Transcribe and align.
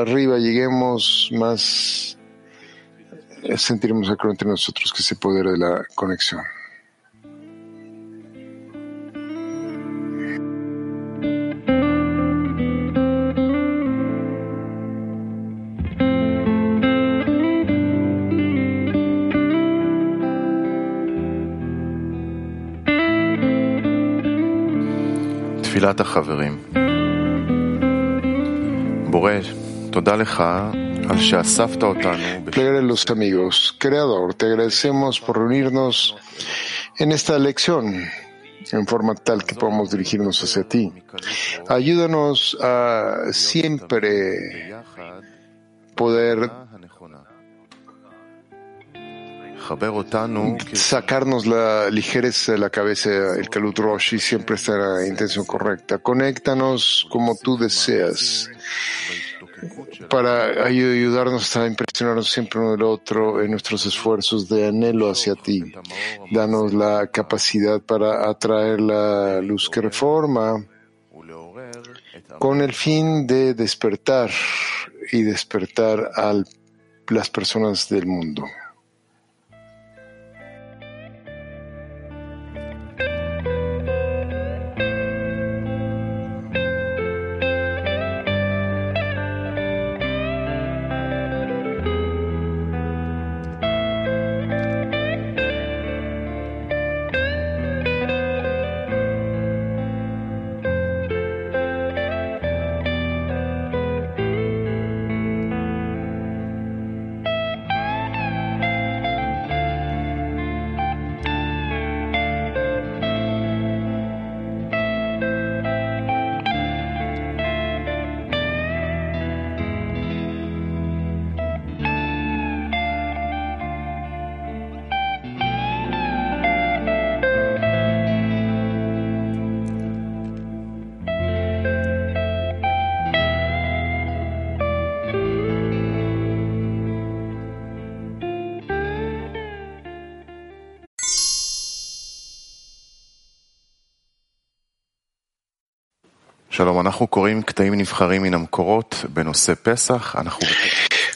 arriba 0.00 0.38
lleguemos, 0.38 1.30
más 1.32 2.18
eh, 3.42 3.56
sentiremos 3.56 4.10
acá 4.10 4.28
entre 4.28 4.48
nosotros 4.48 4.92
que 4.92 5.02
ese 5.02 5.16
poder 5.16 5.46
de 5.46 5.58
la 5.58 5.84
conexión. 5.94 6.42
Plegale 32.50 32.82
los 32.82 33.08
amigos. 33.10 33.74
Creador, 33.78 34.34
te 34.34 34.46
agradecemos 34.46 35.20
por 35.20 35.38
reunirnos 35.38 36.16
en 36.98 37.12
esta 37.12 37.38
lección 37.38 38.08
en 38.72 38.86
forma 38.86 39.14
tal 39.14 39.44
que 39.44 39.54
podamos 39.54 39.90
dirigirnos 39.90 40.42
hacia 40.42 40.64
ti. 40.64 40.92
Ayúdanos 41.68 42.56
a 42.60 43.32
siempre 43.32 44.74
poder 45.94 46.50
sacarnos 50.72 51.46
la 51.46 51.90
ligereza 51.90 52.52
de 52.52 52.58
la 52.58 52.70
cabeza, 52.70 53.36
el 53.36 53.48
Kalut 53.50 53.78
Rosh, 53.78 54.14
y 54.14 54.18
siempre 54.18 54.56
estar 54.56 54.78
la 54.78 55.06
intención 55.06 55.44
correcta. 55.44 55.98
Conéctanos 55.98 57.06
como 57.10 57.36
tú 57.36 57.58
deseas 57.58 58.48
para 60.08 60.64
ayudarnos 60.64 61.56
a 61.56 61.66
impresionarnos 61.66 62.30
siempre 62.30 62.60
uno 62.60 62.72
del 62.72 62.82
otro 62.82 63.42
en 63.42 63.50
nuestros 63.50 63.86
esfuerzos 63.86 64.48
de 64.48 64.68
anhelo 64.68 65.10
hacia 65.10 65.34
ti. 65.34 65.72
Danos 66.30 66.72
la 66.72 67.08
capacidad 67.08 67.80
para 67.80 68.28
atraer 68.28 68.80
la 68.80 69.40
luz 69.40 69.68
que 69.68 69.80
reforma 69.80 70.64
con 72.38 72.60
el 72.60 72.72
fin 72.72 73.26
de 73.26 73.54
despertar 73.54 74.30
y 75.12 75.22
despertar 75.22 76.10
a 76.14 76.34
las 77.08 77.30
personas 77.30 77.88
del 77.88 78.06
mundo. 78.06 78.44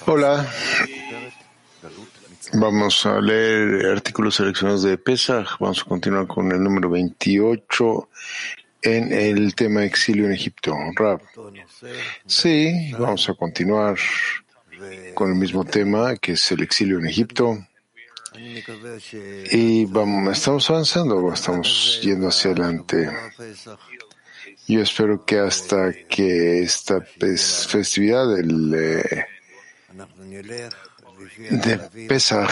Hola. 0.06 0.48
Vamos 2.52 3.04
a 3.06 3.20
leer 3.20 3.86
artículos 3.86 4.36
seleccionados 4.36 4.84
de 4.84 4.96
Pesach. 4.98 5.58
Vamos 5.58 5.80
a 5.80 5.88
continuar 5.88 6.28
con 6.28 6.52
el 6.52 6.62
número 6.62 6.90
28 6.90 8.08
en 8.82 9.12
el 9.12 9.56
tema 9.56 9.84
exilio 9.84 10.26
en 10.26 10.32
Egipto. 10.32 10.76
Rab. 10.94 11.20
Sí, 12.24 12.92
vamos 12.96 13.28
a 13.28 13.34
continuar 13.34 13.98
con 15.14 15.30
el 15.30 15.34
mismo 15.34 15.64
tema 15.64 16.14
que 16.18 16.34
es 16.34 16.52
el 16.52 16.62
exilio 16.62 17.00
en 17.00 17.06
Egipto. 17.06 17.58
Y 19.50 19.86
vamos, 19.86 20.38
estamos 20.38 20.70
avanzando, 20.70 21.32
estamos 21.32 21.98
yendo 22.00 22.28
hacia 22.28 22.52
adelante. 22.52 23.10
Yo 24.68 24.80
espero 24.80 25.24
que 25.24 25.38
hasta 25.38 25.92
que 26.08 26.62
esta 26.62 27.00
festividad 27.00 28.34
del, 28.34 28.74
eh, 28.74 29.26
de 31.50 32.06
Pesach 32.08 32.50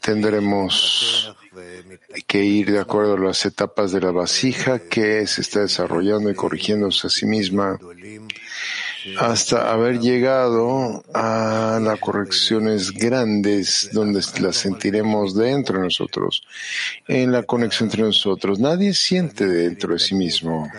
tendremos 0.00 1.34
que 2.26 2.44
ir 2.44 2.72
de 2.72 2.80
acuerdo 2.80 3.14
a 3.14 3.18
las 3.18 3.44
etapas 3.46 3.92
de 3.92 4.00
la 4.00 4.10
vasija 4.10 4.80
que 4.80 5.26
se 5.26 5.40
está 5.40 5.60
desarrollando 5.60 6.30
y 6.30 6.34
corrigiéndose 6.34 7.06
a 7.06 7.10
sí 7.10 7.26
misma 7.26 7.78
hasta 9.18 9.72
haber 9.72 10.00
llegado 10.00 11.04
a 11.12 11.78
las 11.82 12.00
correcciones 12.00 12.90
grandes 12.92 13.90
donde 13.92 14.20
las 14.40 14.56
sentiremos 14.56 15.34
dentro 15.34 15.78
de 15.78 15.84
nosotros, 15.84 16.42
en 17.06 17.32
la 17.32 17.42
conexión 17.42 17.88
entre 17.88 18.02
nosotros. 18.02 18.58
Nadie 18.58 18.94
siente 18.94 19.46
dentro 19.46 19.92
de 19.92 19.98
sí 19.98 20.14
mismo 20.14 20.70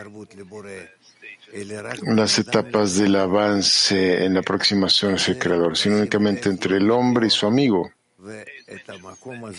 las 2.03 2.37
etapas 2.39 2.97
del 2.97 3.15
avance 3.15 4.25
en 4.25 4.33
la 4.33 4.41
aproximación 4.41 5.15
hacia 5.15 5.33
el 5.33 5.39
Creador, 5.39 5.77
sino 5.77 5.97
únicamente 5.97 6.49
entre 6.49 6.77
el 6.77 6.91
hombre 6.91 7.27
y 7.27 7.29
su 7.29 7.47
amigo. 7.47 7.91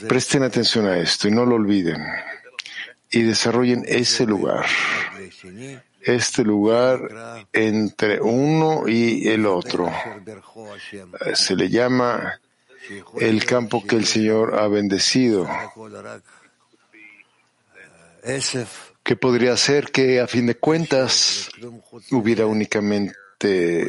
Presten 0.09 0.43
atención 0.43 0.87
a 0.87 0.99
esto 0.99 1.29
y 1.29 1.31
no 1.31 1.47
lo 1.47 1.55
olviden 1.55 2.03
y 3.11 3.23
desarrollen 3.23 3.85
ese 3.87 4.27
lugar 4.27 4.67
este 6.07 6.45
lugar 6.45 7.47
entre 7.53 8.21
uno 8.21 8.87
y 8.87 9.29
el 9.29 9.45
otro. 9.45 9.93
Se 11.35 11.57
le 11.57 11.69
llama 11.69 12.41
el 13.21 13.45
campo 13.45 13.85
que 13.85 13.97
el 13.97 14.07
Señor 14.07 14.59
ha 14.59 14.69
bendecido. 14.69 15.49
¿Qué 19.03 19.17
podría 19.17 19.57
ser 19.57 19.91
que 19.91 20.21
a 20.21 20.27
fin 20.27 20.47
de 20.47 20.55
cuentas 20.57 21.51
hubiera 22.13 22.47
únicamente 22.47 23.15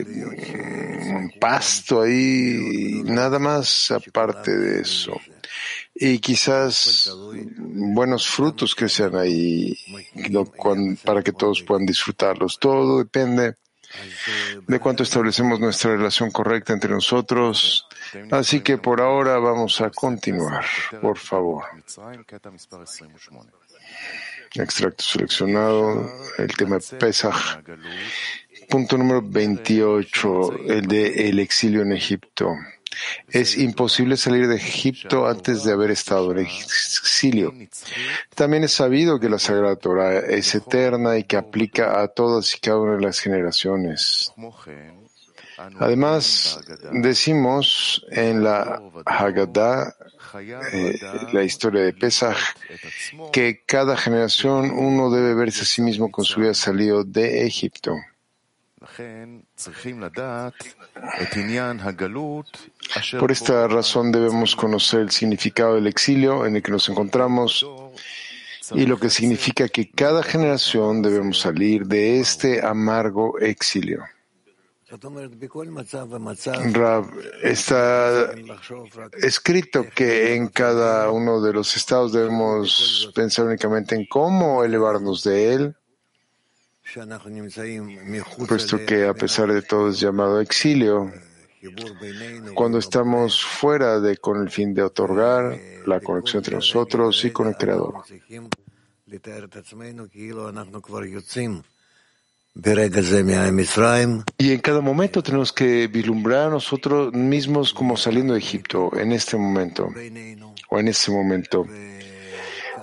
un 0.03 1.31
pasto 1.39 2.01
ahí, 2.01 3.01
nada 3.05 3.37
más 3.37 3.91
aparte 3.91 4.57
de 4.57 4.81
eso? 4.81 5.19
Y 5.99 6.19
quizás 6.19 7.11
buenos 7.57 8.27
frutos 8.27 8.75
que 8.75 8.87
sean 8.89 9.15
ahí 9.15 9.77
para 11.03 11.23
que 11.23 11.31
todos 11.31 11.63
puedan 11.63 11.85
disfrutarlos. 11.85 12.59
Todo 12.59 12.99
depende 12.99 13.55
de 14.67 14.79
cuánto 14.79 15.03
establecemos 15.03 15.59
nuestra 15.59 15.91
relación 15.91 16.31
correcta 16.31 16.73
entre 16.73 16.91
nosotros. 16.91 17.87
Así 18.31 18.61
que 18.61 18.77
por 18.77 19.01
ahora 19.01 19.37
vamos 19.37 19.81
a 19.81 19.89
continuar, 19.89 20.65
por 21.01 21.17
favor. 21.17 21.63
Extracto 24.53 25.03
seleccionado, 25.03 26.09
el 26.37 26.55
tema 26.55 26.79
Pesach. 26.99 27.63
Punto 28.69 28.97
número 28.97 29.21
28, 29.23 30.59
el 30.67 30.87
de 30.87 31.29
el 31.29 31.39
exilio 31.39 31.81
en 31.81 31.93
Egipto. 31.93 32.53
Es 33.29 33.57
imposible 33.57 34.17
salir 34.17 34.47
de 34.47 34.55
Egipto 34.55 35.27
antes 35.27 35.63
de 35.63 35.73
haber 35.73 35.91
estado 35.91 36.31
en 36.31 36.39
exilio. 36.39 37.53
También 38.35 38.63
es 38.63 38.73
sabido 38.73 39.19
que 39.19 39.29
la 39.29 39.39
Sagrada 39.39 39.75
Torah 39.75 40.19
es 40.19 40.53
eterna 40.55 41.17
y 41.17 41.23
que 41.23 41.37
aplica 41.37 42.01
a 42.01 42.07
todas 42.07 42.53
y 42.55 42.59
cada 42.59 42.79
una 42.79 42.95
de 42.95 43.01
las 43.01 43.19
generaciones. 43.19 44.33
Además, 45.79 46.59
decimos 46.91 48.05
en 48.11 48.43
la 48.43 48.81
Haggadah, 49.05 49.95
eh, 50.71 50.99
la 51.33 51.43
historia 51.43 51.81
de 51.81 51.93
Pesach, 51.93 52.37
que 53.31 53.63
cada 53.65 53.97
generación 53.97 54.69
uno 54.69 55.09
debe 55.09 55.33
verse 55.33 55.63
a 55.63 55.65
sí 55.65 55.81
mismo 55.81 56.11
con 56.11 56.25
su 56.25 56.41
vida 56.41 56.53
salido 56.53 57.03
de 57.03 57.45
Egipto. 57.47 57.95
Por 63.19 63.31
esta 63.31 63.67
razón 63.67 64.11
debemos 64.11 64.55
conocer 64.55 65.01
el 65.01 65.11
significado 65.11 65.75
del 65.75 65.87
exilio 65.87 66.45
en 66.45 66.55
el 66.55 66.63
que 66.63 66.71
nos 66.71 66.87
encontramos 66.89 67.65
y 68.71 68.85
lo 68.85 68.99
que 68.99 69.09
significa 69.09 69.67
que 69.67 69.89
cada 69.89 70.21
generación 70.23 71.01
debemos 71.01 71.39
salir 71.39 71.85
de 71.87 72.19
este 72.19 72.65
amargo 72.65 73.39
exilio. 73.39 74.03
Rab, 76.73 77.05
está 77.43 78.31
escrito 79.21 79.85
que 79.93 80.35
en 80.35 80.47
cada 80.47 81.11
uno 81.11 81.41
de 81.41 81.51
los 81.51 81.75
estados 81.75 82.13
debemos 82.13 83.11
pensar 83.13 83.45
únicamente 83.45 83.95
en 83.95 84.05
cómo 84.05 84.63
elevarnos 84.63 85.23
de 85.23 85.53
él, 85.53 85.76
puesto 88.47 88.85
que 88.85 89.05
a 89.05 89.13
pesar 89.13 89.51
de 89.51 89.61
todo 89.61 89.89
es 89.89 89.99
llamado 89.99 90.39
exilio. 90.39 91.11
Cuando 92.53 92.77
estamos 92.77 93.43
fuera 93.43 93.99
de 93.99 94.17
con 94.17 94.41
el 94.41 94.49
fin 94.49 94.73
de 94.73 94.83
otorgar 94.83 95.57
la 95.85 95.99
conexión 95.99 96.41
entre 96.41 96.55
nosotros 96.55 97.23
y 97.25 97.31
con 97.31 97.47
el 97.47 97.55
Creador. 97.55 98.03
Y 104.37 104.51
en 104.51 104.59
cada 104.59 104.81
momento 104.81 105.23
tenemos 105.23 105.53
que 105.53 105.87
vislumbrar 105.87 106.47
a 106.47 106.49
nosotros 106.49 107.13
mismos 107.13 107.73
como 107.73 107.97
saliendo 107.97 108.33
de 108.33 108.39
Egipto, 108.39 108.91
en 108.97 109.11
este 109.11 109.37
momento, 109.37 109.89
o 110.69 110.79
en 110.79 110.87
ese 110.87 111.11
momento. 111.11 111.65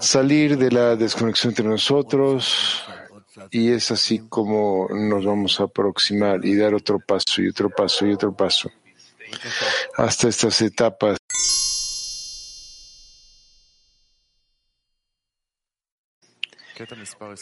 Salir 0.00 0.58
de 0.58 0.70
la 0.70 0.96
desconexión 0.96 1.50
entre 1.52 1.66
nosotros, 1.66 2.84
y 3.50 3.72
es 3.72 3.90
así 3.90 4.20
como 4.28 4.88
nos 4.90 5.24
vamos 5.24 5.60
a 5.60 5.64
aproximar 5.64 6.44
y 6.44 6.56
dar 6.56 6.74
otro 6.74 6.98
paso 6.98 7.42
y 7.42 7.48
otro 7.48 7.70
paso 7.70 8.06
y 8.06 8.12
otro 8.12 8.34
paso 8.34 8.70
hasta 9.96 10.28
estas 10.28 10.60
etapas. 10.62 11.16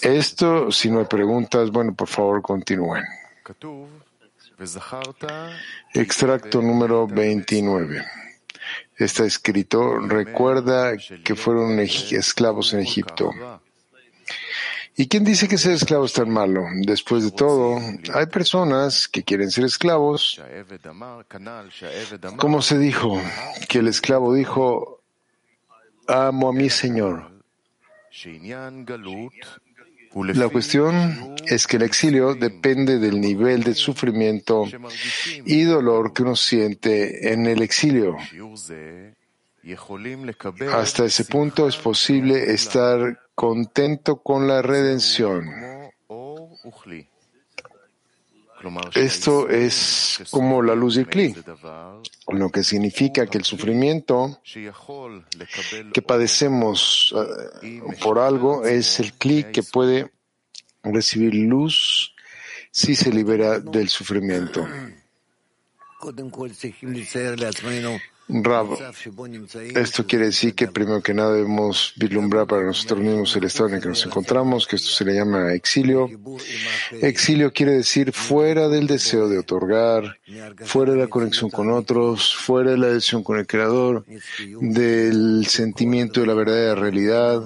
Esto, 0.02 0.70
si 0.70 0.90
no 0.90 1.00
hay 1.00 1.06
preguntas, 1.06 1.70
bueno, 1.70 1.94
por 1.94 2.08
favor 2.08 2.43
continúen. 2.43 3.04
Extracto 5.94 6.60
número 6.60 7.06
29. 7.06 8.04
Está 8.96 9.25
escrito, 9.25 9.99
recuerda 9.99 10.93
que 11.25 11.34
fueron 11.34 11.81
esclavos 11.81 12.75
en 12.75 12.81
Egipto. 12.81 13.31
¿Y 14.94 15.09
quién 15.09 15.25
dice 15.25 15.49
que 15.49 15.56
ser 15.56 15.73
esclavo 15.73 16.05
es 16.05 16.12
tan 16.12 16.31
malo? 16.31 16.65
Después 16.75 17.25
de 17.25 17.31
todo, 17.31 17.81
hay 18.12 18.27
personas 18.27 19.09
que 19.09 19.23
quieren 19.23 19.50
ser 19.50 19.65
esclavos. 19.65 20.41
Como 22.37 22.61
se 22.61 22.79
dijo, 22.79 23.21
que 23.69 23.79
el 23.79 23.89
esclavo 23.89 24.35
dijo, 24.35 25.00
amo 26.06 26.49
a 26.49 26.53
mi 26.53 26.69
Señor. 26.69 27.31
La 30.15 30.49
cuestión 30.50 31.37
es 31.47 31.67
que 31.67 31.77
el 31.77 31.83
exilio 31.83 32.35
depende 32.35 32.99
del 32.99 33.19
nivel 33.19 33.62
de 33.62 33.75
sufrimiento 33.75 34.69
y 35.47 35.62
dolor 35.62 36.12
que 36.12 36.23
uno 36.23 36.37
siente 36.37 37.33
en 37.33 37.47
el 37.47 37.62
exilio. 37.62 38.19
Hasta 40.73 41.05
ese 41.05 41.25
punto 41.25 41.69
es 41.69 41.76
posible 41.76 42.53
estar 42.53 43.20
contento 43.35 44.17
con 44.17 44.49
la 44.49 44.61
redención. 44.61 45.49
Esto 48.94 49.49
es 49.49 50.23
como 50.31 50.62
la 50.62 50.75
luz 50.75 50.94
de 50.94 51.06
Kli, 51.06 51.35
lo 52.29 52.50
que 52.50 52.62
significa 52.62 53.26
que 53.26 53.38
el 53.38 53.44
sufrimiento 53.44 54.41
que 55.93 56.03
padecemos 56.03 57.12
eh, 57.62 57.81
por 58.00 58.20
algo 58.20 58.64
es 58.64 59.00
el 59.00 59.14
Kli 59.14 59.44
que 59.53 59.64
puede 59.64 60.12
recibir 60.85 61.35
luz 61.35 62.14
si 62.70 62.94
se 62.94 63.12
libera 63.12 63.59
del 63.59 63.88
sufrimiento. 63.88 64.67
Rab, 68.32 68.69
esto 69.75 70.06
quiere 70.06 70.26
decir 70.26 70.55
que 70.55 70.69
primero 70.69 71.02
que 71.02 71.12
nada 71.12 71.34
debemos 71.34 71.93
vislumbrar 71.96 72.46
para 72.46 72.64
nosotros 72.64 73.00
mismos 73.00 73.37
el 73.37 73.44
estado 73.44 73.69
en 73.69 73.75
el 73.76 73.82
que 73.82 73.88
nos 73.88 74.06
encontramos, 74.06 74.67
que 74.67 74.76
esto 74.76 74.88
se 74.88 75.05
le 75.05 75.14
llama 75.14 75.52
exilio. 75.52 76.08
Exilio 77.02 77.52
quiere 77.52 77.73
decir 77.73 78.12
fuera 78.12 78.69
del 78.69 78.87
deseo 78.87 79.29
de 79.29 79.38
otorgar, 79.38 80.19
fuera 80.64 80.93
de 80.93 80.99
la 80.99 81.08
conexión 81.08 81.50
con 81.50 81.70
otros, 81.70 82.34
fuera 82.34 82.70
de 82.70 82.79
la 82.79 82.87
adhesión 82.87 83.23
con 83.23 83.38
el 83.38 83.46
Creador, 83.46 84.05
del 84.61 85.46
sentimiento 85.46 86.20
de 86.20 86.26
la 86.26 86.35
verdadera 86.35 86.75
realidad, 86.75 87.43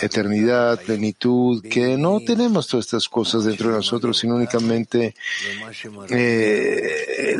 eternidad, 0.00 0.80
plenitud, 0.80 1.62
que 1.62 1.96
no 1.96 2.20
tenemos 2.20 2.68
todas 2.68 2.86
estas 2.86 3.08
cosas 3.08 3.44
dentro 3.44 3.70
de 3.70 3.76
nosotros, 3.76 4.18
sino 4.18 4.36
únicamente 4.36 5.14
eh, 6.10 7.36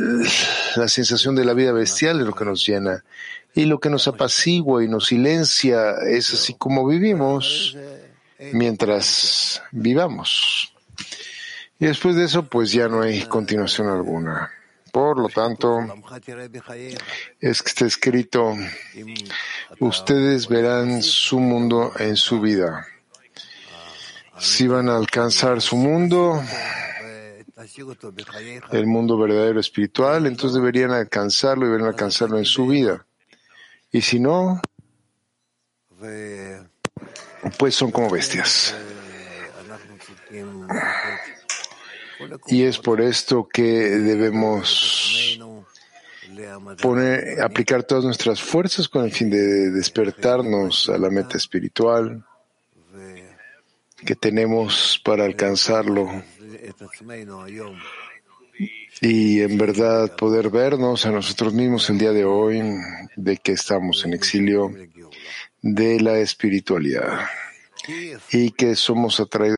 la 0.75 0.87
sensación 0.87 1.35
de 1.35 1.45
la 1.45 1.53
vida 1.53 1.71
bestial 1.71 2.19
es 2.19 2.25
lo 2.25 2.35
que 2.35 2.45
nos 2.45 2.65
llena. 2.65 3.03
Y 3.53 3.65
lo 3.65 3.79
que 3.79 3.89
nos 3.89 4.07
apacigua 4.07 4.83
y 4.83 4.87
nos 4.87 5.07
silencia 5.07 5.95
es 6.07 6.31
así 6.33 6.53
como 6.53 6.87
vivimos 6.87 7.75
mientras 8.53 9.63
vivamos. 9.71 10.73
Y 11.79 11.85
después 11.85 12.15
de 12.15 12.25
eso, 12.25 12.43
pues 12.43 12.71
ya 12.71 12.87
no 12.87 13.01
hay 13.01 13.23
continuación 13.23 13.87
alguna. 13.87 14.51
Por 14.97 15.19
lo 15.19 15.29
tanto, 15.29 15.77
es 17.39 17.61
que 17.61 17.69
está 17.69 17.85
escrito, 17.85 18.55
ustedes 19.79 20.47
verán 20.47 21.03
su 21.03 21.39
mundo 21.39 21.91
en 21.99 22.15
su 22.15 22.41
vida. 22.41 22.83
Si 24.39 24.67
van 24.67 24.89
a 24.89 24.97
alcanzar 24.97 25.61
su 25.61 25.75
mundo, 25.75 26.41
el 28.71 28.87
mundo 28.87 29.19
verdadero 29.19 29.59
espiritual, 29.59 30.25
entonces 30.25 30.55
deberían 30.55 30.89
alcanzarlo 30.89 31.65
y 31.65 31.67
deberían 31.67 31.89
alcanzarlo 31.89 32.39
en 32.39 32.45
su 32.45 32.65
vida. 32.65 33.05
Y 33.91 34.01
si 34.01 34.19
no, 34.19 34.59
pues 37.59 37.75
son 37.75 37.91
como 37.91 38.09
bestias. 38.09 38.73
Y 42.47 42.63
es 42.63 42.77
por 42.77 43.01
esto 43.01 43.47
que 43.47 43.63
debemos 43.63 45.39
poner, 46.81 47.41
aplicar 47.41 47.83
todas 47.83 48.03
nuestras 48.03 48.41
fuerzas 48.41 48.87
con 48.87 49.05
el 49.05 49.11
fin 49.11 49.29
de 49.29 49.71
despertarnos 49.71 50.89
a 50.89 50.97
la 50.97 51.09
meta 51.09 51.37
espiritual 51.37 52.23
que 54.05 54.15
tenemos 54.15 55.01
para 55.03 55.25
alcanzarlo. 55.25 56.23
y 58.99 59.41
en 59.41 59.57
verdad 59.57 60.15
poder 60.15 60.49
vernos 60.49 61.05
a 61.05 61.11
nosotros 61.11 61.53
mismos 61.53 61.89
el 61.89 61.99
día 61.99 62.11
de 62.11 62.25
hoy 62.25 62.63
de 63.15 63.37
que 63.37 63.51
estamos 63.51 64.03
en 64.05 64.13
exilio 64.13 64.73
de 65.61 65.99
la 65.99 66.17
espiritualidad. 66.17 67.27
Y 68.31 68.51
que 68.51 68.75
somos 68.75 69.19
atraídos 69.19 69.57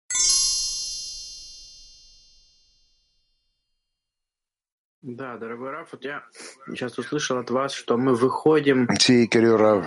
Да, 5.02 5.38
дорогой 5.38 5.72
Раф, 5.72 5.88
вот 5.94 6.04
я 6.04 6.24
сейчас 6.68 6.98
услышал 6.98 7.38
от 7.38 7.50
вас, 7.50 7.72
что 7.72 7.98
мы 7.98 8.16
выходим... 8.16 8.86
Sí, 9.00 9.30
querido 9.30 9.56
Раф, 9.56 9.86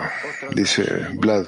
dice 0.55 1.07
Vlad. 1.21 1.47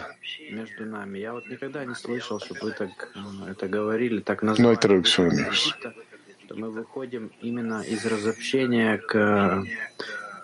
Между 0.52 0.86
нами. 0.86 1.18
Я 1.18 1.34
вот 1.34 1.48
никогда 1.48 1.84
не 1.84 1.96
слышал, 1.96 2.40
чтобы 2.40 2.60
вы 2.62 2.72
так 2.74 3.10
э, 3.16 3.50
это 3.50 3.68
говорили, 3.68 4.20
так 4.20 4.44
назвали. 4.44 4.76
No 4.76 4.80
traducciones. 4.80 5.52
Что 5.52 6.56
мы 6.56 6.70
выходим 6.70 7.32
именно 7.42 7.82
из 7.82 8.06
разобщения 8.06 9.00
к, 9.00 9.64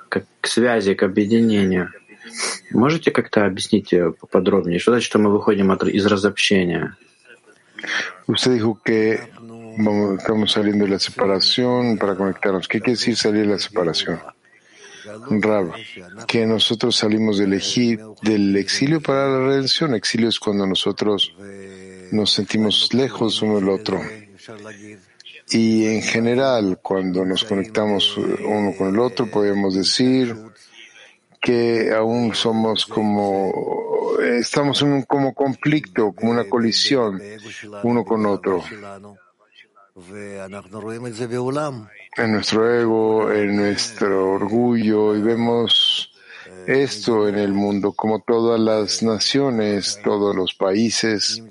к, 0.09 0.25
к 0.41 0.47
связи, 0.47 0.95
к 0.95 1.03
объединению. 1.03 1.91
Можете 2.71 3.11
как-то 3.11 3.45
объяснить 3.45 3.93
э, 3.93 4.11
поподробнее, 4.11 4.79
что 4.79 4.93
значит, 4.93 5.05
что 5.05 5.19
мы 5.19 5.29
выходим 5.29 5.69
от, 5.71 5.83
из 5.83 6.07
разобщения? 6.07 6.97
Usted 8.27 8.53
dijo 8.53 8.79
que 8.83 9.19
estamos 10.17 10.51
saliendo 10.51 10.85
de 10.85 10.91
la 10.91 10.99
separación 10.99 11.97
para 11.97 12.15
conectarnos. 12.15 12.67
¿Qué 12.67 12.79
quiere 12.79 12.93
decir 12.93 13.15
salir 13.15 13.47
de 13.47 13.53
la 13.53 13.59
separación? 13.59 14.19
Rab, 15.29 15.73
que 16.27 16.45
nosotros 16.45 16.95
salimos 16.95 17.37
del, 17.37 17.59
del 18.21 18.55
exilio 18.57 19.01
para 19.01 19.27
la 19.27 19.39
redención. 19.47 19.95
Exilio 19.95 20.29
es 20.29 20.39
cuando 20.39 20.65
nosotros 20.65 21.33
nos 22.11 22.31
sentimos 22.31 22.93
lejos 22.93 23.41
uno 23.41 23.55
del 23.55 23.69
otro. 23.69 24.01
Y 25.49 25.85
en 25.85 26.01
general, 26.01 26.79
cuando 26.81 27.25
nos 27.25 27.43
conectamos 27.43 28.17
uno 28.17 28.73
con 28.77 28.89
el 28.89 28.99
otro, 28.99 29.27
podemos 29.27 29.75
decir 29.75 30.35
que 31.41 31.91
aún 31.91 32.35
somos 32.35 32.85
como, 32.85 33.51
estamos 34.21 34.81
en 34.83 34.93
un 34.93 35.01
como 35.03 35.33
conflicto, 35.33 36.13
como 36.13 36.31
una 36.31 36.45
colisión 36.45 37.19
uno 37.83 38.05
con 38.05 38.25
otro. 38.27 38.63
En 42.17 42.31
nuestro 42.33 42.79
ego, 42.79 43.31
en 43.31 43.55
nuestro 43.55 44.31
orgullo 44.31 45.15
y 45.15 45.21
vemos 45.21 46.11
esto 46.67 47.27
en 47.27 47.35
el 47.35 47.53
mundo, 47.53 47.93
como 47.93 48.19
todas 48.19 48.59
las 48.59 49.01
naciones, 49.03 49.99
todos 50.03 50.35
los 50.35 50.53
países. 50.53 51.41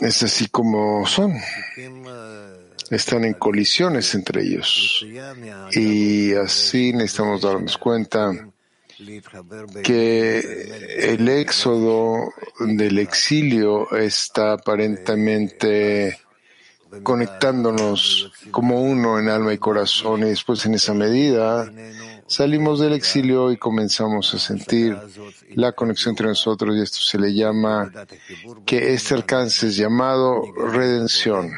Es 0.00 0.22
así 0.22 0.48
como 0.48 1.06
son. 1.06 1.34
Están 2.90 3.24
en 3.24 3.34
colisiones 3.34 4.14
entre 4.14 4.42
ellos. 4.42 5.04
Y 5.72 6.34
así 6.34 6.92
necesitamos 6.92 7.42
darnos 7.42 7.76
cuenta 7.78 8.51
que 9.82 11.14
el 11.14 11.28
éxodo 11.28 12.32
del 12.60 12.98
exilio 12.98 13.90
está 13.92 14.52
aparentemente 14.52 16.18
conectándonos 17.02 18.32
como 18.50 18.82
uno 18.82 19.18
en 19.18 19.28
alma 19.28 19.54
y 19.54 19.58
corazón 19.58 20.22
y 20.22 20.26
después 20.30 20.64
en 20.66 20.74
esa 20.74 20.92
medida 20.92 21.72
salimos 22.26 22.80
del 22.80 22.92
exilio 22.92 23.50
y 23.50 23.56
comenzamos 23.56 24.34
a 24.34 24.38
sentir 24.38 24.96
la 25.54 25.72
conexión 25.72 26.12
entre 26.12 26.26
nosotros 26.26 26.76
y 26.76 26.82
esto 26.82 26.98
se 26.98 27.18
le 27.18 27.32
llama 27.34 27.90
que 28.66 28.92
este 28.92 29.14
alcance 29.14 29.68
es 29.68 29.76
llamado 29.76 30.42
redención, 30.52 31.52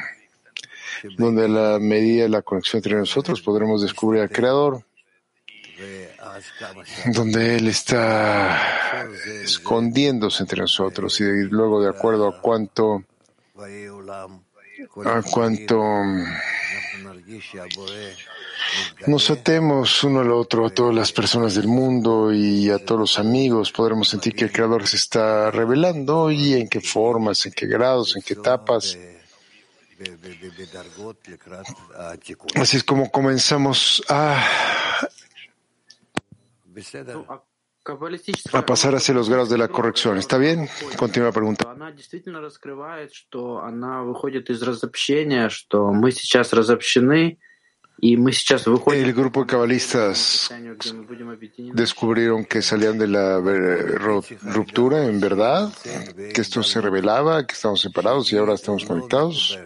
donde 1.17 1.45
a 1.45 1.49
la 1.49 1.79
medida 1.79 2.23
de 2.23 2.29
la 2.29 2.41
conexión 2.41 2.79
entre 2.79 2.95
nosotros 2.95 3.41
podremos 3.41 3.81
descubrir 3.81 4.21
al 4.21 4.29
Creador 4.29 4.84
donde 7.13 7.57
Él 7.57 7.67
está 7.67 9.07
escondiéndose 9.43 10.43
entre 10.43 10.61
nosotros 10.61 11.19
y 11.19 11.23
luego 11.49 11.81
de 11.81 11.89
acuerdo 11.89 12.27
a 12.27 12.41
cuánto 12.41 13.03
a 15.05 15.21
cuanto 15.21 15.81
nos 19.07 19.29
atemos 19.29 20.03
uno 20.03 20.21
al 20.21 20.31
otro, 20.31 20.65
a 20.65 20.69
todas 20.69 20.95
las 20.95 21.11
personas 21.11 21.55
del 21.55 21.67
mundo 21.67 22.33
y 22.33 22.69
a 22.69 22.83
todos 22.83 22.99
los 22.99 23.19
amigos, 23.19 23.71
podremos 23.71 24.09
sentir 24.09 24.35
que 24.35 24.45
el 24.45 24.51
Creador 24.51 24.87
se 24.87 24.97
está 24.97 25.51
revelando 25.51 26.31
y 26.31 26.53
en 26.53 26.67
qué 26.67 26.81
formas, 26.81 27.45
en 27.45 27.53
qué 27.53 27.67
grados, 27.67 28.15
en 28.15 28.21
qué 28.21 28.33
etapas. 28.33 28.97
Así 32.55 32.77
es 32.77 32.83
como 32.83 33.09
comenzamos 33.11 34.03
a 34.09 34.45
a 38.53 38.65
pasar 38.65 38.95
hacia 38.95 39.13
los 39.13 39.29
grados 39.29 39.49
de 39.49 39.57
la 39.57 39.67
corrección. 39.67 40.17
¿Está 40.17 40.37
bien? 40.37 40.67
Continúa 40.97 41.29
la 41.29 41.33
pregunta. 41.33 41.75
El 48.01 49.13
grupo 49.13 49.41
de 49.41 49.47
cabalistas 49.47 50.53
descubrieron 51.73 52.43
que 52.45 52.61
salían 52.61 52.97
de 52.97 53.07
la 53.07 53.39
ruptura 53.39 55.05
en 55.05 55.19
verdad, 55.19 55.71
que 56.33 56.41
esto 56.41 56.63
se 56.63 56.81
revelaba, 56.81 57.45
que 57.45 57.53
estamos 57.53 57.81
separados 57.81 58.33
y 58.33 58.37
ahora 58.37 58.55
estamos 58.55 58.83
conectados 58.83 59.57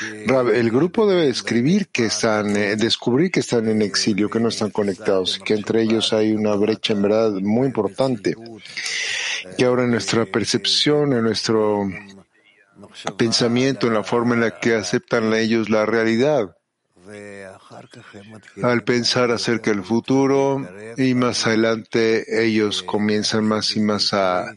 el 0.00 0.70
grupo 0.70 1.06
debe 1.06 1.26
describir 1.26 1.88
que 1.88 2.06
están, 2.06 2.56
eh, 2.56 2.76
descubrir 2.76 3.30
que 3.30 3.40
están 3.40 3.68
en 3.68 3.82
exilio, 3.82 4.30
que 4.30 4.40
no 4.40 4.48
están 4.48 4.70
conectados, 4.70 5.38
que 5.38 5.54
entre 5.54 5.82
ellos 5.82 6.12
hay 6.12 6.32
una 6.32 6.54
brecha 6.54 6.92
en 6.92 7.02
verdad 7.02 7.32
muy 7.32 7.66
importante, 7.66 8.34
que 9.56 9.64
ahora 9.64 9.84
en 9.84 9.90
nuestra 9.90 10.24
percepción, 10.26 11.12
en 11.12 11.22
nuestro 11.22 11.88
pensamiento, 13.16 13.86
en 13.86 13.94
la 13.94 14.04
forma 14.04 14.34
en 14.34 14.40
la 14.42 14.58
que 14.58 14.74
aceptan 14.74 15.32
ellos 15.34 15.68
la 15.70 15.86
realidad, 15.86 16.56
al 18.62 18.84
pensar 18.84 19.30
acerca 19.30 19.70
del 19.70 19.82
futuro 19.82 20.68
y 20.96 21.14
más 21.14 21.46
adelante 21.46 22.44
ellos 22.44 22.82
comienzan 22.82 23.44
más 23.44 23.76
y 23.76 23.80
más 23.80 24.12
a 24.12 24.54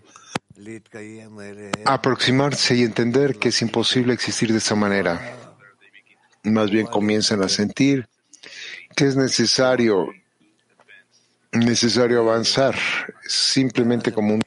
aproximarse 1.86 2.76
y 2.76 2.84
entender 2.84 3.38
que 3.38 3.50
es 3.50 3.62
imposible 3.62 4.14
existir 4.14 4.52
de 4.52 4.58
esa 4.58 4.76
manera. 4.76 5.38
Más 6.44 6.70
bien 6.70 6.88
comienzan 6.88 7.42
a 7.42 7.50
sentir 7.50 8.08
que 8.96 9.06
es 9.06 9.16
necesario, 9.16 10.08
necesario 11.52 12.20
avanzar, 12.22 12.76
simplemente 13.28 14.12
como 14.12 14.36
un... 14.36 14.42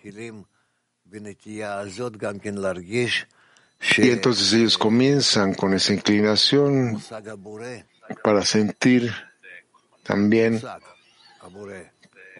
Y 3.98 4.10
entonces 4.10 4.52
ellos 4.52 4.78
comienzan 4.78 5.54
con 5.54 5.74
esa 5.74 5.92
inclinación 5.92 7.02
para 8.22 8.44
sentir 8.44 9.12
también 10.02 10.60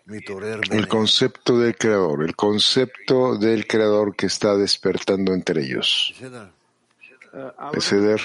el 0.07 0.87
concepto 0.87 1.57
del 1.57 1.75
creador, 1.75 2.23
el 2.23 2.35
concepto 2.35 3.37
del 3.37 3.65
creador 3.67 4.15
que 4.15 4.25
está 4.27 4.55
despertando 4.55 5.33
entre 5.33 5.61
ellos. 5.61 6.13
Ceder. 7.79 8.21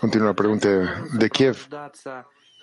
Continúa 0.00 0.28
la 0.28 0.34
pregunta 0.34 0.68
de 1.12 1.30
Kiev. 1.30 1.68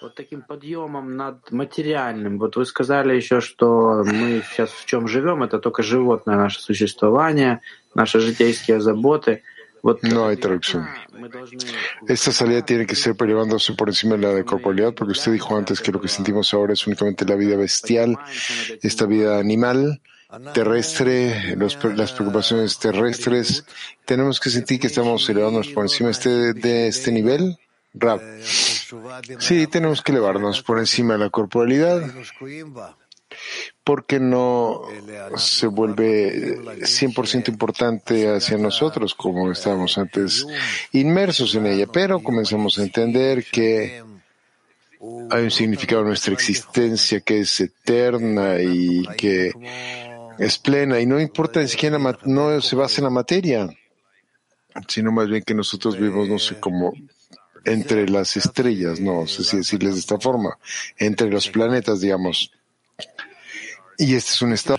Вот 0.01 0.15
таким 0.15 0.41
подъемом 0.41 1.15
над 1.15 1.51
материальным. 1.51 2.39
Вот 2.39 2.55
вы 2.55 2.65
сказали 2.65 3.15
еще, 3.15 3.39
что 3.39 4.03
мы 4.03 4.41
сейчас 4.50 4.71
в 4.71 4.85
чем 4.85 5.07
живем, 5.07 5.43
это 5.43 5.59
только 5.59 5.83
животное 5.83 6.38
наше 6.38 6.59
существование, 6.59 7.61
наши 7.93 8.19
житейские 8.19 8.81
заботы — 8.81 9.53
No 10.02 10.28
hay 10.28 10.36
traducción. 10.36 10.86
Esta 12.08 12.32
salida 12.32 12.64
tiene 12.64 12.86
que 12.86 12.94
ser 12.96 13.16
llevándose 13.16 13.74
por 13.74 13.88
encima 13.88 14.16
de 14.16 14.22
la 14.22 14.34
de 14.34 14.44
corporalidad, 14.44 14.94
porque 14.94 15.12
usted 15.12 15.32
dijo 15.32 15.56
antes 15.56 15.80
que 15.80 15.92
lo 15.92 16.00
que 16.00 16.08
sentimos 16.08 16.52
ahora 16.54 16.72
es 16.72 16.86
únicamente 16.86 17.24
la 17.24 17.36
vida 17.36 17.56
bestial, 17.56 18.18
esta 18.82 19.06
vida 19.06 19.38
animal, 19.38 20.00
terrestre, 20.52 21.56
las 21.56 22.12
preocupaciones 22.12 22.78
terrestres. 22.78 23.64
Tenemos 24.04 24.40
que 24.40 24.50
sentir 24.50 24.80
que 24.80 24.88
estamos 24.88 25.28
elevándonos 25.28 25.68
por 25.68 25.84
encima 25.84 26.08
de 26.08 26.12
este, 26.12 26.52
de 26.54 26.88
este 26.88 27.12
nivel. 27.12 27.58
Rab. 27.94 28.20
Sí, 29.38 29.66
tenemos 29.68 30.02
que 30.02 30.12
elevarnos 30.12 30.62
por 30.62 30.78
encima 30.78 31.14
de 31.14 31.20
la 31.20 31.30
corporalidad 31.30 32.02
porque 33.86 34.18
no 34.18 34.82
se 35.36 35.68
vuelve 35.68 36.58
100% 36.58 37.50
importante 37.50 38.28
hacia 38.34 38.58
nosotros 38.58 39.14
como 39.14 39.52
estábamos 39.52 39.96
antes 39.96 40.44
inmersos 40.90 41.54
en 41.54 41.66
ella, 41.66 41.86
pero 41.86 42.20
comenzamos 42.20 42.80
a 42.80 42.82
entender 42.82 43.44
que 43.44 44.02
hay 45.30 45.44
un 45.44 45.50
significado 45.52 46.00
en 46.00 46.08
nuestra 46.08 46.34
existencia 46.34 47.20
que 47.20 47.38
es 47.38 47.60
eterna 47.60 48.60
y 48.60 49.06
que 49.16 49.52
es 50.36 50.58
plena 50.58 50.98
y 50.98 51.06
no 51.06 51.20
importa 51.20 51.60
ni 51.60 51.68
siquiera 51.68 51.96
no 52.24 52.60
se 52.60 52.74
basa 52.74 53.00
en 53.00 53.04
la 53.04 53.10
materia, 53.10 53.68
sino 54.88 55.12
más 55.12 55.28
bien 55.28 55.44
que 55.44 55.54
nosotros 55.54 55.96
vivimos, 55.96 56.28
no 56.28 56.40
sé, 56.40 56.58
como 56.58 56.92
entre 57.64 58.08
las 58.08 58.36
estrellas, 58.36 58.98
no 58.98 59.28
sé 59.28 59.44
si 59.44 59.58
decirles 59.58 59.94
de 59.94 60.00
esta 60.00 60.18
forma, 60.18 60.58
entre 60.98 61.30
los 61.30 61.48
planetas, 61.48 62.00
digamos. 62.00 62.50
Y 63.98 64.14
este 64.14 64.32
es 64.32 64.42
un 64.42 64.52
estado. 64.52 64.78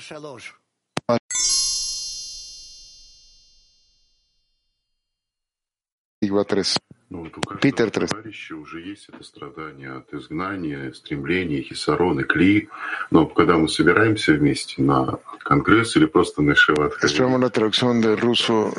Питер 7.61 7.91
3. 7.91 8.51
уже 8.51 8.81
есть 8.81 9.09
это 9.09 9.23
страдание 9.23 9.93
от 9.93 10.13
изгнания, 10.13 10.91
стремления, 10.93 11.61
хисарон 11.61 12.19
и 12.19 12.23
кли. 12.23 12.69
Но 13.11 13.27
когда 13.27 13.57
мы 13.57 13.69
собираемся 13.69 14.33
вместе 14.33 14.81
на 14.81 15.19
конгресс 15.43 15.95
или 15.95 16.05
просто 16.05 16.41
на 16.41 16.55
Шиват 16.55 16.93
Esperamos 17.03 17.39
la 17.39 17.49
traducción 17.49 18.01
del 18.01 18.17
ruso 18.17 18.73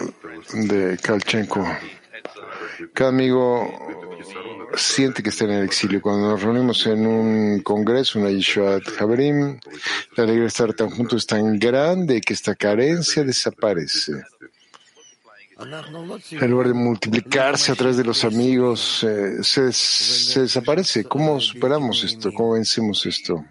de 0.53 0.99
Kalchenko. 0.99 1.67
Cada 2.93 3.11
amigo 3.11 3.69
siente 4.75 5.23
que 5.23 5.31
está 5.31 5.45
en 5.45 5.51
el 5.53 5.65
exilio. 5.65 6.01
Cuando 6.01 6.31
nos 6.31 6.43
reunimos 6.43 6.87
en 6.87 7.07
un 7.07 7.61
congreso, 7.61 8.19
una 8.19 8.31
Yeshuat 8.31 8.83
Haberim, 9.01 9.59
la 10.17 10.25
alegría 10.25 10.43
de 10.43 10.49
estar 10.49 10.73
tan 10.75 10.91
juntos 10.91 11.23
es 11.23 11.27
tan 11.27 11.59
grande 11.59 12.21
que 12.21 12.35
esta 12.35 12.55
carencia 12.55 13.25
desaparece. 13.25 14.23
En 15.61 16.51
lugar 16.51 16.69
de 16.69 16.75
multiplicarse 16.75 17.73
a 17.73 17.75
través 17.75 17.97
de 17.97 18.05
los 18.05 18.25
amigos, 18.25 19.03
eh, 19.03 19.43
se, 19.43 20.41
desaparece. 20.41 21.05
¿Cómo 21.05 21.41
superamos 21.41 22.05
esto? 22.05 22.33
¿Cómo 22.33 22.53
vencemos 22.53 23.05
esto? 23.07 23.45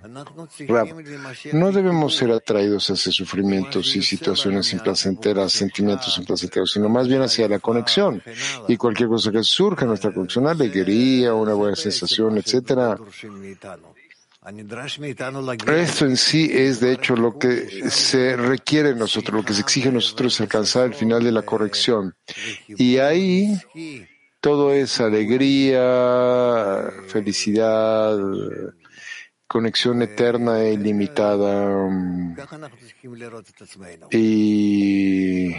no 1.52 1.72
debemos 1.72 2.16
ser 2.16 2.32
atraídos 2.32 2.90
hacia 2.90 3.12
sufrimientos 3.12 3.94
y 3.98 4.02
situaciones 4.02 4.72
implacenteras, 4.72 5.52
sentimientos 5.52 6.18
implacenteros, 6.18 6.72
sino 6.72 6.88
más 6.88 7.10
bien 7.10 7.22
hacia 7.24 7.50
la 7.50 7.60
conexión. 7.60 8.24
Y 8.70 8.78
cualquier 8.78 9.10
cosa 9.10 9.30
que 9.30 9.44
surja 9.44 9.84
en 9.84 9.90
nuestra 9.90 10.14
conexión, 10.14 10.48
alegría, 10.48 11.34
una 11.34 11.56
buena 11.56 11.76
sensación, 11.76 12.38
etcétera, 12.38 12.98
Esto 15.76 16.06
en 16.06 16.16
sí 16.16 16.50
es, 16.52 16.80
de 16.80 16.94
hecho, 16.94 17.16
lo 17.16 17.38
que 17.38 17.90
se 17.90 18.38
requiere 18.38 18.94
de 18.94 19.00
nosotros, 19.00 19.42
lo 19.42 19.46
que 19.46 19.54
se 19.54 19.62
exige 19.62 19.90
de 19.90 19.96
nosotros 19.96 20.34
es 20.34 20.42
alcanzar 20.42 20.86
el 20.86 20.94
final 20.94 21.24
de 21.24 21.32
la 21.34 21.42
corrección. 21.42 22.16
Y 22.68 22.98
ahí 22.98 23.60
todo 24.40 24.72
es 24.72 25.02
alegría, 25.02 25.84
felicidad, 27.08 28.18
conexión 29.48 30.02
eterna 30.02 30.62
e 30.62 30.74
ilimitada. 30.74 31.90
Y 34.12 35.54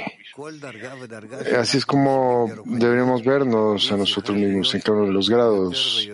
así 1.56 1.78
es 1.78 1.86
como 1.86 2.50
deberíamos 2.64 3.24
vernos 3.24 3.92
a 3.92 3.96
nosotros 3.96 4.36
mismos 4.36 4.74
en 4.74 4.80
cada 4.80 4.98
uno 4.98 5.06
de 5.08 5.12
los 5.12 5.28
grados. 5.28 6.08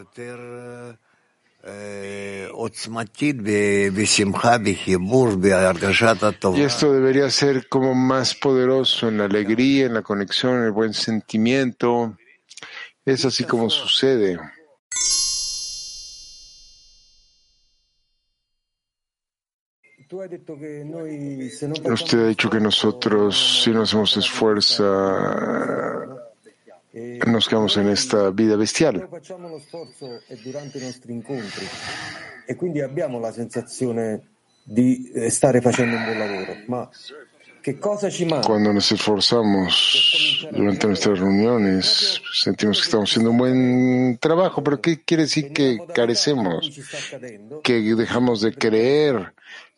Y 6.56 6.62
esto 6.62 6.92
debería 6.92 7.30
ser 7.30 7.68
como 7.68 7.94
más 7.94 8.34
poderoso 8.34 9.08
en 9.08 9.18
la 9.18 9.24
alegría, 9.24 9.86
en 9.86 9.94
la 9.94 10.02
conexión, 10.02 10.58
en 10.58 10.64
el 10.64 10.72
buen 10.72 10.92
sentimiento. 10.92 12.18
Es 13.04 13.24
así 13.24 13.44
como 13.44 13.70
sucede. 13.70 14.38
Usted 21.84 22.18
ha 22.18 22.28
dicho 22.28 22.50
que 22.50 22.60
nosotros, 22.60 23.62
si 23.64 23.70
no 23.70 23.82
hacemos 23.82 24.16
esfuerzo, 24.16 24.84
nos 27.26 27.48
quedamos 27.48 27.76
en 27.76 27.88
esta 27.88 28.30
vida 28.30 28.56
bestial. 28.56 29.08
E 32.46 32.56
quindi 32.56 32.80
abbiamo 32.80 33.18
la 33.18 33.32
sensazione 33.32 34.22
di 34.62 35.10
stare 35.28 35.60
facendo 35.60 35.96
un 35.96 36.04
buon 36.04 36.18
lavoro, 36.18 36.56
ma 36.66 36.88
che 37.64 37.78
cosa 37.78 38.10
ci 38.10 38.26
manca? 38.26 38.46
Cuando 38.46 38.74
nos 38.74 38.92
esforzamos 38.92 40.46
durante 40.52 40.86
nuestras 40.86 41.18
reuniones, 41.18 42.20
sentimos 42.30 42.78
que 42.78 42.84
estamos 42.84 43.10
haciendo 43.10 43.30
un 43.30 43.38
buen 43.38 44.18
trabajo, 44.18 44.62
pero 44.62 44.82
¿qué 44.82 45.00
quiere 45.02 45.22
decir 45.22 45.50
que 45.50 45.78
carecemos? 45.94 46.70
Que 47.62 47.80
dejamos 47.80 48.42
de 48.42 48.52
creer 48.52 49.32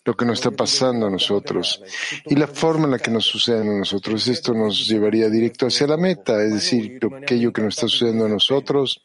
lo 0.06 0.16
que 0.16 0.24
nos 0.24 0.38
está 0.38 0.52
pasando 0.52 1.06
a 1.06 1.10
nosotros 1.10 1.82
y 2.24 2.36
la 2.36 2.46
forma 2.46 2.84
en 2.84 2.92
la 2.92 2.98
que 2.98 3.10
nos 3.10 3.24
sucede 3.26 3.60
a 3.60 3.64
nosotros. 3.64 4.26
Esto 4.28 4.54
nos 4.54 4.86
llevaría 4.86 5.28
directo 5.28 5.66
hacia 5.66 5.88
la 5.88 5.96
meta, 5.96 6.42
es 6.44 6.54
decir, 6.54 7.00
aquello 7.20 7.52
que 7.52 7.60
nos 7.60 7.74
está 7.74 7.88
sucediendo 7.88 8.26
a 8.26 8.28
nosotros 8.28 9.02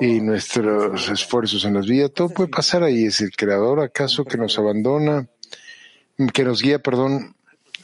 y 0.00 0.20
nuestros 0.20 1.08
esfuerzos 1.08 1.64
en 1.64 1.74
las 1.74 1.86
vidas, 1.86 2.12
todo 2.14 2.28
puede 2.28 2.48
pasar 2.48 2.84
ahí. 2.84 3.06
Es 3.06 3.20
el 3.20 3.32
creador 3.32 3.80
acaso 3.80 4.24
que 4.24 4.38
nos 4.38 4.56
abandona, 4.56 5.26
que 6.32 6.44
nos 6.44 6.62
guía, 6.62 6.78
perdón, 6.78 7.33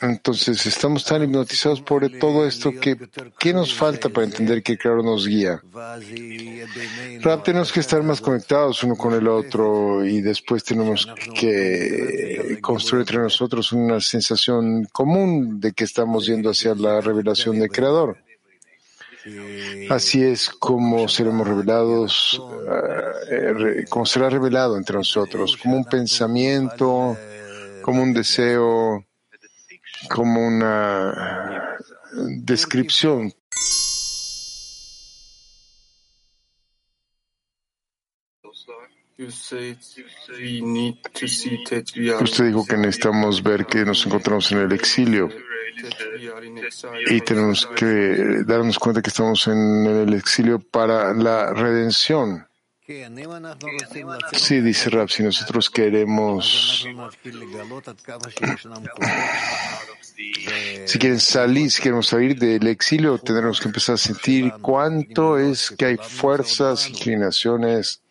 entonces, 0.01 0.65
estamos 0.65 1.05
tan 1.05 1.23
hipnotizados 1.23 1.83
por 1.83 2.09
todo 2.19 2.47
esto 2.47 2.73
que, 2.73 2.97
¿qué 3.39 3.53
nos 3.53 3.75
falta 3.75 4.09
para 4.09 4.27
entender 4.27 4.63
que 4.63 4.73
el 4.73 4.79
Creador 4.79 5.05
nos 5.05 5.27
guía? 5.27 5.61
Rap, 7.21 7.45
tenemos 7.45 7.71
que 7.71 7.81
estar 7.81 8.03
más 8.03 8.21
conectados 8.21 8.83
uno 8.83 8.97
con 8.97 9.13
el 9.13 9.29
otro 9.29 10.05
y 10.05 10.23
después 10.23 10.65
tenemos 10.65 11.07
que 11.39 12.59
construir 12.63 13.03
entre 13.03 13.19
nosotros 13.19 13.73
una 13.73 14.01
sensación 14.01 14.87
común 14.91 15.61
de 15.61 15.73
que 15.73 15.85
estamos 15.85 16.27
yendo 16.27 16.51
hacia 16.51 16.75
la 16.75 17.01
revelación 17.01 17.59
del 17.59 17.71
Creador. 17.71 18.17
Así 19.91 20.23
es 20.23 20.49
como 20.49 21.09
seremos 21.09 21.47
revelados, 21.47 22.41
eh, 23.31 23.85
como 23.91 24.07
será 24.07 24.31
revelado 24.31 24.79
entre 24.79 24.97
nosotros, 24.97 25.59
como 25.59 25.77
un 25.77 25.85
pensamiento, 25.85 27.19
como 27.83 28.03
un 28.03 28.15
deseo, 28.15 29.05
como 30.09 30.47
una 30.47 31.77
descripción. 32.43 33.33
Usted 39.19 39.77
dijo 42.47 42.65
que 42.65 42.77
necesitamos 42.77 43.43
ver 43.43 43.67
que 43.67 43.85
nos 43.85 44.07
encontramos 44.07 44.51
en 44.53 44.59
el 44.59 44.73
exilio 44.73 45.29
y 47.11 47.21
tenemos 47.21 47.67
que 47.67 48.43
darnos 48.47 48.79
cuenta 48.79 49.03
que 49.03 49.11
estamos 49.11 49.47
en 49.49 49.87
el 49.87 50.15
exilio 50.15 50.59
para 50.59 51.13
la 51.13 51.53
redención. 51.53 52.47
Sí, 54.33 54.61
dice 54.61 54.91
Rab, 54.91 55.09
si 55.09 55.23
nosotros 55.23 55.71
queremos, 55.71 56.85
si 60.85 60.99
quieren 60.99 61.21
salir, 61.21 61.71
si 61.71 61.83
queremos 61.83 62.09
salir 62.09 62.39
del 62.39 62.67
exilio, 62.67 63.19
tendremos 63.19 63.61
que 63.61 63.69
empezar 63.69 63.95
a 63.95 63.99
sentir 63.99 64.53
cuánto 64.61 65.39
es 65.39 65.71
que 65.71 65.87
hay 65.87 65.97
fuerzas, 65.97 66.89
inclinaciones 66.89 68.03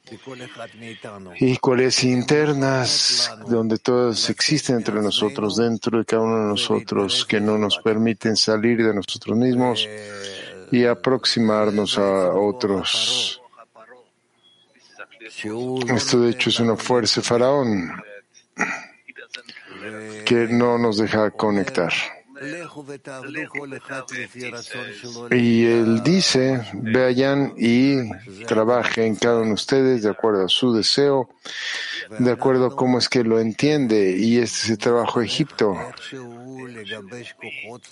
y 1.39 1.57
cuáles 1.57 2.03
internas, 2.03 3.31
donde 3.47 3.77
todas 3.77 4.29
existen 4.29 4.77
entre 4.77 4.95
nosotros, 4.95 5.57
dentro 5.57 5.99
de 5.99 6.05
cada 6.05 6.23
uno 6.23 6.37
de 6.43 6.49
nosotros, 6.49 7.25
que 7.25 7.39
no 7.39 7.57
nos 7.57 7.77
permiten 7.77 8.35
salir 8.35 8.83
de 8.83 8.93
nosotros 8.93 9.37
mismos 9.37 9.87
y 10.71 10.85
aproximarnos 10.85 11.97
a 11.97 12.29
otros. 12.33 13.41
Esto 15.95 16.21
de 16.21 16.31
hecho 16.31 16.49
es 16.49 16.59
una 16.59 16.75
fuerza 16.75 17.21
faraón 17.21 17.91
que 20.25 20.47
no 20.49 20.77
nos 20.77 20.97
deja 20.97 21.31
conectar. 21.31 21.91
Y 25.31 25.65
él 25.65 26.03
dice, 26.03 26.61
vayan 26.73 27.53
y 27.57 28.09
trabajen 28.45 29.15
cada 29.15 29.39
uno 29.39 29.47
de 29.47 29.53
ustedes 29.53 30.03
de 30.03 30.09
acuerdo 30.09 30.45
a 30.45 30.49
su 30.49 30.73
deseo, 30.73 31.29
de 32.17 32.31
acuerdo 32.31 32.67
a 32.67 32.75
cómo 32.75 32.97
es 32.97 33.09
que 33.09 33.23
lo 33.23 33.39
entiende. 33.39 34.15
Y 34.17 34.37
este 34.37 34.57
es 34.63 34.69
el 34.69 34.77
trabajo 34.77 35.21
Egipto. 35.21 35.75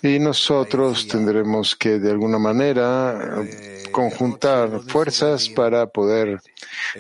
Y 0.02 0.20
nosotros 0.20 1.08
tendremos 1.08 1.76
que 1.76 2.00
de 2.00 2.12
alguna 2.12 2.38
manera 2.38 3.43
conjuntar 3.91 4.82
fuerzas 4.88 5.50
para 5.50 5.88
poder 5.88 6.39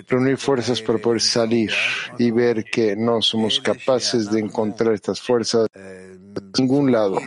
reunir 0.07 0.37
fuerzas 0.37 0.81
para 0.81 0.97
poder 0.99 1.21
salir 1.21 1.71
y 2.17 2.31
ver 2.31 2.63
que 2.65 2.95
no 2.95 3.21
somos 3.21 3.59
capaces 3.59 4.29
de 4.31 4.39
encontrar 4.39 4.93
estas 4.93 5.21
fuerzas 5.21 5.67
en 5.73 6.51
ningún 6.57 6.91
lado. 6.91 7.19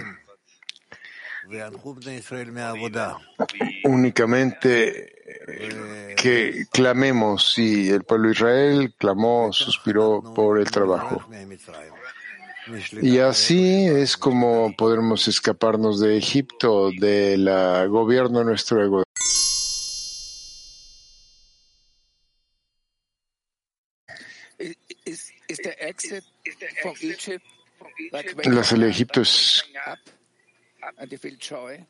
Únicamente 3.85 5.21
que 6.17 6.67
clamemos 6.71 7.59
y 7.59 7.91
el 7.91 8.05
pueblo 8.05 8.29
de 8.29 8.35
Israel 8.35 8.95
clamó, 8.97 9.53
suspiró 9.53 10.23
por 10.35 10.59
el 10.59 10.71
trabajo. 10.71 11.25
Y 13.03 13.19
así 13.19 13.87
es 13.87 14.17
como 14.17 14.75
podremos 14.77 15.27
escaparnos 15.29 16.01
de 16.01 16.17
Egipto, 16.17 16.91
del 16.91 17.49
gobierno 17.89 18.41
de 18.41 18.45
nuestro 18.45 18.85
ego. 18.85 19.03
La 28.45 28.65
salida 28.65 28.87
de 28.87 28.93
Egipto 28.93 29.23
es 29.23 29.65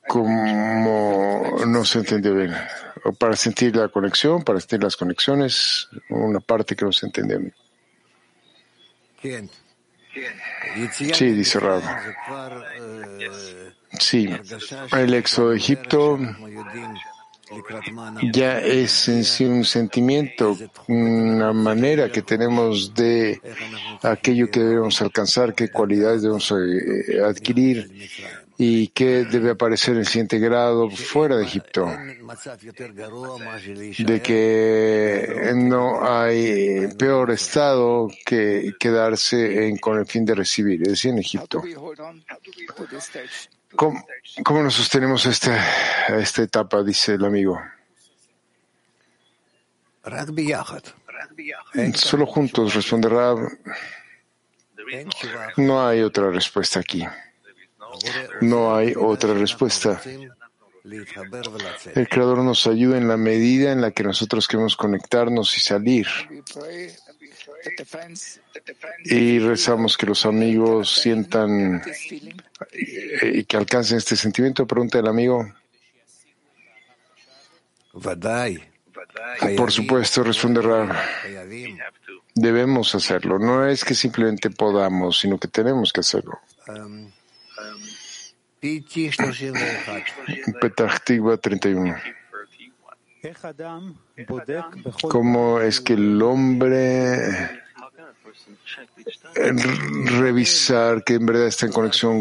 como 0.09 1.65
no 1.67 1.85
se 1.85 1.99
entendió 1.99 2.35
bien. 2.35 2.55
O 3.05 3.13
para 3.13 3.37
sentir 3.37 3.77
la 3.77 3.89
conexión, 3.89 4.43
para 4.43 4.61
sentir 4.61 4.83
las 4.83 4.97
conexiones, 4.97 5.89
una 6.11 6.41
parte 6.41 6.77
que 6.77 6.85
no 6.85 6.93
se 6.93 7.07
entiende 7.07 7.39
bien. 7.39 7.55
Sí, 11.13 11.27
dice 11.33 11.61
Rab. 11.61 11.83
Sí, 13.99 14.29
el 14.93 15.15
éxodo 15.15 15.51
de 15.51 15.57
Egipto 15.57 16.19
ya 18.33 18.61
es 18.61 19.09
en 19.09 19.25
sí 19.25 19.45
un 19.45 19.65
sentimiento, 19.65 20.57
una 20.87 21.53
manera 21.53 22.11
que 22.11 22.23
tenemos 22.23 22.95
de 22.95 23.41
aquello 24.03 24.51
que 24.51 24.61
debemos 24.61 25.01
alcanzar, 25.03 25.55
qué 25.55 25.69
cualidades 25.69 26.23
debemos 26.23 26.53
eh, 26.53 27.21
adquirir 27.25 27.91
y 28.63 28.89
qué 28.89 29.25
debe 29.25 29.53
aparecer 29.53 29.95
en 29.95 30.01
el 30.01 30.07
siguiente 30.07 30.39
grado 30.39 30.91
fuera 30.91 31.39
de 31.39 31.45
Egipto. 31.45 31.87
De 34.01 34.21
que 34.21 35.53
no 35.55 36.07
hay 36.07 36.89
peor 36.99 37.31
estado 37.31 38.11
que 38.27 38.75
quedarse 38.79 39.75
con 39.81 39.99
el 39.99 40.05
fin 40.05 40.27
de 40.27 40.35
recibir, 40.35 40.83
es 40.83 40.89
decir, 40.89 41.13
en 41.13 41.21
Egipto. 41.21 41.63
¿Cómo, 43.75 44.63
nos 44.63 44.75
sostenemos 44.75 45.25
esta, 45.25 46.19
esta 46.19 46.43
etapa? 46.43 46.83
Dice 46.83 47.15
el 47.15 47.25
amigo. 47.25 47.59
Solo 51.95 52.27
juntos, 52.27 52.75
responde 52.75 53.09
Rab. 53.09 53.39
No 55.57 55.87
hay 55.87 56.03
otra 56.03 56.31
respuesta 56.31 56.81
aquí. 56.81 57.07
No 58.41 58.75
hay 58.75 58.95
otra 58.97 59.35
respuesta. 59.35 60.01
El 61.95 62.09
Creador 62.09 62.39
nos 62.39 62.67
ayuda 62.67 62.97
en 62.97 63.09
la 63.09 63.17
medida 63.17 63.73
en 63.73 63.81
la 63.81 63.91
que 63.91 64.03
nosotros 64.03 64.49
queremos 64.49 64.77
conectarnos 64.77 65.57
y 65.57 65.61
salir. 65.61 66.07
Y 69.05 69.39
rezamos 69.39 69.97
que 69.97 70.07
los 70.07 70.25
amigos 70.25 70.95
sientan 71.01 71.83
eh, 72.73 73.33
y 73.35 73.45
que 73.45 73.57
alcancen 73.57 73.99
este 73.99 74.17
sentimiento. 74.17 74.67
Pregunta 74.67 74.99
el 74.99 75.07
amigo. 75.07 75.53
Por 79.57 79.73
supuesto, 79.73 80.23
responde. 80.23 80.61
Debemos 82.35 82.95
hacerlo. 82.95 83.39
No 83.39 83.67
es 83.67 83.85
que 83.85 83.95
simplemente 83.95 84.51
podamos, 84.51 85.19
sino 85.19 85.39
que 85.39 85.49
tenemos 85.49 85.93
que 85.93 86.01
hacerlo. 86.01 86.41
Petah 90.61 90.99
31. 91.41 91.97
¿Cómo 95.09 95.61
es 95.61 95.81
que 95.81 95.93
el 95.95 96.23
hombre 96.23 97.61
revisar 100.21 101.05
que 101.05 101.15
en 101.15 101.27
verdad 101.27 101.47
está 101.47 101.67
en 101.67 101.73
conexión 101.73 102.21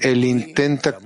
él 0.00 0.24
intenta 0.24 0.98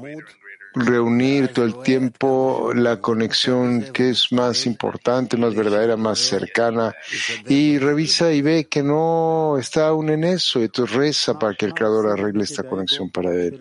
reunir 0.79 1.49
todo 1.49 1.65
el 1.65 1.81
tiempo 1.83 2.73
la 2.75 3.01
conexión 3.01 3.87
que 3.93 4.11
es 4.11 4.33
más 4.33 4.67
importante, 4.67 5.37
más 5.37 5.55
verdadera, 5.55 5.97
más 5.97 6.19
cercana, 6.19 6.95
y 7.47 7.79
revisa 7.79 8.33
y 8.33 8.43
ve 8.43 8.67
que 8.69 8.83
no 8.83 9.57
está 9.59 9.89
aún 9.89 10.11
en 10.11 10.25
eso, 10.25 10.61
entonces 10.61 10.97
reza 10.97 11.39
para 11.39 11.55
que 11.55 11.67
el 11.67 11.75
Creador 11.75 12.09
arregle 12.09 12.45
esta 12.45 12.63
conexión 12.63 13.11
para 13.11 13.35
él. 13.35 13.61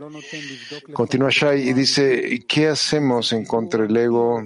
Continúa 0.93 1.29
Shai 1.31 1.69
y 1.69 1.73
dice, 1.73 2.45
¿qué 2.47 2.67
hacemos 2.69 3.33
en 3.33 3.45
contra 3.45 3.83
del 3.83 3.97
ego? 3.97 4.43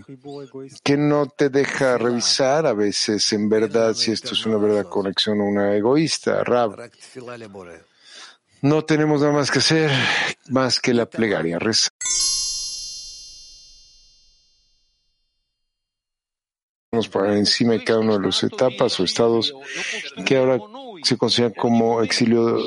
que 0.83 0.97
no 0.97 1.27
te 1.27 1.49
deja 1.49 1.97
revisar 1.97 2.65
a 2.65 2.73
veces 2.73 3.31
en 3.33 3.49
verdad 3.49 3.93
si 3.93 4.11
esto 4.11 4.33
es 4.33 4.45
una 4.45 4.57
verdadera 4.57 4.89
conexión 4.89 5.41
o 5.41 5.45
una 5.45 5.75
egoísta? 5.75 6.43
Rab. 6.43 6.89
No 8.61 8.85
tenemos 8.85 9.21
nada 9.21 9.33
más 9.33 9.49
que 9.49 9.59
hacer 9.59 9.91
más 10.49 10.79
que 10.79 10.93
la 10.93 11.07
plegaria. 11.07 11.57
Reza. 17.07 17.19
para 17.19 17.37
encima 17.37 17.73
de 17.73 17.83
cada 17.83 17.99
una 17.99 18.17
de 18.17 18.25
las 18.27 18.43
etapas 18.43 18.99
o 18.99 19.03
estados 19.03 19.53
que 20.25 20.37
ahora 20.37 20.59
se 21.03 21.17
consideran 21.17 21.53
como 21.53 22.01
exilio 22.01 22.57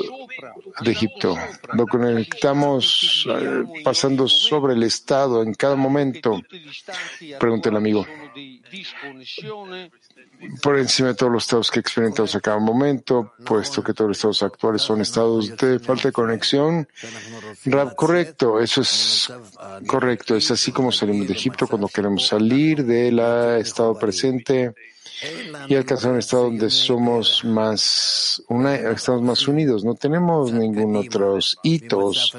de 0.81 0.91
Egipto. 0.91 1.37
Lo 1.73 1.87
conectamos 1.87 3.27
eh, 3.29 3.63
pasando 3.83 4.27
sobre 4.27 4.73
el 4.73 4.83
estado 4.83 5.43
en 5.43 5.53
cada 5.53 5.75
momento. 5.75 6.41
Pregunta 7.39 7.69
el 7.69 7.77
amigo 7.77 8.05
por 10.61 10.77
encima 10.77 11.09
de 11.09 11.15
todos 11.15 11.31
los 11.31 11.43
estados 11.43 11.71
que 11.71 11.79
experimentamos 11.79 12.35
a 12.35 12.41
cada 12.41 12.59
momento, 12.59 13.33
puesto 13.45 13.83
que 13.83 13.93
todos 13.93 14.09
los 14.09 14.17
estados 14.17 14.43
actuales 14.43 14.81
son 14.81 15.01
estados 15.01 15.55
de 15.57 15.79
falta 15.79 16.09
de 16.09 16.11
conexión. 16.11 16.87
Correcto, 17.95 18.59
eso 18.59 18.81
es 18.81 19.31
correcto. 19.87 20.35
Es 20.35 20.51
así 20.51 20.71
como 20.71 20.91
salimos 20.91 21.27
de 21.27 21.33
Egipto 21.33 21.67
cuando 21.67 21.87
queremos 21.87 22.27
salir 22.27 22.85
del 22.85 23.19
estado 23.59 23.97
presente 23.97 24.73
y 25.67 25.75
alcanzar 25.75 26.11
un 26.11 26.19
estado 26.19 26.43
donde 26.43 26.69
somos 26.69 27.43
más, 27.43 28.41
estamos 28.95 29.21
más 29.21 29.47
unidos. 29.47 29.83
No 29.83 29.95
tenemos 29.95 30.51
ningún 30.51 30.95
otros 30.95 31.57
hitos 31.63 32.35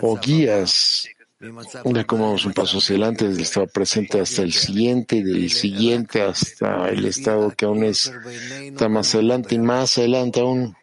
o 0.00 0.16
guías 0.18 1.08
de 1.40 2.04
cómo 2.04 2.24
vamos 2.26 2.44
un 2.44 2.52
paso 2.52 2.78
hacia 2.78 2.94
adelante 2.96 3.26
desde 3.26 3.38
el 3.38 3.42
estado 3.44 3.66
presente 3.68 4.20
hasta 4.20 4.42
el 4.42 4.52
siguiente 4.52 5.22
del 5.22 5.50
siguiente 5.50 6.22
hasta 6.22 6.88
el 6.88 7.04
estado 7.04 7.52
que 7.52 7.64
aún 7.64 7.84
está 7.84 8.88
más 8.88 9.14
adelante 9.14 9.54
y 9.54 9.60
más 9.60 9.98
adelante 9.98 10.40
aún, 10.40 10.76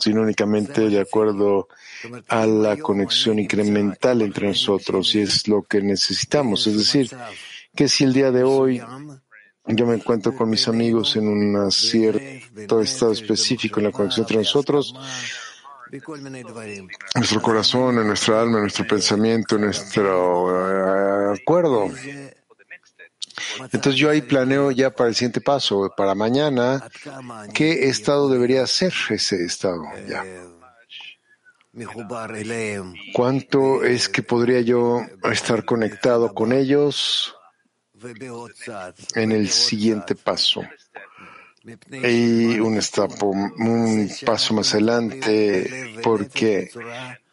sino 0.00 0.22
únicamente 0.22 0.88
de 0.88 1.00
acuerdo 1.00 1.68
a 2.28 2.46
la 2.46 2.78
conexión 2.78 3.38
incremental 3.38 4.22
entre 4.22 4.48
nosotros 4.48 5.14
y 5.14 5.20
es 5.20 5.48
lo 5.48 5.62
que 5.62 5.82
necesitamos. 5.82 6.66
Es 6.66 6.78
decir, 6.78 7.10
que 7.74 7.88
si 7.88 8.04
el 8.04 8.12
día 8.12 8.30
de 8.30 8.42
hoy 8.42 8.80
yo 9.66 9.86
me 9.86 9.94
encuentro 9.94 10.34
con 10.34 10.50
mis 10.50 10.68
amigos 10.68 11.16
en 11.16 11.28
un 11.28 11.70
cierto 11.72 12.80
estado 12.80 13.12
específico 13.12 13.80
en 13.80 13.86
la 13.86 13.92
conexión 13.92 14.24
entre 14.24 14.38
nosotros, 14.38 14.94
nuestro 17.14 17.42
corazón, 17.42 17.98
en 17.98 18.06
nuestra 18.06 18.42
alma, 18.42 18.56
en 18.56 18.62
nuestro 18.62 18.86
pensamiento, 18.86 19.56
en 19.56 19.62
nuestro 19.62 21.32
eh, 21.32 21.40
acuerdo. 21.40 21.90
Entonces 23.72 23.94
yo 23.94 24.10
ahí 24.10 24.22
planeo 24.22 24.70
ya 24.70 24.90
para 24.90 25.08
el 25.08 25.14
siguiente 25.14 25.40
paso, 25.40 25.92
para 25.96 26.14
mañana, 26.14 26.86
qué 27.54 27.88
estado 27.88 28.28
debería 28.28 28.66
ser 28.66 28.92
ese 29.10 29.44
estado. 29.44 29.82
Ya. 30.08 30.24
¿Cuánto 33.12 33.82
es 33.82 34.08
que 34.08 34.22
podría 34.22 34.60
yo 34.60 35.00
estar 35.24 35.64
conectado 35.64 36.32
con 36.32 36.52
ellos 36.52 37.34
en 39.14 39.32
el 39.32 39.48
siguiente 39.48 40.14
paso? 40.14 40.62
y 41.90 42.60
un, 42.60 42.78
un 43.58 44.10
paso 44.26 44.54
más 44.54 44.74
adelante, 44.74 45.96
porque 46.02 46.70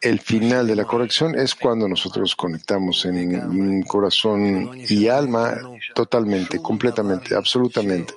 el 0.00 0.20
final 0.20 0.66
de 0.66 0.76
la 0.76 0.84
corrección 0.84 1.38
es 1.38 1.54
cuando 1.54 1.86
nosotros 1.86 2.34
conectamos 2.34 3.04
en 3.04 3.82
corazón 3.82 4.70
y 4.88 5.08
alma 5.08 5.60
totalmente, 5.94 6.62
completamente, 6.62 7.34
absolutamente, 7.34 8.14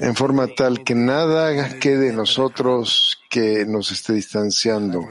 en 0.00 0.16
forma 0.16 0.48
tal 0.48 0.82
que 0.82 0.96
nada 0.96 1.78
quede 1.78 2.08
en 2.08 2.16
nosotros 2.16 3.20
que 3.30 3.64
nos 3.64 3.92
esté 3.92 4.14
distanciando, 4.14 5.06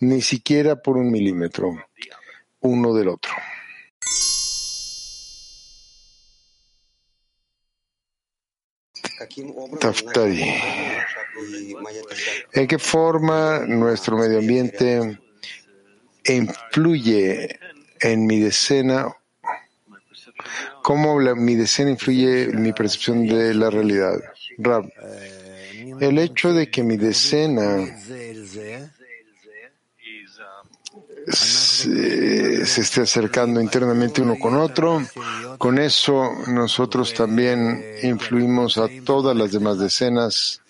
ni 0.00 0.20
siquiera 0.20 0.76
por 0.76 0.98
un 0.98 1.10
milímetro, 1.10 1.70
uno 2.60 2.92
del 2.92 3.08
otro. 3.08 3.32
Taftari. 9.80 10.44
¿En 12.52 12.66
qué 12.66 12.78
forma 12.78 13.60
nuestro 13.66 14.16
medio 14.16 14.38
ambiente 14.38 15.18
influye 16.24 17.58
en 18.00 18.26
mi 18.26 18.40
decena? 18.40 19.14
¿Cómo 20.82 21.18
mi 21.34 21.54
decena 21.54 21.90
influye 21.90 22.44
en 22.44 22.62
mi 22.62 22.72
percepción 22.72 23.26
de 23.26 23.54
la 23.54 23.70
realidad? 23.70 24.20
el 26.00 26.18
hecho 26.18 26.52
de 26.52 26.70
que 26.70 26.82
mi 26.82 26.96
decena 26.96 27.86
se, 31.28 32.62
esté 32.62 33.02
acercando 33.02 33.60
internamente 33.60 34.22
uno 34.22 34.36
con 34.38 34.54
otro. 34.56 35.02
Con 35.58 35.78
eso 35.78 36.32
nosotros 36.48 37.14
también 37.14 37.84
influimos 38.02 38.78
a 38.78 38.88
todas 39.04 39.36
las 39.36 39.52
demás 39.52 39.78
decenas 39.78 40.60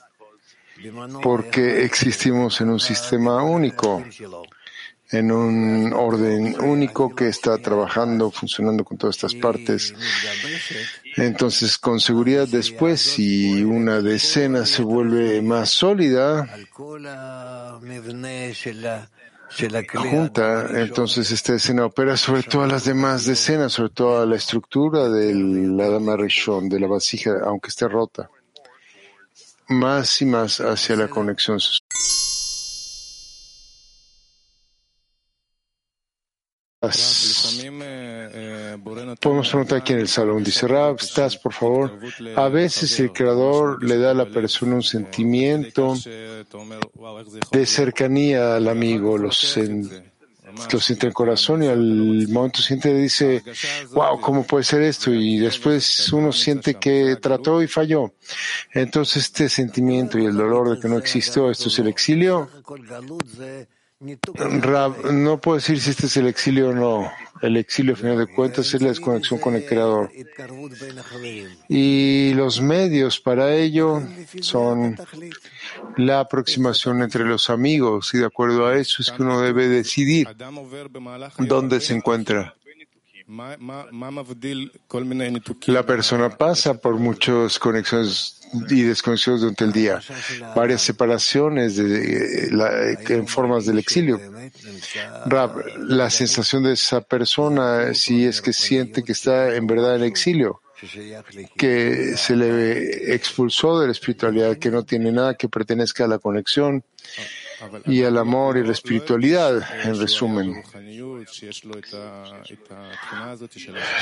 porque 1.22 1.84
existimos 1.84 2.60
en 2.60 2.70
un 2.70 2.80
sistema 2.80 3.42
único, 3.42 4.04
en 5.10 5.32
un 5.32 5.92
orden 5.92 6.60
único 6.60 7.14
que 7.14 7.28
está 7.28 7.58
trabajando, 7.58 8.30
funcionando 8.30 8.84
con 8.84 8.98
todas 8.98 9.16
estas 9.16 9.34
partes. 9.34 9.94
Entonces, 11.16 11.78
con 11.78 11.98
seguridad 11.98 12.46
después, 12.46 13.00
si 13.00 13.62
una 13.64 14.00
decena 14.00 14.66
se 14.66 14.82
vuelve 14.82 15.40
más 15.42 15.70
sólida, 15.70 16.48
junta, 19.94 20.68
entonces 20.80 21.30
esta 21.30 21.54
escena 21.54 21.86
opera 21.86 22.16
sobre 22.16 22.42
todas 22.42 22.70
las 22.70 22.84
demás 22.84 23.26
decenas, 23.26 23.72
sobre 23.72 23.90
toda 23.90 24.26
la 24.26 24.36
estructura 24.36 25.08
de 25.08 25.34
la 25.34 25.88
dama 25.88 26.16
Rishon, 26.16 26.68
de 26.68 26.80
la 26.80 26.86
vasija, 26.86 27.32
aunque 27.44 27.68
esté 27.68 27.88
rota, 27.88 28.28
más 29.68 30.20
y 30.22 30.26
más 30.26 30.60
hacia 30.60 30.96
la 30.96 31.08
conexión 31.08 31.58
Podemos 39.20 39.48
preguntar 39.48 39.78
aquí 39.78 39.92
en 39.92 40.00
el 40.00 40.08
salón. 40.08 40.42
Dice 40.42 40.66
Rab, 40.66 40.96
estás, 41.00 41.36
por 41.36 41.52
favor. 41.52 41.98
A 42.34 42.48
veces 42.48 42.98
el 43.00 43.12
creador 43.12 43.82
le 43.82 43.98
da 43.98 44.10
a 44.10 44.14
la 44.14 44.26
persona 44.26 44.74
un 44.74 44.82
sentimiento 44.82 45.94
de 47.52 47.66
cercanía 47.66 48.56
al 48.56 48.68
amigo, 48.68 49.18
los 49.18 49.56
lo 50.72 50.80
siente 50.80 51.06
en 51.06 51.08
el 51.08 51.14
corazón 51.14 51.62
y 51.62 51.66
al 51.66 52.28
momento 52.28 52.62
siente 52.62 52.94
dice, 52.94 53.42
wow, 53.92 54.20
¿cómo 54.20 54.44
puede 54.44 54.64
ser 54.64 54.82
esto? 54.82 55.12
Y 55.12 55.38
después 55.38 56.12
uno 56.12 56.32
siente 56.32 56.74
que 56.74 57.16
trató 57.20 57.62
y 57.62 57.66
falló. 57.66 58.14
Entonces 58.72 59.24
este 59.24 59.48
sentimiento 59.48 60.18
y 60.18 60.24
el 60.26 60.36
dolor 60.36 60.74
de 60.74 60.80
que 60.80 60.88
no 60.88 60.98
existió, 60.98 61.50
esto 61.50 61.68
es 61.68 61.78
el 61.78 61.88
exilio. 61.88 62.48
no 65.12 65.40
puedo 65.40 65.56
decir 65.56 65.80
si 65.80 65.90
este 65.90 66.06
es 66.06 66.16
el 66.16 66.26
exilio 66.26 66.70
o 66.70 66.72
no. 66.72 67.12
El 67.42 67.56
exilio, 67.56 67.94
a 67.94 67.96
final 67.96 68.18
de 68.18 68.26
cuentas, 68.26 68.72
es 68.72 68.80
la 68.80 68.88
desconexión 68.88 69.40
con 69.40 69.54
el 69.54 69.64
Creador. 69.64 70.10
Y 71.68 72.32
los 72.34 72.60
medios 72.60 73.20
para 73.20 73.54
ello 73.54 74.02
son 74.40 74.96
la 75.96 76.20
aproximación 76.20 77.02
entre 77.02 77.24
los 77.24 77.50
amigos 77.50 78.14
y 78.14 78.18
de 78.18 78.26
acuerdo 78.26 78.66
a 78.66 78.76
eso 78.76 79.02
es 79.02 79.10
que 79.10 79.22
uno 79.22 79.40
debe 79.40 79.68
decidir 79.68 80.28
dónde 81.38 81.80
se 81.80 81.94
encuentra. 81.94 82.54
La 85.66 85.86
persona 85.86 86.30
pasa 86.30 86.74
por 86.74 86.94
muchas 86.94 87.58
conexiones 87.58 88.45
y 88.68 88.82
desconexiones 88.82 89.40
durante 89.40 89.64
el 89.64 89.72
día, 89.72 90.00
varias 90.54 90.82
separaciones 90.82 91.76
de, 91.76 92.98
en 93.08 93.26
formas 93.26 93.66
del 93.66 93.78
exilio. 93.78 94.20
la 95.78 96.10
sensación 96.10 96.62
de 96.62 96.72
esa 96.72 97.00
persona, 97.00 97.94
si 97.94 98.24
es 98.24 98.40
que 98.40 98.52
siente 98.52 99.02
que 99.02 99.12
está 99.12 99.54
en 99.54 99.66
verdad 99.66 99.96
en 99.96 100.04
exilio, 100.04 100.60
que 101.56 102.16
se 102.16 102.36
le 102.36 103.14
expulsó 103.14 103.80
de 103.80 103.86
la 103.86 103.92
espiritualidad, 103.92 104.58
que 104.58 104.70
no 104.70 104.84
tiene 104.84 105.10
nada 105.10 105.34
que 105.34 105.48
pertenezca 105.48 106.04
a 106.04 106.08
la 106.08 106.18
conexión 106.18 106.84
y 107.86 108.02
al 108.02 108.18
amor 108.18 108.56
y 108.56 108.64
la 108.64 108.72
espiritualidad, 108.72 109.62
en 109.84 109.98
resumen. 109.98 110.62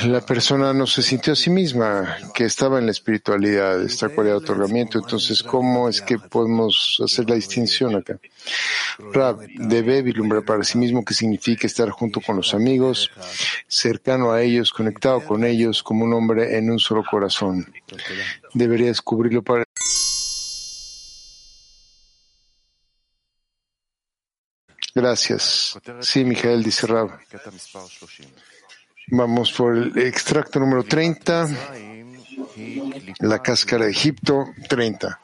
La 0.05 0.21
persona 0.21 0.73
no 0.73 0.85
se 0.85 1.01
sintió 1.01 1.33
a 1.33 1.35
sí 1.35 1.49
misma 1.49 2.17
que 2.33 2.45
estaba 2.45 2.79
en 2.79 2.85
la 2.85 2.91
espiritualidad, 2.91 3.81
esta 3.81 4.09
cualidad 4.09 4.35
de 4.35 4.43
otorgamiento. 4.43 4.99
Entonces, 4.99 5.41
¿cómo 5.41 5.89
es 5.89 6.01
que 6.01 6.19
podemos 6.19 7.01
hacer 7.03 7.29
la 7.29 7.35
distinción 7.35 7.95
acá? 7.95 8.19
Rab 9.13 9.39
debe 9.55 10.01
vislumbrar 10.01 10.43
para 10.43 10.63
sí 10.63 10.77
mismo 10.77 11.03
qué 11.03 11.13
significa 11.13 11.67
estar 11.67 11.89
junto 11.89 12.21
con 12.21 12.37
los 12.37 12.53
amigos, 12.53 13.09
cercano 13.67 14.31
a 14.31 14.41
ellos, 14.41 14.71
conectado 14.71 15.21
con 15.21 15.43
ellos, 15.43 15.83
como 15.83 16.05
un 16.05 16.13
hombre 16.13 16.57
en 16.57 16.69
un 16.69 16.79
solo 16.79 17.03
corazón. 17.09 17.65
Debería 18.53 18.87
descubrirlo 18.87 19.41
para 19.41 19.65
Gracias. 24.95 25.77
Sí, 25.99 26.23
Mijael 26.23 26.63
dice. 26.63 26.87
Vamos 29.07 29.51
por 29.51 29.75
el 29.75 29.97
extracto 29.97 30.59
número 30.59 30.83
30, 30.83 31.47
la 33.19 33.41
cáscara 33.43 33.85
de 33.85 33.91
Egipto, 33.91 34.45
30. 34.69 35.19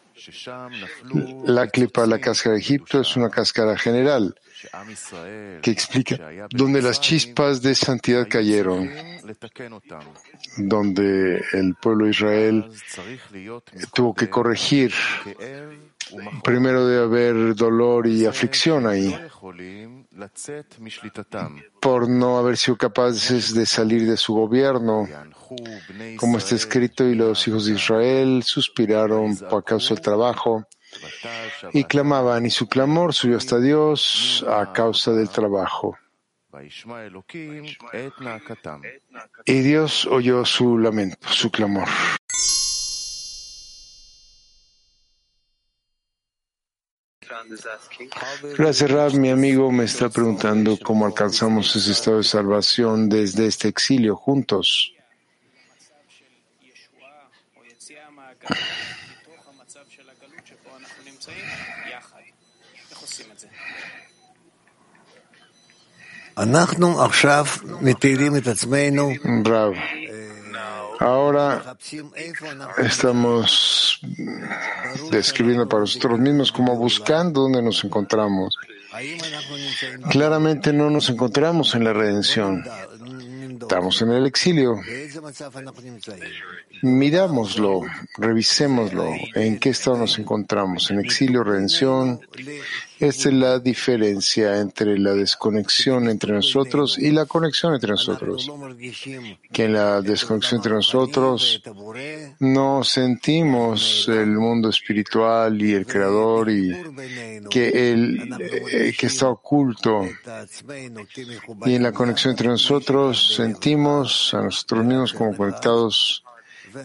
La 1.46 1.68
clipa 1.68 2.06
la 2.06 2.20
cáscara 2.20 2.56
de 2.56 2.62
Egipto 2.62 3.02
es 3.02 3.16
una 3.16 3.30
cáscara 3.30 3.78
general 3.78 4.36
que 5.62 5.72
explica 5.72 6.18
dónde 6.52 6.82
las 6.82 7.02
chispas 7.02 7.62
de 7.62 7.74
santidad 7.74 8.28
cayeron, 8.30 8.90
donde 10.58 11.44
el 11.54 11.76
pueblo 11.76 12.06
de 12.06 12.12
Israel 12.12 12.72
tuvo 13.94 14.14
que 14.14 14.30
corregir. 14.30 14.94
Primero 16.44 16.86
de 16.86 17.02
haber 17.02 17.56
dolor 17.56 18.06
y 18.06 18.26
aflicción 18.26 18.86
ahí, 18.86 19.18
por 21.80 22.10
no 22.10 22.38
haber 22.38 22.58
sido 22.58 22.78
capaces 22.78 23.54
de 23.54 23.66
salir 23.66 24.06
de 24.06 24.18
su 24.18 24.34
gobierno, 24.34 25.08
como 26.18 26.38
está 26.38 26.56
escrito, 26.56 27.06
y 27.06 27.16
los 27.16 27.48
hijos 27.48 27.66
de 27.66 27.74
Israel 27.74 28.44
suspiraron 28.44 29.38
por 29.38 29.64
causa 29.64 29.94
del 29.94 30.04
trabajo 30.04 30.66
y 31.74 31.84
clamaban, 31.86 32.46
y 32.46 32.50
su 32.50 32.68
clamor 32.68 33.14
subió 33.14 33.38
hasta 33.38 33.60
Dios 33.60 34.46
a 34.48 34.72
causa 34.74 35.12
del 35.12 35.30
trabajo. 35.30 35.98
Y 39.46 39.60
Dios 39.62 40.06
oyó 40.06 40.46
su 40.46 40.78
lamento, 40.78 41.28
su 41.30 41.50
clamor. 41.50 41.88
Gracias, 48.58 48.92
Rab. 48.92 49.14
Mi 49.14 49.30
amigo 49.30 49.72
me 49.72 49.86
está 49.86 50.10
preguntando 50.10 50.78
cómo 50.78 51.06
alcanzamos 51.06 51.74
ese 51.76 51.94
estado 51.94 52.18
de 52.18 52.24
salvación 52.24 53.08
desde 53.08 53.48
este 53.48 53.70
exilio 53.70 54.16
juntos. 54.16 54.94
Ahora 71.00 71.76
estamos 72.78 74.00
describiendo 75.12 75.68
para 75.68 75.82
nosotros 75.82 76.20
mismos 76.20 76.52
como 76.52 76.76
buscando 76.76 77.42
dónde 77.42 77.62
nos 77.62 77.84
encontramos. 77.84 78.58
Claramente 80.10 80.74
no 80.74 80.90
nos 80.90 81.10
encontramos 81.10 81.76
en 81.76 81.84
la 81.84 81.94
redención. 81.94 82.64
Estamos 83.62 84.02
en 84.02 84.12
el 84.12 84.26
exilio. 84.26 84.76
Mirámoslo, 86.82 87.82
revisémoslo. 88.18 89.06
¿En 89.36 89.60
qué 89.60 89.70
estado 89.70 89.98
nos 89.98 90.18
encontramos? 90.20 90.92
¿En 90.92 91.00
exilio, 91.00 91.44
redención? 91.44 92.20
Esta 93.02 93.30
es 93.30 93.34
la 93.34 93.58
diferencia 93.58 94.60
entre 94.60 94.96
la 95.00 95.14
desconexión 95.16 96.08
entre 96.08 96.34
nosotros 96.34 97.00
y 97.00 97.10
la 97.10 97.26
conexión 97.26 97.74
entre 97.74 97.90
nosotros. 97.90 98.52
Que 99.52 99.66
en 99.66 99.74
la 99.74 100.02
desconexión 100.02 100.60
entre 100.60 100.74
nosotros 100.74 101.64
no 102.40 102.84
sentimos 102.84 104.08
el 104.08 104.30
mundo 104.38 104.70
espiritual 104.70 105.60
y 105.60 105.74
el 105.74 105.88
Creador 105.88 106.52
y 106.52 106.72
que, 107.50 107.92
el, 107.92 108.38
eh, 108.40 108.94
que 108.96 109.08
está 109.08 109.30
oculto. 109.30 110.08
Y 111.66 111.74
en 111.74 111.82
la 111.82 111.92
conexión 111.92 112.34
entre 112.34 112.50
nosotros 112.50 113.34
sentimos 113.36 114.32
a 114.36 114.44
nosotros 114.44 114.86
mismos 114.86 115.14
como 115.14 115.36
conectados 115.36 116.24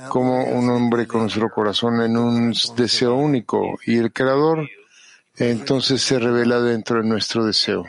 como 0.09 0.45
un 0.45 0.71
hombre 0.71 1.07
con 1.07 1.21
nuestro 1.21 1.51
corazón 1.51 2.01
en 2.01 2.17
un 2.17 2.55
deseo 2.75 3.17
único 3.17 3.79
y 3.85 3.99
el 3.99 4.13
Creador 4.15 4.67
entonces 5.39 6.03
se 6.03 6.19
revela 6.19 6.61
dentro 6.61 7.03
de 7.03 7.09
nuestro 7.09 7.45
deseo. 7.45 7.87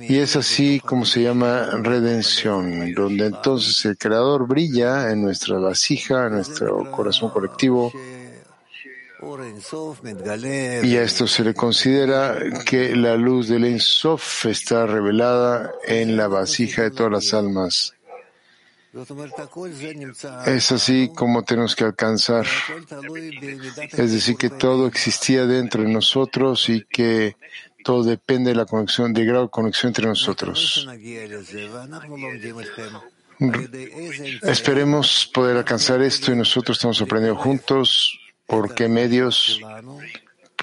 Y 0.00 0.18
es 0.18 0.34
así 0.34 0.80
como 0.80 1.04
se 1.04 1.22
llama 1.22 1.70
redención, 1.82 2.92
donde 2.92 3.26
entonces 3.26 3.84
el 3.84 3.96
Creador 3.96 4.48
brilla 4.48 5.12
en 5.12 5.22
nuestra 5.22 5.58
vasija, 5.58 6.26
en 6.26 6.34
nuestro 6.34 6.90
corazón 6.90 7.30
colectivo. 7.30 7.92
Y 10.82 10.96
a 10.96 11.02
esto 11.02 11.26
se 11.26 11.44
le 11.44 11.54
considera 11.54 12.36
que 12.64 12.96
la 12.96 13.16
luz 13.16 13.48
del 13.48 13.64
Ein 13.64 13.80
Sof 13.80 14.46
está 14.46 14.86
revelada 14.86 15.72
en 15.86 16.16
la 16.16 16.26
vasija 16.26 16.82
de 16.82 16.90
todas 16.90 17.12
las 17.12 17.34
almas. 17.34 17.95
Es 20.46 20.72
así 20.72 21.10
como 21.14 21.42
tenemos 21.42 21.76
que 21.76 21.84
alcanzar. 21.84 22.46
Es 23.92 24.12
decir, 24.12 24.36
que 24.36 24.50
todo 24.50 24.86
existía 24.86 25.46
dentro 25.46 25.82
de 25.82 25.88
nosotros 25.88 26.68
y 26.68 26.84
que 26.84 27.36
todo 27.84 28.02
depende 28.04 28.50
de 28.50 28.56
la 28.56 28.64
conexión, 28.64 29.12
de 29.12 29.24
grado 29.24 29.44
de 29.44 29.50
conexión 29.50 29.90
entre 29.90 30.06
nosotros. 30.06 30.88
Esperemos 34.42 35.30
poder 35.32 35.58
alcanzar 35.58 36.00
esto 36.00 36.32
y 36.32 36.36
nosotros 36.36 36.78
estamos 36.78 37.00
aprendiendo 37.02 37.38
juntos 37.40 38.18
por 38.46 38.74
qué 38.74 38.88
medios 38.88 39.60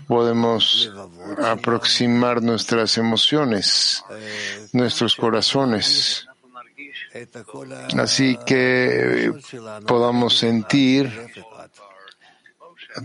podemos 0.07 0.91
aproximar 1.43 2.41
nuestras 2.41 2.97
emociones, 2.97 4.03
nuestros 4.71 5.15
corazones 5.15 6.27
Así 7.97 8.37
que 8.45 9.31
podamos 9.85 10.37
sentir 10.37 11.11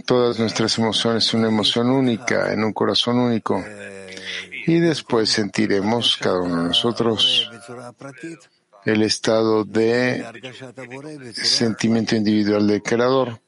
todas 0.07 0.39
nuestras 0.39 0.79
emociones, 0.79 1.33
una 1.35 1.49
emoción 1.49 1.91
única, 1.91 2.53
en 2.53 2.65
un 2.65 2.73
corazón 2.73 3.19
único. 3.19 3.63
Y 4.67 4.81
después 4.81 5.31
sentiremos 5.31 6.17
cada 6.17 6.41
uno 6.41 6.63
de 6.63 6.69
nosotros 6.69 7.51
el 8.85 9.03
estado 9.03 9.65
de 9.65 10.25
sentimiento 11.35 12.17
individual 12.17 12.67
del 12.67 12.83
Creador 12.83 13.41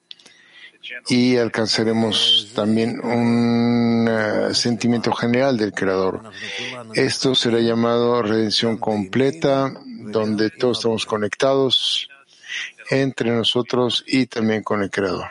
y 1.08 1.36
alcanzaremos 1.36 2.52
también 2.54 3.00
un 3.04 4.08
uh, 4.08 4.54
sentimiento 4.54 5.12
general 5.12 5.56
del 5.56 5.72
Creador. 5.72 6.22
Esto 6.94 7.34
será 7.34 7.60
llamado 7.60 8.22
redención 8.22 8.76
completa, 8.76 9.72
donde 10.10 10.50
todos 10.50 10.78
estamos 10.78 11.06
conectados 11.06 12.08
entre 12.90 13.30
nosotros 13.30 14.04
y 14.06 14.26
también 14.26 14.62
con 14.62 14.82
el 14.82 14.90
Creador. 14.90 15.28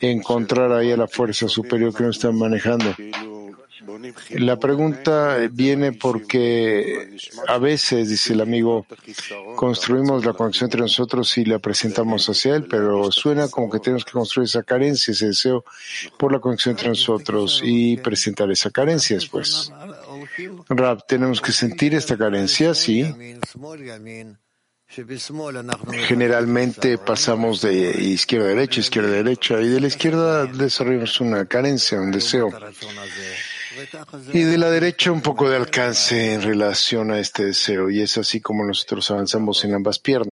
Encontrar 0.00 0.72
ahí 0.72 0.90
a 0.90 0.96
la 0.96 1.06
fuerza 1.06 1.48
superior 1.48 1.94
que 1.94 2.02
nos 2.02 2.16
está 2.16 2.32
manejando. 2.32 2.94
La 4.30 4.58
pregunta 4.58 5.38
viene 5.50 5.92
porque 5.92 7.16
a 7.46 7.58
veces, 7.58 8.08
dice 8.08 8.32
el 8.32 8.40
amigo, 8.40 8.86
construimos 9.56 10.24
la 10.24 10.32
conexión 10.32 10.66
entre 10.68 10.80
nosotros 10.80 11.36
y 11.38 11.44
la 11.44 11.58
presentamos 11.58 12.28
hacia 12.28 12.56
él, 12.56 12.66
pero 12.68 13.10
suena 13.12 13.48
como 13.48 13.70
que 13.70 13.80
tenemos 13.80 14.04
que 14.04 14.12
construir 14.12 14.46
esa 14.46 14.62
carencia, 14.62 15.12
ese 15.12 15.26
deseo 15.26 15.64
por 16.18 16.32
la 16.32 16.40
conexión 16.40 16.72
entre 16.72 16.88
nosotros 16.88 17.60
y 17.64 17.96
presentar 17.98 18.50
esa 18.50 18.70
carencia 18.70 19.16
después. 19.16 19.72
Rab, 20.68 21.06
tenemos 21.06 21.40
que 21.40 21.52
sentir 21.52 21.94
esta 21.94 22.16
carencia, 22.16 22.74
sí. 22.74 23.04
Generalmente 26.06 26.98
pasamos 26.98 27.62
de 27.62 27.98
izquierda 28.02 28.46
a 28.46 28.48
derecha, 28.48 28.80
izquierda 28.80 29.08
a 29.08 29.12
derecha, 29.12 29.60
y 29.60 29.68
de 29.68 29.80
la 29.80 29.86
izquierda 29.86 30.44
desarrollamos 30.44 31.20
una 31.20 31.46
carencia, 31.46 31.98
un 31.98 32.10
deseo. 32.10 32.50
Y 34.32 34.42
de 34.42 34.58
la 34.58 34.70
derecha 34.70 35.12
un 35.12 35.20
poco 35.20 35.48
de 35.48 35.56
alcance 35.56 36.34
en 36.34 36.42
relación 36.42 37.10
a 37.10 37.18
este 37.18 37.46
deseo, 37.46 37.90
y 37.90 38.02
es 38.02 38.18
así 38.18 38.40
como 38.40 38.64
nosotros 38.64 39.10
avanzamos 39.10 39.64
en 39.64 39.74
ambas 39.74 39.98
piernas. 39.98 40.28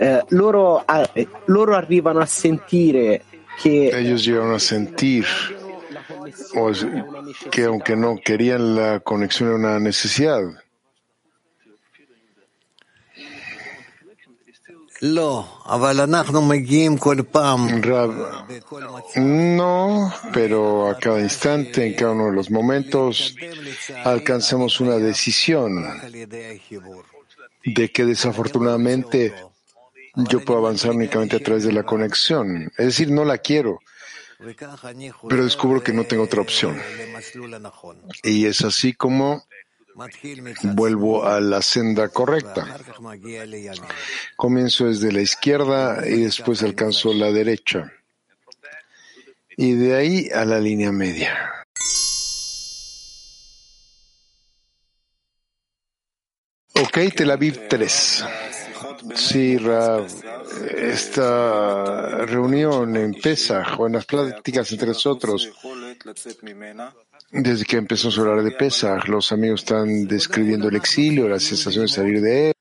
Eh, 0.00 0.22
loro, 0.30 0.84
eh, 1.14 1.26
loro 1.48 1.74
arrivano 1.74 2.20
a 2.20 2.26
sentire 2.26 3.22
che 3.60 3.90
ellos 3.98 4.24
llegaron 4.24 4.54
a 4.54 4.60
sentir 4.60 5.26
o 6.54 6.70
que 7.50 7.64
aunque 7.64 7.96
no 7.96 8.16
querían 8.24 8.76
la 8.76 9.00
conexión 9.00 9.48
era 9.48 9.58
una 9.58 9.78
necesidad. 9.80 10.40
No, 19.16 20.12
pero 20.32 20.88
a 20.88 20.98
cada 20.98 21.20
instante, 21.20 21.86
en 21.86 21.94
cada 21.94 22.12
uno 22.12 22.26
de 22.26 22.32
los 22.32 22.50
momentos, 22.50 23.36
alcanzamos 24.04 24.80
una 24.80 24.96
decisión 24.96 25.84
de 27.64 27.92
que 27.92 28.04
desafortunadamente 28.04 29.34
yo 30.16 30.44
puedo 30.44 30.58
avanzar 30.58 30.92
únicamente 30.92 31.36
a 31.36 31.40
través 31.40 31.62
de 31.64 31.72
la 31.72 31.84
conexión. 31.84 32.72
Es 32.76 32.86
decir, 32.86 33.10
no 33.10 33.24
la 33.24 33.38
quiero, 33.38 33.78
pero 35.28 35.44
descubro 35.44 35.82
que 35.82 35.92
no 35.92 36.04
tengo 36.04 36.24
otra 36.24 36.40
opción. 36.40 36.80
Y 38.24 38.46
es 38.46 38.64
así 38.64 38.94
como 38.94 39.44
vuelvo 40.62 41.26
a 41.26 41.40
la 41.40 41.62
senda 41.62 42.08
correcta. 42.08 42.78
Comienzo 44.36 44.86
desde 44.86 45.12
la 45.12 45.20
izquierda 45.20 46.06
y 46.06 46.22
después 46.22 46.62
alcanzo 46.62 47.12
la 47.12 47.32
derecha. 47.32 47.92
Y 49.56 49.72
de 49.72 49.96
ahí 49.96 50.28
a 50.32 50.44
la 50.44 50.60
línea 50.60 50.92
media. 50.92 51.58
Ok, 56.74 56.98
Tel 57.14 57.30
Aviv 57.30 57.68
3. 57.68 58.24
Sí, 59.14 59.56
Rav, 59.58 60.06
esta 60.76 62.24
reunión 62.26 62.96
en 62.96 63.16
o 63.78 63.86
en 63.86 63.92
las 63.92 64.06
pláticas 64.06 64.70
entre 64.72 64.88
nosotros, 64.88 65.50
desde 67.30 67.64
que 67.64 67.76
empezó 67.76 68.08
a 68.08 68.20
hablar 68.20 68.42
de 68.42 68.52
Pesach, 68.52 69.06
los 69.08 69.32
amigos 69.32 69.60
están 69.60 70.06
describiendo 70.06 70.68
el 70.68 70.76
exilio, 70.76 71.28
la 71.28 71.38
sensación 71.38 71.86
de 71.86 71.92
salir 71.92 72.20
de 72.20 72.50
él. 72.50 72.54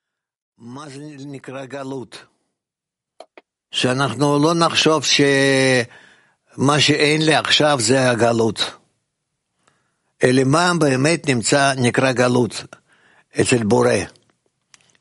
אצל 13.41 13.63
בורא. 13.63 13.93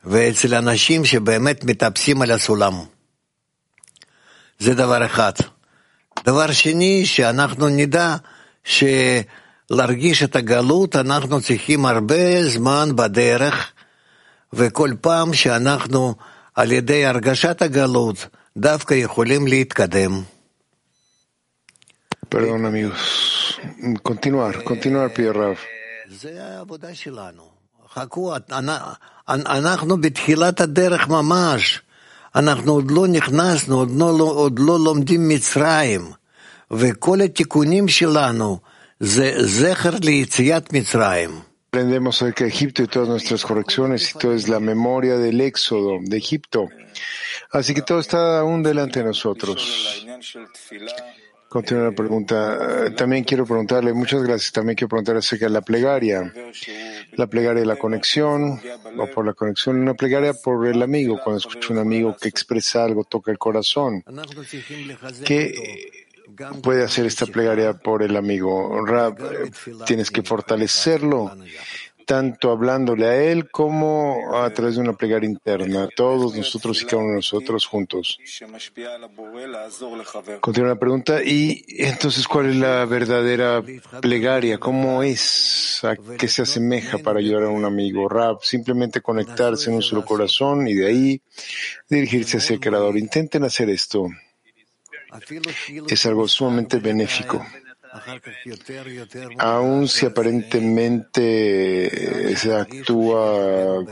ואצל 0.04 0.54
אנשים 0.54 1.04
שבאמת 1.04 1.64
מטפסים 1.64 2.22
על 2.22 2.30
הסולם. 2.30 2.72
זה 4.58 4.74
דבר 4.74 5.06
אחד. 5.06 5.32
דבר 6.24 6.52
שני, 6.52 7.06
שאנחנו 7.06 7.68
נדע 7.68 8.16
שלהרגיש 9.72 10.22
את 10.22 10.36
הגלות 10.36 10.96
אנחנו 10.96 11.40
צריכים 11.40 11.86
הרבה 11.86 12.48
זמן 12.48 12.88
בדרך, 12.96 13.72
וכל 14.52 14.90
פעם 15.00 15.34
שאנחנו 15.34 16.14
על 16.54 16.72
ידי 16.72 17.06
הרגשת 17.06 17.62
הגלות 17.62 18.26
דווקא 18.56 18.94
יכולים 18.94 19.46
להתקדם. 19.46 20.22
Perdón, 22.34 22.64
amigos. 22.66 23.02
Continuar, 24.02 24.52
continuar, 24.64 25.08
Pierre. 25.16 25.56
זה 26.10 26.44
העבודה 26.44 26.94
שלנו. 26.94 27.42
חכו, 27.94 28.34
אנחנו 29.28 30.00
בתחילת 30.00 30.60
הדרך 30.60 31.08
ממש. 31.08 31.80
אנחנו 32.34 32.72
עוד 32.72 32.90
לא 32.90 33.06
נכנסנו, 33.06 33.78
עוד 33.78 33.90
לא, 33.96 34.20
עוד 34.20 34.58
לא 34.58 34.78
לומדים 34.84 35.28
מצרים. 35.28 36.12
וכל 36.70 37.20
התיקונים 37.20 37.88
שלנו 37.88 38.58
Aprendemos 41.68 42.22
hoy 42.22 42.32
que 42.32 42.46
Egipto 42.46 42.82
y 42.82 42.86
todas 42.86 43.10
nuestras 43.10 43.44
correcciones 43.44 44.10
y 44.10 44.18
todo 44.18 44.32
es 44.32 44.48
la 44.48 44.58
memoria 44.58 45.18
del 45.18 45.38
éxodo 45.42 45.98
de 46.00 46.16
Egipto. 46.16 46.70
Así 47.50 47.74
que 47.74 47.82
todo 47.82 48.00
está 48.00 48.38
aún 48.38 48.62
delante 48.62 49.00
de 49.00 49.04
nosotros. 49.04 50.06
Continúa 51.50 51.84
la 51.84 51.92
pregunta. 51.92 52.94
También 52.96 53.24
quiero 53.24 53.44
preguntarle, 53.44 53.92
muchas 53.92 54.22
gracias, 54.22 54.52
también 54.52 54.76
quiero 54.76 54.88
preguntar 54.88 55.16
acerca 55.18 55.44
de 55.44 55.50
la 55.50 55.60
plegaria. 55.60 56.32
La 57.12 57.26
plegaria 57.26 57.60
de 57.60 57.66
la 57.66 57.76
conexión, 57.76 58.58
o 58.96 59.06
por 59.08 59.26
la 59.26 59.34
conexión, 59.34 59.76
una 59.76 59.92
plegaria 59.92 60.32
por 60.32 60.66
el 60.66 60.82
amigo. 60.82 61.20
Cuando 61.22 61.38
escucho 61.38 61.74
a 61.74 61.76
un 61.76 61.82
amigo 61.82 62.16
que 62.18 62.28
expresa 62.28 62.82
algo, 62.82 63.04
toca 63.04 63.30
el 63.30 63.38
corazón. 63.38 64.02
Que 65.22 66.05
puede 66.62 66.84
hacer 66.84 67.06
esta 67.06 67.26
plegaria 67.26 67.74
por 67.74 68.02
el 68.02 68.16
amigo? 68.16 68.84
Rab, 68.84 69.16
tienes 69.86 70.10
que 70.10 70.22
fortalecerlo 70.22 71.32
tanto 72.06 72.52
hablándole 72.52 73.06
a 73.06 73.16
él 73.16 73.50
como 73.50 74.36
a 74.36 74.48
través 74.50 74.76
de 74.76 74.80
una 74.80 74.92
plegaria 74.92 75.28
interna, 75.28 75.88
todos 75.94 76.36
nosotros 76.36 76.80
y 76.80 76.86
cada 76.86 77.02
uno 77.02 77.10
de 77.10 77.16
nosotros 77.16 77.66
juntos. 77.66 78.18
Continúa 80.40 80.68
la 80.68 80.78
pregunta, 80.78 81.22
y 81.22 81.64
entonces, 81.78 82.26
¿cuál 82.28 82.50
es 82.50 82.56
la 82.56 82.84
verdadera 82.84 83.62
plegaria? 84.00 84.58
¿Cómo 84.58 85.02
es? 85.02 85.80
¿A 85.82 85.96
qué 85.96 86.28
se 86.28 86.42
asemeja 86.42 86.98
para 86.98 87.18
ayudar 87.18 87.42
a 87.42 87.48
un 87.48 87.64
amigo? 87.64 88.08
Rab, 88.08 88.38
simplemente 88.42 89.00
conectarse 89.00 89.68
en 89.68 89.76
un 89.76 89.82
solo 89.82 90.04
corazón 90.04 90.68
y 90.68 90.74
de 90.74 90.86
ahí 90.86 91.22
dirigirse 91.90 92.36
hacia 92.38 92.54
el 92.54 92.60
Creador. 92.60 92.96
Intenten 92.96 93.42
hacer 93.42 93.68
esto. 93.68 94.06
Es 95.88 96.06
algo 96.06 96.28
sumamente 96.28 96.78
benéfico. 96.78 97.44
Aun 99.38 99.88
si 99.88 100.06
aparentemente 100.06 102.36
se 102.36 102.54
actúa 102.54 103.82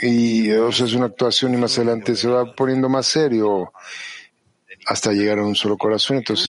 y 0.00 0.50
o 0.52 0.72
sea, 0.72 0.86
es 0.86 0.94
una 0.94 1.04
actuación 1.06 1.54
y 1.54 1.58
más 1.58 1.76
adelante 1.78 2.16
se 2.16 2.28
va 2.28 2.54
poniendo 2.54 2.88
más 2.88 3.06
serio 3.06 3.72
hasta 4.86 5.12
llegar 5.12 5.40
a 5.40 5.44
un 5.44 5.54
solo 5.54 5.76
corazón. 5.76 6.16
Entonces, 6.18 6.48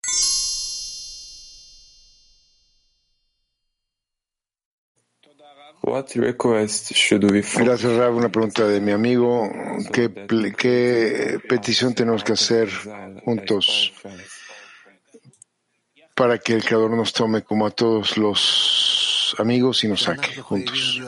Gracias, 7.66 7.94
Rab. 7.98 8.16
Una 8.16 8.30
pregunta 8.30 8.68
de 8.68 8.80
mi 8.80 8.92
amigo. 8.92 9.50
¿Qué, 9.92 10.12
¿Qué 10.58 11.40
petición 11.50 11.96
tenemos 11.96 12.24
que 12.24 12.34
hacer 12.34 12.70
juntos 13.26 13.92
para 16.16 16.38
que 16.38 16.54
el 16.54 16.64
Creador 16.64 16.92
nos 16.92 17.14
tome 17.14 17.42
como 17.42 17.66
a 17.66 17.72
todos 17.72 18.16
los 18.16 19.36
amigos 19.40 19.84
y 19.84 19.88
nos 19.88 20.04
saque 20.04 20.42
juntos. 20.42 21.02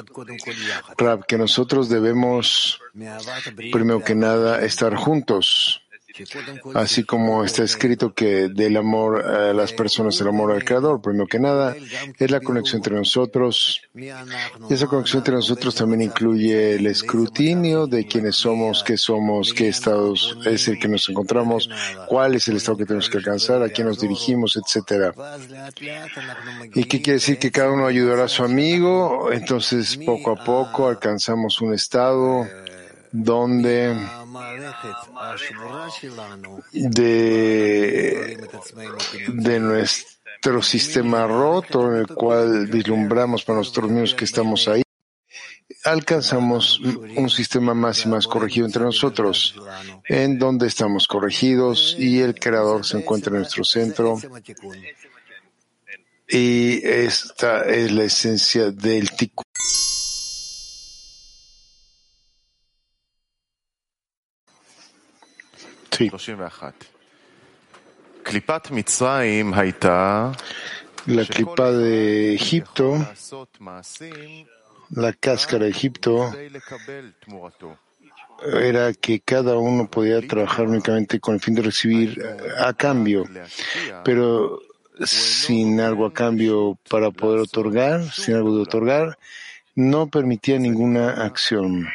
Rab, 0.97 1.25
que 1.25 1.37
nosotros 1.37 1.89
debemos, 1.89 2.81
primero 3.71 4.03
que 4.03 4.15
nada, 4.15 4.63
estar 4.63 4.95
juntos 4.95 5.82
Así 6.75 7.03
como 7.03 7.43
está 7.43 7.63
escrito 7.63 8.13
que 8.13 8.49
del 8.49 8.77
amor 8.77 9.25
a 9.25 9.53
las 9.53 9.73
personas, 9.73 10.19
el 10.21 10.27
amor 10.27 10.51
al 10.51 10.63
Creador, 10.63 11.01
primero 11.01 11.27
que 11.27 11.39
nada, 11.39 11.75
es 12.19 12.31
la 12.31 12.39
conexión 12.39 12.79
entre 12.79 12.95
nosotros. 12.95 13.81
Y 13.95 14.73
esa 14.73 14.87
conexión 14.87 15.19
entre 15.19 15.35
nosotros 15.35 15.73
también 15.75 16.01
incluye 16.01 16.75
el 16.75 16.85
escrutinio 16.87 17.87
de 17.87 18.05
quiénes 18.05 18.35
somos, 18.35 18.83
qué 18.83 18.97
somos, 18.97 19.53
qué 19.53 19.67
estados 19.67 20.37
es 20.45 20.67
el 20.67 20.79
que 20.79 20.87
nos 20.87 21.09
encontramos, 21.09 21.69
cuál 22.07 22.35
es 22.35 22.47
el 22.47 22.57
estado 22.57 22.77
que 22.77 22.85
tenemos 22.85 23.09
que 23.09 23.17
alcanzar, 23.17 23.63
a 23.63 23.69
quién 23.69 23.87
nos 23.87 23.99
dirigimos, 23.99 24.55
etcétera. 24.55 25.13
¿Y 26.73 26.83
qué 26.83 27.01
quiere 27.01 27.13
decir? 27.13 27.39
Que 27.39 27.51
cada 27.51 27.71
uno 27.71 27.87
ayudará 27.87 28.25
a 28.25 28.29
su 28.29 28.43
amigo. 28.43 29.31
Entonces, 29.31 29.97
poco 29.97 30.31
a 30.31 30.43
poco 30.43 30.87
alcanzamos 30.87 31.59
un 31.61 31.73
estado 31.73 32.45
donde 33.13 33.95
de, 36.71 38.49
de 39.27 39.59
nuestro 39.59 40.63
sistema 40.63 41.27
roto 41.27 41.91
en 41.91 41.97
el 41.99 42.07
cual 42.07 42.65
vislumbramos 42.65 43.43
para 43.45 43.59
nosotros 43.59 43.91
mismos 43.91 44.15
que 44.15 44.25
estamos 44.25 44.67
ahí, 44.67 44.81
alcanzamos 45.83 46.79
un 46.79 47.29
sistema 47.29 47.75
más 47.75 48.03
y 48.03 48.07
más 48.07 48.25
corregido 48.25 48.65
entre 48.65 48.81
nosotros, 48.81 49.55
en 50.05 50.39
donde 50.39 50.65
estamos 50.65 51.07
corregidos 51.07 51.95
y 51.99 52.19
el 52.19 52.33
Creador 52.33 52.83
se 52.83 52.97
encuentra 52.97 53.31
en 53.33 53.41
nuestro 53.41 53.63
centro. 53.63 54.17
Y 56.27 56.83
esta 56.83 57.61
es 57.65 57.91
la 57.91 58.05
esencia 58.05 58.71
del 58.71 59.11
tikkun. 59.11 59.52
Sí. 65.93 66.09
La 71.05 71.25
clipa 71.25 71.71
de 71.71 72.33
Egipto, 72.33 73.05
la 74.91 75.13
cáscara 75.13 75.65
de 75.65 75.71
Egipto, 75.71 76.33
era 78.61 78.93
que 78.93 79.19
cada 79.19 79.57
uno 79.57 79.87
podía 79.89 80.25
trabajar 80.25 80.67
únicamente 80.67 81.19
con 81.19 81.35
el 81.35 81.41
fin 81.41 81.55
de 81.55 81.61
recibir 81.61 82.23
a 82.57 82.73
cambio, 82.73 83.25
pero 84.03 84.59
sin 85.05 85.81
algo 85.81 86.05
a 86.05 86.13
cambio 86.13 86.77
para 86.89 87.11
poder 87.11 87.41
otorgar, 87.41 88.09
sin 88.11 88.35
algo 88.35 88.55
de 88.55 88.61
otorgar, 88.61 89.17
no 89.75 90.07
permitía 90.07 90.59
ninguna 90.59 91.25
acción. 91.25 91.87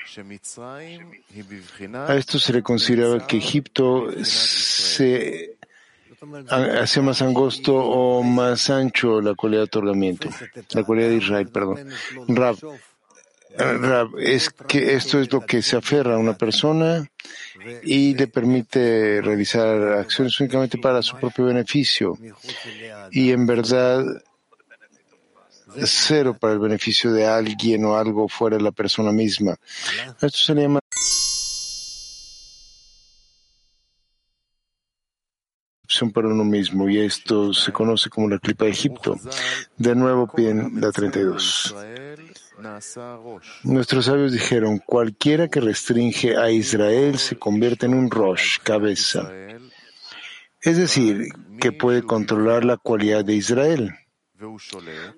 A 1.94 2.14
esto 2.16 2.38
se 2.38 2.52
le 2.52 2.62
consideraba 2.62 3.26
que 3.26 3.38
Egipto 3.38 4.08
se 4.24 5.56
hacía 6.50 7.02
más 7.02 7.22
angosto 7.22 7.74
o 7.76 8.22
más 8.22 8.70
ancho 8.70 9.20
la 9.20 9.34
cualidad 9.34 9.60
de 9.60 9.66
otorgamiento, 9.66 10.28
la 10.72 10.82
cualidad 10.82 11.08
de 11.10 11.16
Israel, 11.16 11.48
perdón. 11.48 11.88
Rab, 12.28 12.56
Rab, 13.56 14.18
es 14.18 14.50
que 14.50 14.94
esto 14.94 15.20
es 15.20 15.32
lo 15.32 15.40
que 15.40 15.62
se 15.62 15.76
aferra 15.76 16.14
a 16.14 16.18
una 16.18 16.36
persona 16.36 17.08
y 17.82 18.14
le 18.14 18.26
permite 18.26 19.20
realizar 19.22 19.98
acciones 19.98 20.38
únicamente 20.40 20.78
para 20.78 21.02
su 21.02 21.16
propio 21.16 21.46
beneficio. 21.46 22.18
Y 23.10 23.30
en 23.30 23.46
verdad 23.46 24.04
cero 25.86 26.36
para 26.38 26.54
el 26.54 26.58
beneficio 26.58 27.12
de 27.12 27.26
alguien 27.26 27.84
o 27.84 27.96
algo 27.96 28.28
fuera 28.28 28.56
de 28.56 28.62
la 28.62 28.72
persona 28.72 29.12
misma. 29.12 29.56
Esto 30.20 30.38
se 30.38 30.54
llama 30.54 30.80
para 36.12 36.28
uno 36.28 36.44
mismo 36.44 36.88
y 36.88 36.98
esto 36.98 37.52
se 37.52 37.72
conoce 37.72 38.08
como 38.08 38.28
la 38.28 38.38
clipa 38.38 38.66
de 38.66 38.70
Egipto. 38.70 39.16
De 39.76 39.94
nuevo 39.94 40.28
piden 40.28 40.80
la 40.80 40.92
32. 40.92 41.74
Nuestros 43.64 44.04
sabios 44.04 44.32
dijeron, 44.32 44.78
cualquiera 44.84 45.48
que 45.48 45.60
restringe 45.60 46.36
a 46.36 46.50
Israel 46.50 47.18
se 47.18 47.36
convierte 47.36 47.86
en 47.86 47.94
un 47.94 48.10
Rosh, 48.10 48.58
cabeza. 48.62 49.30
Es 50.60 50.76
decir, 50.76 51.28
que 51.60 51.72
puede 51.72 52.02
controlar 52.02 52.64
la 52.64 52.76
cualidad 52.76 53.24
de 53.24 53.34
Israel. 53.34 53.94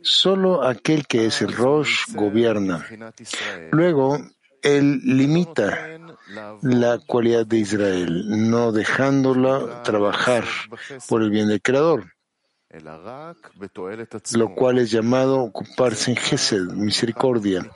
Solo 0.03 0.63
aquel 0.63 1.07
que 1.07 1.27
es 1.27 1.43
el 1.43 1.53
Rosh 1.53 2.13
gobierna. 2.15 2.87
Luego, 3.71 4.19
él 4.63 5.01
limita 5.05 5.99
la 6.63 6.99
cualidad 7.07 7.47
de 7.47 7.59
Israel, 7.59 8.51
no 8.51 8.73
dejándola 8.73 9.83
trabajar 9.83 10.45
por 11.09 11.23
el 11.23 11.31
bien 11.31 11.49
del 11.49 11.63
Creador 11.63 12.05
lo 14.33 14.55
cual 14.55 14.79
es 14.79 14.91
llamado 14.93 15.41
ocuparse 15.41 16.13
en 16.13 16.17
Gesed, 16.17 16.69
misericordia, 16.73 17.69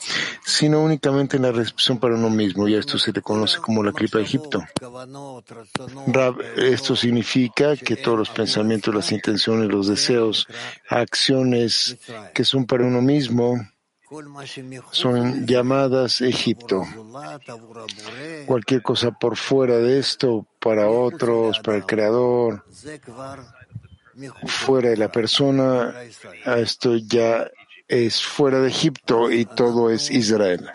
sino 0.45 0.81
únicamente 0.81 1.37
en 1.37 1.43
la 1.43 1.53
recepción 1.53 1.99
para 1.99 2.15
uno 2.15 2.31
mismo, 2.31 2.69
y 2.69 2.75
esto 2.75 2.97
se 2.99 3.13
le 3.13 3.21
conoce 3.21 3.59
como 3.59 3.83
la 3.83 3.93
clipa 3.93 4.19
de 4.19 4.25
Egipto. 4.25 4.63
esto 6.57 6.95
significa 6.95 7.77
que 7.77 7.97
todos 7.97 8.19
los 8.19 8.31
pensamientos, 8.31 8.95
las 8.95 9.11
intenciones, 9.11 9.69
los 9.69 9.89
deseos, 9.89 10.47
acciones 10.89 11.97
que 12.33 12.45
son 12.45 12.65
para 12.65 12.85
uno 12.85 13.03
mismo, 13.03 13.57
son 14.93 15.45
llamadas 15.45 16.21
Egipto. 16.21 16.85
Cualquier 18.47 18.83
cosa 18.83 19.11
por 19.11 19.37
fuera 19.37 19.79
de 19.79 19.99
esto, 19.99 20.47
para 20.61 20.89
otros, 20.89 21.59
para 21.59 21.79
el 21.79 21.85
Creador, 21.85 22.65
fuera 24.47 24.91
de 24.91 24.97
la 24.97 25.11
persona, 25.11 25.95
esto 26.45 26.97
ya 26.97 27.51
es 27.89 28.23
fuera 28.23 28.61
de 28.61 28.69
Egipto 28.69 29.31
y 29.31 29.45
todo 29.45 29.91
es 29.91 30.11
Israel. 30.11 30.71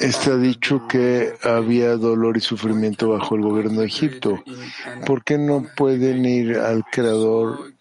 Está 0.00 0.36
dicho 0.38 0.88
que 0.88 1.34
había 1.42 1.96
dolor 1.96 2.36
y 2.36 2.40
sufrimiento 2.40 3.10
bajo 3.10 3.34
el 3.34 3.42
gobierno 3.42 3.80
de 3.82 3.86
Egipto. 3.86 4.42
¿Por 5.04 5.22
qué 5.22 5.36
no 5.36 5.66
pueden 5.76 6.24
ir 6.24 6.56
al 6.56 6.84
Creador 6.90 7.73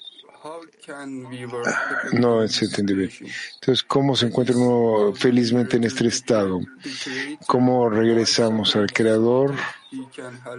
no 2.13 2.47
se 2.47 2.65
entiende 2.65 2.93
bien. 2.93 3.11
Entonces, 3.55 3.83
¿cómo 3.83 4.15
se 4.15 4.27
encuentra 4.27 4.55
uno 4.55 5.13
felizmente 5.13 5.77
en 5.77 5.85
este 5.85 6.07
estado? 6.07 6.59
¿Cómo 7.47 7.89
regresamos 7.89 8.75
al 8.75 8.91
Creador 8.91 9.53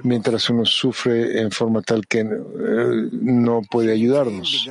mientras 0.03 0.49
uno 0.51 0.65
sufre 0.65 1.41
en 1.41 1.51
forma 1.51 1.83
tal 1.83 2.07
que 2.07 2.21
eh, 2.21 3.09
no 3.13 3.63
puede 3.63 3.93
ayudarnos? 3.93 4.69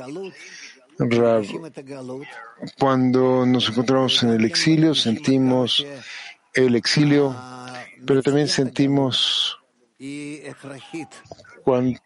cuando 2.78 3.44
nos 3.44 3.68
encontramos 3.68 4.22
en 4.22 4.30
el 4.30 4.44
exilio, 4.44 4.94
sentimos 4.94 5.84
el 6.52 6.76
exilio, 6.76 7.34
pero 8.06 8.22
también 8.22 8.46
sentimos 8.46 9.58
cuánto 11.64 12.00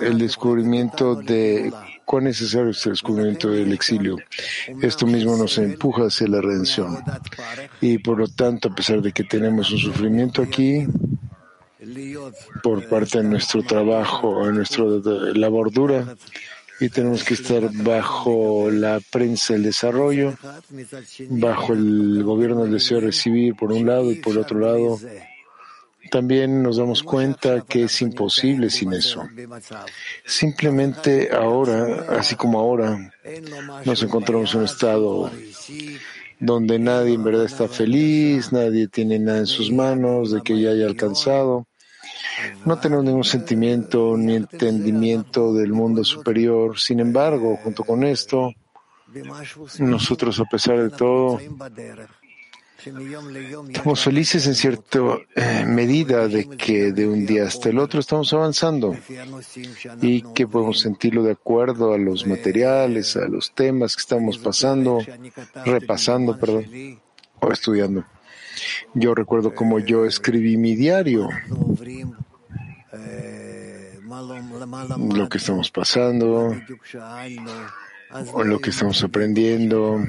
el 0.00 0.18
descubrimiento 0.18 1.14
de 1.14 1.72
cuán 2.04 2.24
necesario 2.24 2.70
es 2.70 2.84
el 2.86 2.92
descubrimiento 2.92 3.50
del 3.50 3.72
exilio. 3.72 4.16
Esto 4.82 5.06
mismo 5.06 5.36
nos 5.36 5.58
empuja 5.58 6.04
hacia 6.04 6.28
la 6.28 6.40
redención. 6.40 6.98
Y 7.80 7.98
por 7.98 8.18
lo 8.18 8.28
tanto, 8.28 8.68
a 8.68 8.74
pesar 8.74 9.02
de 9.02 9.12
que 9.12 9.24
tenemos 9.24 9.70
un 9.72 9.78
sufrimiento 9.78 10.42
aquí, 10.42 10.86
por 12.62 12.88
parte 12.88 13.18
de 13.18 13.24
nuestro 13.24 13.62
trabajo, 13.62 14.46
de 14.46 14.52
nuestra 14.52 14.84
labor 15.34 15.70
dura, 15.70 16.16
y 16.80 16.88
tenemos 16.88 17.22
que 17.22 17.34
estar 17.34 17.70
bajo 17.72 18.68
la 18.70 19.00
prensa 19.10 19.54
del 19.54 19.64
desarrollo, 19.64 20.34
bajo 21.30 21.72
el 21.72 22.22
gobierno 22.24 22.62
del 22.62 22.72
deseo 22.72 23.00
de 23.00 23.06
recibir 23.06 23.54
por 23.54 23.72
un 23.72 23.86
lado 23.86 24.10
y 24.10 24.16
por 24.16 24.32
el 24.32 24.38
otro 24.40 24.58
lado 24.58 24.98
también 26.14 26.62
nos 26.62 26.76
damos 26.76 27.02
cuenta 27.02 27.62
que 27.62 27.82
es 27.82 28.00
imposible 28.00 28.70
sin 28.70 28.92
eso. 28.92 29.28
Simplemente 30.24 31.30
ahora, 31.34 32.06
así 32.10 32.36
como 32.36 32.60
ahora, 32.60 33.12
nos 33.84 34.00
encontramos 34.00 34.54
en 34.54 34.60
un 34.60 34.64
estado 34.64 35.28
donde 36.38 36.78
nadie 36.78 37.14
en 37.14 37.24
verdad 37.24 37.46
está 37.46 37.66
feliz, 37.66 38.52
nadie 38.52 38.86
tiene 38.86 39.18
nada 39.18 39.38
en 39.38 39.46
sus 39.46 39.72
manos 39.72 40.30
de 40.30 40.40
que 40.42 40.60
ya 40.60 40.70
haya 40.70 40.86
alcanzado. 40.86 41.66
No 42.64 42.78
tenemos 42.78 43.04
ningún 43.04 43.24
sentimiento 43.24 44.16
ni 44.16 44.36
entendimiento 44.36 45.52
del 45.52 45.72
mundo 45.72 46.04
superior. 46.04 46.78
Sin 46.78 47.00
embargo, 47.00 47.58
junto 47.60 47.82
con 47.82 48.04
esto, 48.04 48.52
nosotros, 49.80 50.38
a 50.38 50.44
pesar 50.44 50.80
de 50.80 50.90
todo, 50.90 51.40
Estamos 52.86 54.04
felices 54.04 54.46
en 54.46 54.54
cierta 54.54 54.98
eh, 55.34 55.64
medida 55.66 56.28
de 56.28 56.48
que 56.48 56.92
de 56.92 57.08
un 57.08 57.24
día 57.24 57.44
hasta 57.44 57.70
el 57.70 57.78
otro 57.78 58.00
estamos 58.00 58.32
avanzando 58.34 58.94
y 60.02 60.20
que 60.34 60.46
podemos 60.46 60.80
sentirlo 60.80 61.22
de 61.22 61.32
acuerdo 61.32 61.94
a 61.94 61.98
los 61.98 62.26
materiales, 62.26 63.16
a 63.16 63.26
los 63.26 63.52
temas 63.52 63.96
que 63.96 64.00
estamos 64.00 64.36
pasando, 64.36 64.98
repasando, 65.64 66.38
perdón, 66.38 67.00
o 67.40 67.50
estudiando. 67.50 68.04
Yo 68.92 69.14
recuerdo 69.14 69.54
cómo 69.54 69.78
yo 69.78 70.04
escribí 70.04 70.58
mi 70.58 70.74
diario, 70.74 71.28
lo 75.14 75.28
que 75.30 75.38
estamos 75.38 75.70
pasando, 75.70 76.54
lo 78.44 78.58
que 78.58 78.70
estamos 78.70 79.02
aprendiendo, 79.02 80.04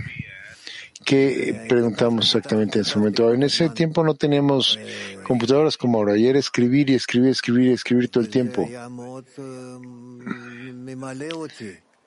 ¿Qué 1.06 1.66
preguntamos 1.70 2.26
exactamente 2.26 2.80
en 2.80 2.82
ese 2.86 2.98
momento? 2.98 3.32
En 3.32 3.44
ese 3.44 3.70
tiempo 3.70 4.04
no 4.04 4.16
teníamos 4.16 4.80
computadoras 5.24 5.78
como 5.78 6.00
ahora. 6.00 6.14
Ayer 6.14 6.36
escribir 6.36 6.90
y 6.90 6.96
escribir, 6.96 7.30
escribir 7.30 7.68
y 7.68 7.74
escribir 7.74 8.10
todo 8.10 8.24
el 8.24 8.30
tiempo. 8.30 8.68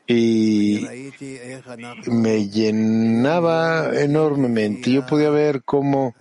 Y 0.09 0.86
me 2.07 2.49
llenaba 2.49 3.90
enormemente. 3.94 4.90
Yo 4.90 5.07
podía 5.07 5.30
ver 5.30 5.62
cómo 5.64 6.16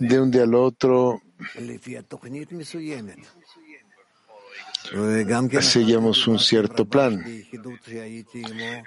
de 0.00 0.20
un 0.20 0.30
día 0.30 0.44
al 0.44 0.54
otro 0.54 1.20
seguíamos 5.60 6.26
un 6.26 6.38
cierto 6.38 6.84
plan. 6.84 7.24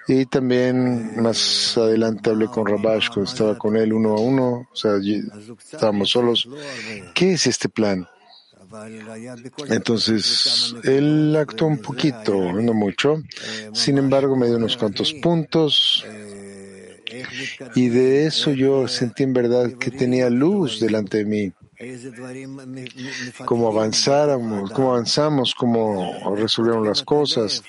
Y 0.07 0.25
también 0.25 1.21
más 1.21 1.77
adelante 1.77 2.29
hablé 2.29 2.47
con 2.47 2.65
Rabash 2.65 3.07
cuando 3.09 3.31
estaba 3.31 3.57
con 3.57 3.75
él 3.75 3.93
uno 3.93 4.15
a 4.15 4.19
uno, 4.19 4.67
o 4.71 4.75
sea, 4.75 4.93
estábamos 5.71 6.09
solos. 6.09 6.47
¿Qué 7.13 7.33
es 7.33 7.47
este 7.47 7.69
plan? 7.69 8.07
Entonces, 9.69 10.75
él 10.83 11.35
actuó 11.37 11.67
un 11.67 11.77
poquito, 11.77 12.51
no 12.51 12.73
mucho. 12.73 13.23
Sin 13.73 13.97
embargo, 13.97 14.35
me 14.35 14.47
dio 14.47 14.57
unos 14.57 14.75
cuantos 14.75 15.13
puntos. 15.13 16.05
Y 17.75 17.87
de 17.87 18.25
eso 18.25 18.51
yo 18.51 18.87
sentí 18.87 19.23
en 19.23 19.33
verdad 19.33 19.71
que 19.73 19.91
tenía 19.91 20.29
luz 20.29 20.79
delante 20.81 21.19
de 21.19 21.25
mí 21.25 21.53
cómo 23.45 23.67
avanzáramos, 23.67 24.71
cómo 24.71 24.91
avanzamos, 24.91 25.53
cómo 25.53 26.35
resolvemos 26.35 26.87
las 26.87 27.03
cosas, 27.03 27.63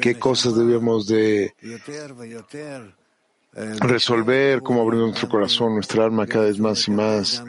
qué 0.00 0.18
cosas 0.18 0.56
debíamos 0.56 1.06
de 1.06 1.54
resolver, 3.80 4.62
cómo 4.62 4.82
abrir 4.82 5.00
nuestro 5.00 5.28
corazón, 5.28 5.74
nuestra 5.74 6.04
alma 6.04 6.26
cada 6.26 6.46
vez 6.46 6.58
más 6.58 6.86
y 6.88 6.90
más 6.90 7.42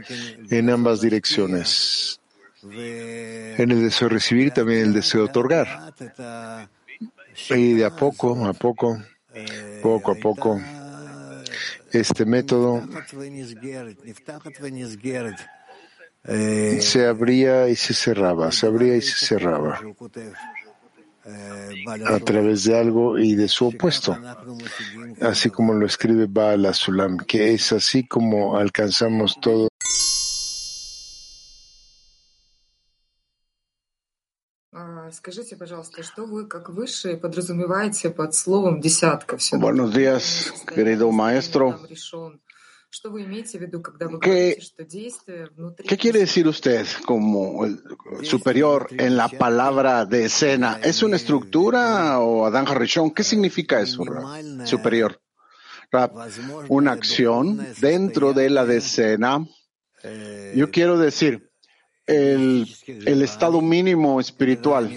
en 0.50 0.70
ambas 0.70 1.02
direcciones. 1.02 2.20
En 2.62 3.72
el 3.72 3.82
deseo 3.82 4.10
de 4.10 4.16
recibir 4.16 4.48
y 4.48 4.52
también 4.52 4.82
el 4.82 4.94
deseo 4.94 5.22
de 5.24 5.30
otorgar. 5.30 5.94
Y 7.50 7.74
de 7.74 7.86
a 7.86 7.96
poco, 7.96 8.46
a 8.46 8.54
poco, 8.54 9.02
poco 9.82 10.12
a 10.12 10.16
poco, 10.16 10.62
este 11.92 12.26
método 12.26 12.82
se 16.80 17.08
abría 17.08 17.70
y 17.70 17.76
se 17.76 17.94
cerraba, 17.94 18.52
se 18.52 18.68
abría 18.68 18.96
y 18.96 19.02
se 19.02 19.26
cerraba 19.26 19.80
a 22.06 22.20
través 22.20 22.64
de 22.64 22.78
algo 22.78 23.18
y 23.18 23.36
de 23.36 23.48
su 23.48 23.68
opuesto, 23.68 24.18
así 25.22 25.50
como 25.50 25.74
lo 25.74 25.86
escribe 25.86 26.26
Baal 26.28 26.66
Asulam, 26.66 27.18
que 27.18 27.54
es 27.54 27.72
así 27.72 28.08
como 28.08 28.58
alcanzamos 28.58 29.40
todo. 29.40 29.69
Скажите, 35.13 35.57
пожалуйста, 35.57 36.03
что 36.03 36.25
вы, 36.25 36.47
как 36.47 36.69
высшие, 36.69 37.17
подразумеваете 37.17 38.11
под 38.11 38.35
словом 38.35 38.81
«десятка»? 38.81 39.39
Buenos 39.53 39.93
días, 39.93 40.53
querido 40.67 41.11
maestro. 41.13 41.79
¿Qué, 44.21 44.59
¿Qué 45.89 45.97
quiere 45.97 46.21
decir 46.21 46.47
usted 46.47 46.87
como 47.05 47.65
el 47.65 47.83
superior 48.23 48.89
en 48.91 49.17
la 49.17 49.29
palabra 49.29 50.05
de 50.05 50.27
escena? 50.27 50.79
¿Es 50.83 51.03
una 51.03 51.17
estructura 51.17 52.21
o 52.21 52.47
Adán 52.47 52.67
Harishon? 52.69 53.11
¿Qué 53.11 53.25
significa 53.25 53.81
eso, 53.81 54.05
superior? 54.65 55.21
Una 56.69 56.93
acción 56.93 57.67
dentro 57.81 58.33
de 58.33 58.51
la 58.51 58.65
decena. 58.65 59.45
Yo 60.55 60.71
quiero 60.71 60.99
decir, 60.99 61.48
el, 62.10 63.22
estado 63.22 63.62
mínimo 63.62 64.20
espiritual 64.20 64.90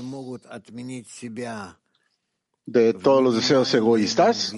de 2.64 2.94
todos 2.94 3.22
los 3.22 3.36
deseos 3.36 3.74
egoístas 3.74 4.54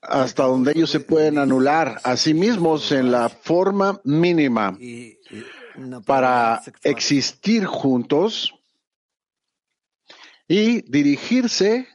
hasta 0.00 0.44
donde 0.44 0.72
ellos 0.74 0.90
se 0.90 1.00
pueden 1.00 1.38
anular 1.38 2.00
a 2.04 2.16
sí 2.16 2.34
mismos 2.34 2.92
en 2.92 3.10
la 3.10 3.28
forma 3.28 4.00
mínima 4.04 4.78
para 6.06 6.62
existir 6.84 7.64
juntos 7.64 8.54
y 10.46 10.82
dirigirse, 10.82 11.88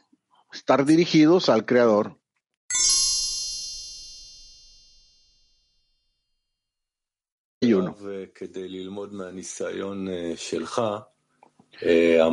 estar 0.52 0.84
dirigidos 0.84 1.48
al 1.48 1.64
Creador. 1.64 2.18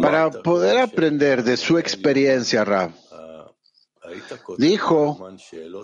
Para 0.02 0.32
poder 0.32 0.80
aprender 0.80 1.44
de 1.44 1.58
su 1.58 1.78
experiencia, 1.78 2.64
Rab, 2.64 2.92
dijo 4.58 5.30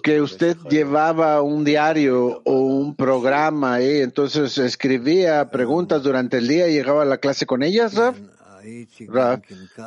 que 0.04 0.22
usted 0.22 0.58
llevaba 0.70 1.42
un 1.42 1.64
diario 1.64 2.42
o 2.44 2.54
un 2.54 2.96
programa 2.96 3.82
y 3.82 4.02
entonces 4.02 4.58
escribía 4.58 5.52
preguntas 5.52 6.02
durante 6.02 6.38
el 6.38 6.48
día 6.48 6.68
y 6.68 6.74
llegaba 6.74 7.04
a 7.04 7.06
la 7.06 7.18
clase 7.18 7.46
con 7.46 7.62
ellas, 7.62 7.94
Rab. 7.96 8.16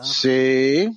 Sí, 0.02 0.94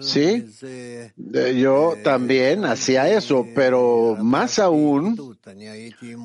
sí, 0.00 1.60
yo 1.60 1.94
también 2.02 2.64
hacía 2.64 3.08
eso, 3.08 3.46
pero 3.54 4.16
más 4.20 4.58
aún, 4.58 5.16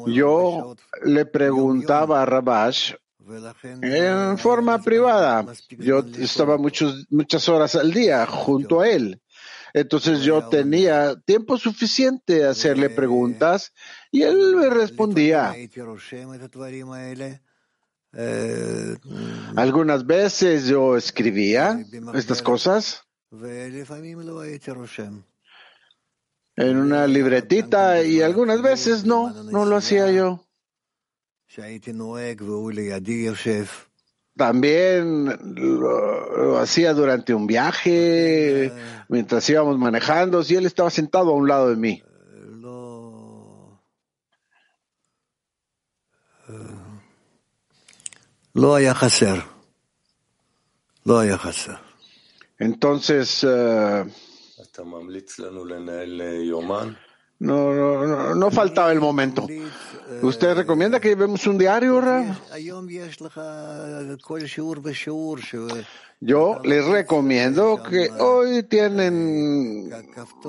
yo 0.08 0.76
le 1.04 1.26
preguntaba 1.26 2.22
a 2.22 2.26
Rabash 2.26 2.94
en 3.82 4.38
forma 4.38 4.82
privada. 4.82 5.46
Yo 5.70 6.00
estaba 6.20 6.58
muchos, 6.58 7.06
muchas 7.10 7.48
horas 7.50 7.76
al 7.76 7.92
día 7.94 8.26
junto 8.26 8.82
a 8.82 8.90
él. 8.90 9.20
Entonces 9.74 10.22
yo 10.22 10.50
tenía 10.50 11.16
tiempo 11.26 11.58
suficiente 11.58 12.46
a 12.46 12.52
hacerle 12.52 12.92
preguntas 12.92 13.74
y 14.12 14.22
él 14.22 14.56
me 14.56 14.70
respondía. 14.70 15.56
Algunas 19.56 20.06
veces 20.06 20.68
yo 20.68 20.98
escribía 20.98 21.84
estas 22.14 22.42
cosas. 22.42 23.04
en 26.56 26.78
una 26.78 27.08
libretita 27.08 28.04
y 28.04 28.22
algunas 28.22 28.62
veces 28.62 29.06
no, 29.06 29.32
no 29.44 29.66
lo 29.66 29.76
hacía 29.76 30.12
yo. 30.12 30.46
También 34.36 35.56
lo, 35.56 36.58
hacía 36.58 36.94
durante 36.94 37.36
un 37.36 37.46
viaje, 37.46 38.72
mientras 39.08 39.48
íbamos 39.50 39.78
manejando, 39.78 40.44
si 40.44 40.56
él 40.56 40.66
estaba 40.66 40.90
sentado 40.90 41.30
a 41.30 41.36
un 41.36 41.48
lado 41.48 41.70
de 41.70 41.76
mí. 41.76 42.04
Entonces, 52.58 53.44
uh, 53.44 54.10
no, 57.40 57.74
no, 57.74 58.36
no, 58.36 58.52
faltaba 58.52 58.94
el 58.94 59.02
momento. 59.02 59.46
¿Usted 60.22 60.56
recomienda 60.56 61.02
que 61.02 61.10
llevemos 61.10 61.46
un 61.46 61.58
diario, 61.58 62.00
Yo 66.22 66.62
les 66.64 66.86
recomiendo 66.86 67.84
que 67.84 68.10
hoy 68.12 68.64
tienen 68.64 69.92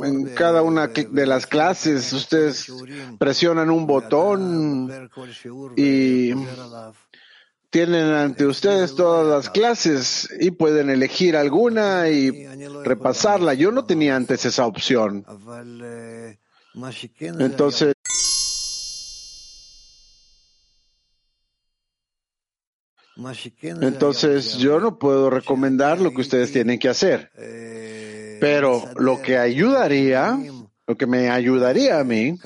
en 0.04 0.34
cada 0.36 0.62
una 0.62 0.86
de 0.86 1.26
las 1.26 1.48
clases, 1.48 2.12
ustedes 2.12 2.72
presionan 3.18 3.70
un 3.70 3.88
botón 3.88 5.10
y 5.74 6.32
tienen 7.74 8.12
ante 8.12 8.46
ustedes 8.46 8.94
todas 8.94 9.26
las 9.26 9.50
clases 9.50 10.28
y 10.38 10.52
pueden 10.52 10.90
elegir 10.90 11.36
alguna 11.36 12.08
y 12.08 12.46
repasarla. 12.84 13.52
Yo 13.54 13.72
no 13.72 13.84
tenía 13.84 14.14
antes 14.14 14.44
esa 14.44 14.64
opción. 14.64 15.26
Entonces. 17.40 17.94
Entonces 23.80 24.56
yo 24.58 24.78
no 24.78 24.96
puedo 24.96 25.28
recomendar 25.28 26.00
lo 26.00 26.12
que 26.12 26.20
ustedes 26.20 26.52
tienen 26.52 26.78
que 26.78 26.90
hacer. 26.90 27.32
Pero 28.40 28.84
lo 28.94 29.20
que 29.20 29.36
ayudaría, 29.36 30.38
lo 30.86 30.96
que 30.96 31.06
me 31.08 31.28
ayudaría 31.28 31.98
a 31.98 32.04
mí, 32.04 32.38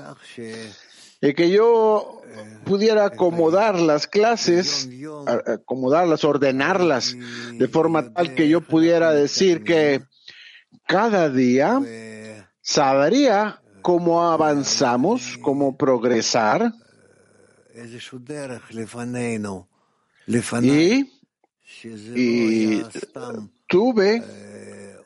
es 1.20 1.34
que 1.34 1.50
yo 1.50 2.22
pudiera 2.64 3.06
acomodar 3.06 3.80
las 3.80 4.06
clases, 4.06 4.88
acomodarlas, 5.46 6.24
ordenarlas, 6.24 7.16
de 7.54 7.68
forma 7.68 8.12
tal 8.12 8.34
que 8.34 8.48
yo 8.48 8.60
pudiera 8.60 9.12
decir 9.12 9.64
que 9.64 10.02
cada 10.86 11.28
día 11.28 11.80
sabría 12.60 13.60
cómo 13.82 14.22
avanzamos, 14.22 15.38
cómo 15.42 15.76
progresar. 15.76 16.72
Y, 20.26 21.10
y 22.14 22.82
tuve 23.66 24.22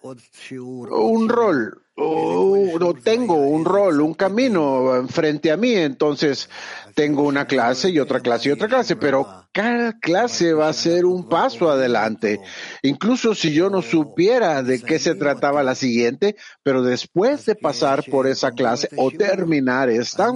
un 0.03 1.29
rol, 1.29 1.83
no 1.97 2.95
tengo 2.95 3.35
un 3.37 3.65
rol, 3.65 4.01
un 4.01 4.15
camino 4.15 5.07
frente 5.09 5.51
a 5.51 5.57
mí, 5.57 5.75
entonces 5.75 6.49
tengo 6.95 7.23
una 7.23 7.47
clase 7.47 7.91
y 7.91 7.99
otra 7.99 8.21
clase 8.21 8.49
y 8.49 8.53
otra 8.53 8.69
clase, 8.69 8.97
pero 8.97 9.47
cada 9.53 9.99
clase 9.99 10.55
va 10.55 10.69
a 10.69 10.73
ser 10.73 11.05
un 11.05 11.29
paso 11.29 11.71
adelante. 11.71 12.41
Incluso 12.83 13.35
si 13.35 13.53
yo 13.53 13.71
no 13.71 13.83
supiera 13.83 14.63
de 14.63 14.81
qué 14.81 14.99
se 14.99 15.15
trataba 15.15 15.63
la 15.63 15.75
siguiente, 15.75 16.37
pero 16.63 16.83
después 16.83 17.45
de 17.47 17.55
pasar 17.55 18.05
por 18.11 18.27
esa 18.27 18.53
clase 18.53 18.89
o 18.97 19.11
terminar 19.11 19.89
esta, 19.89 20.33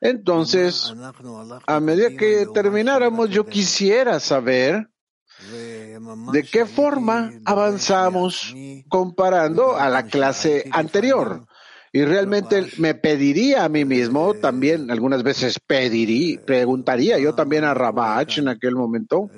entonces, 0.00 0.94
a 1.66 1.80
medida 1.80 2.10
que 2.10 2.46
termináramos, 2.54 3.30
yo 3.30 3.46
quisiera 3.46 4.20
saber 4.20 4.88
de 6.32 6.42
qué 6.42 6.66
forma 6.66 7.32
avanzamos 7.44 8.54
comparando 8.88 9.76
a 9.76 9.88
la 9.88 10.04
clase 10.06 10.68
anterior. 10.70 11.46
Y 11.90 12.04
realmente 12.04 12.66
me 12.76 12.94
pediría 12.94 13.64
a 13.64 13.68
mí 13.70 13.86
mismo, 13.86 14.34
también 14.34 14.90
algunas 14.90 15.22
veces 15.22 15.58
pediría, 15.58 16.38
preguntaría 16.44 17.18
yo 17.18 17.34
también 17.34 17.64
a 17.64 17.72
Rabach 17.72 18.36
en 18.36 18.48
aquel 18.48 18.74
momento, 18.74 19.30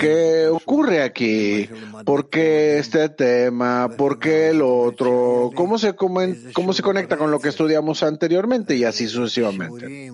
¿qué 0.00 0.48
ocurre 0.48 1.02
aquí? 1.02 1.68
¿Por 2.04 2.28
qué 2.28 2.78
este 2.78 3.08
tema? 3.10 3.88
¿Por 3.96 4.18
qué 4.18 4.48
el 4.48 4.62
otro? 4.62 5.52
¿Cómo 5.54 5.78
se, 5.78 5.94
cómo 5.94 6.72
se 6.72 6.82
conecta 6.82 7.16
con 7.16 7.30
lo 7.30 7.38
que 7.38 7.48
estudiamos 7.48 8.02
anteriormente? 8.02 8.74
Y 8.74 8.82
así 8.82 9.06
sucesivamente. 9.06 10.12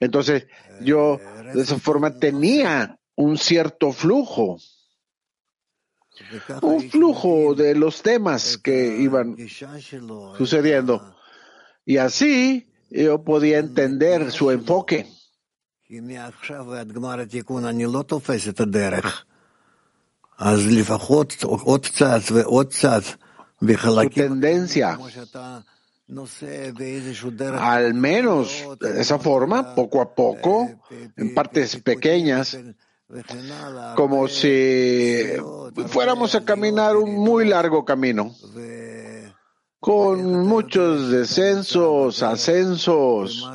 Entonces, 0.00 0.46
yo 0.80 1.20
de 1.54 1.62
esa 1.62 1.78
forma 1.78 2.18
tenía 2.18 2.98
un 3.14 3.36
cierto 3.38 3.92
flujo 3.92 4.58
un 6.60 6.90
flujo 6.90 7.54
de 7.54 7.74
los 7.74 8.02
temas 8.02 8.58
que 8.58 8.98
iban 8.98 9.36
sucediendo. 10.36 11.16
Y 11.84 11.96
así 11.96 12.68
yo 12.90 13.22
podía 13.22 13.58
entender 13.58 14.30
su 14.30 14.50
enfoque. 14.50 15.08
Su 24.04 24.10
tendencia, 24.10 24.98
al 27.58 27.94
menos 27.94 28.64
de 28.80 29.00
esa 29.00 29.18
forma, 29.18 29.74
poco 29.74 30.00
a 30.00 30.14
poco, 30.14 30.68
en 31.16 31.34
partes 31.34 31.76
pequeñas, 31.76 32.58
como 33.94 34.28
si 34.28 35.22
fuéramos 35.88 36.34
a 36.34 36.44
caminar 36.44 36.96
un 36.96 37.14
muy 37.14 37.46
largo 37.46 37.84
camino, 37.84 38.34
con 39.82 40.46
muchos 40.46 41.10
descensos, 41.10 42.22
ascensos, 42.22 43.50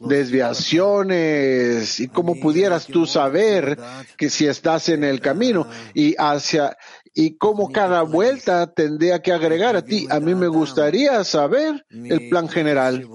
desviaciones, 0.00 1.98
y 1.98 2.08
como 2.08 2.38
pudieras 2.38 2.84
tú 2.84 3.06
saber 3.06 3.78
que 4.18 4.28
si 4.28 4.46
estás 4.46 4.90
en 4.90 5.02
el 5.02 5.22
camino 5.22 5.66
y 5.94 6.14
hacia 6.18 6.76
y 7.14 7.38
cómo 7.38 7.72
cada 7.72 8.02
vuelta 8.02 8.66
tendría 8.66 9.22
que 9.22 9.32
agregar 9.32 9.76
a 9.76 9.82
ti. 9.82 10.06
A 10.10 10.20
mí 10.20 10.34
me 10.34 10.48
gustaría 10.48 11.24
saber 11.24 11.86
el 11.88 12.28
plan 12.28 12.46
general. 12.46 13.08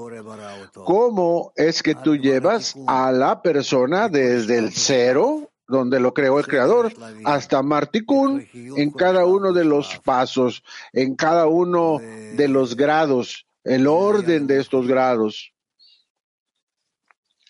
¿Cómo 0.74 1.54
es 1.56 1.84
que 1.84 1.94
tú 1.94 2.16
llevas 2.16 2.74
a 2.88 3.12
la 3.12 3.44
persona 3.44 4.10
desde 4.10 4.58
el 4.58 4.72
cero, 4.74 5.51
donde 5.72 6.00
lo 6.00 6.14
creó 6.14 6.38
el 6.38 6.46
creador, 6.46 6.94
hasta 7.26 7.64
Martikun, 7.64 8.48
en 8.54 8.92
cada 8.92 9.26
uno 9.26 9.54
de 9.54 9.66
los 9.66 9.98
pasos, 10.04 10.64
en 10.94 11.16
cada 11.16 11.48
uno 11.48 11.98
de 12.00 12.48
los 12.48 12.76
grados, 12.76 13.48
el 13.64 13.88
orden 13.88 14.46
de 14.46 14.60
estos 14.60 14.88
grados? 14.88 15.52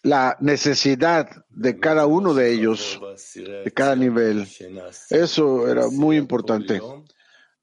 la 0.04 0.36
necesidad 0.40 1.30
de 1.50 1.80
cada 1.80 2.08
uno 2.08 2.34
de 2.34 2.52
ellos, 2.52 3.00
de 3.36 3.72
cada 3.72 3.96
nivel. 3.96 4.48
Eso 5.10 5.68
era 5.68 5.90
muy 5.90 6.18
importante. 6.18 6.82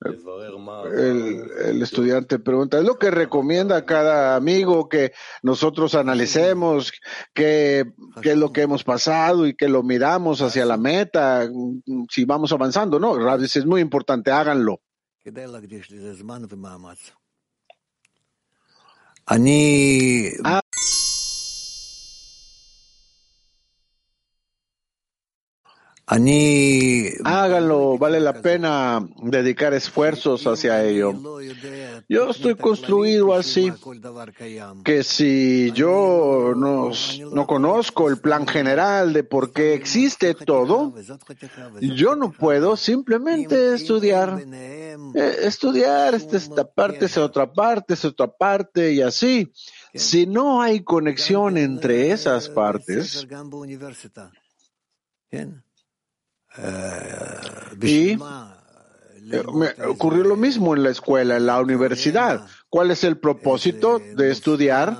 El, 0.00 1.82
estudiante 1.82 2.38
pregunta, 2.38 2.78
¿es 2.78 2.84
lo 2.84 2.98
que 2.98 3.10
recomienda 3.10 3.76
a 3.76 3.84
cada 3.84 4.36
amigo 4.36 4.88
que 4.88 5.12
nosotros 5.42 5.96
analicemos 5.96 6.92
qué, 7.34 7.84
qué, 8.22 8.32
es 8.32 8.36
lo 8.36 8.52
que 8.52 8.62
hemos 8.62 8.84
pasado 8.84 9.46
y 9.46 9.56
que 9.56 9.68
lo 9.68 9.82
miramos 9.82 10.40
hacia 10.40 10.64
la 10.64 10.76
meta, 10.76 11.48
si 12.08 12.24
vamos 12.24 12.52
avanzando? 12.52 13.00
No, 13.00 13.36
es 13.42 13.66
muy 13.66 13.80
importante, 13.80 14.30
háganlo. 14.30 14.80
Háganlo, 27.24 27.98
vale 27.98 28.18
la 28.18 28.40
pena 28.40 29.06
dedicar 29.22 29.74
esfuerzos 29.74 30.46
hacia 30.46 30.82
ello. 30.82 31.12
Yo 32.08 32.30
estoy 32.30 32.54
construido 32.54 33.34
así, 33.34 33.70
que 34.84 35.02
si 35.02 35.70
yo 35.72 36.54
no, 36.56 36.90
no 37.32 37.46
conozco 37.46 38.08
el 38.08 38.18
plan 38.18 38.46
general 38.46 39.12
de 39.12 39.22
por 39.22 39.52
qué 39.52 39.74
existe 39.74 40.32
todo, 40.34 40.94
yo 41.80 42.16
no 42.16 42.32
puedo 42.32 42.76
simplemente 42.78 43.74
estudiar. 43.74 44.42
Eh, 45.14 45.36
estudiar 45.42 46.14
esta, 46.14 46.38
esta 46.38 46.64
parte, 46.64 47.04
es 47.04 47.18
otra 47.18 47.52
parte, 47.52 47.94
es 47.94 48.04
otra 48.04 48.28
parte 48.28 48.92
y 48.94 49.02
así. 49.02 49.52
Si 49.92 50.26
no 50.26 50.62
hay 50.62 50.82
conexión 50.82 51.58
entre 51.58 52.10
esas 52.12 52.48
partes, 52.48 53.26
y 57.82 58.10
eh, 58.10 58.18
me 59.52 59.86
ocurrió 59.86 60.24
lo 60.24 60.36
mismo 60.36 60.74
en 60.74 60.82
la 60.82 60.90
escuela, 60.90 61.36
en 61.36 61.46
la 61.46 61.60
universidad. 61.60 62.46
¿Cuál 62.68 62.90
es 62.90 63.04
el 63.04 63.18
propósito 63.18 63.98
de 63.98 64.30
estudiar 64.30 64.96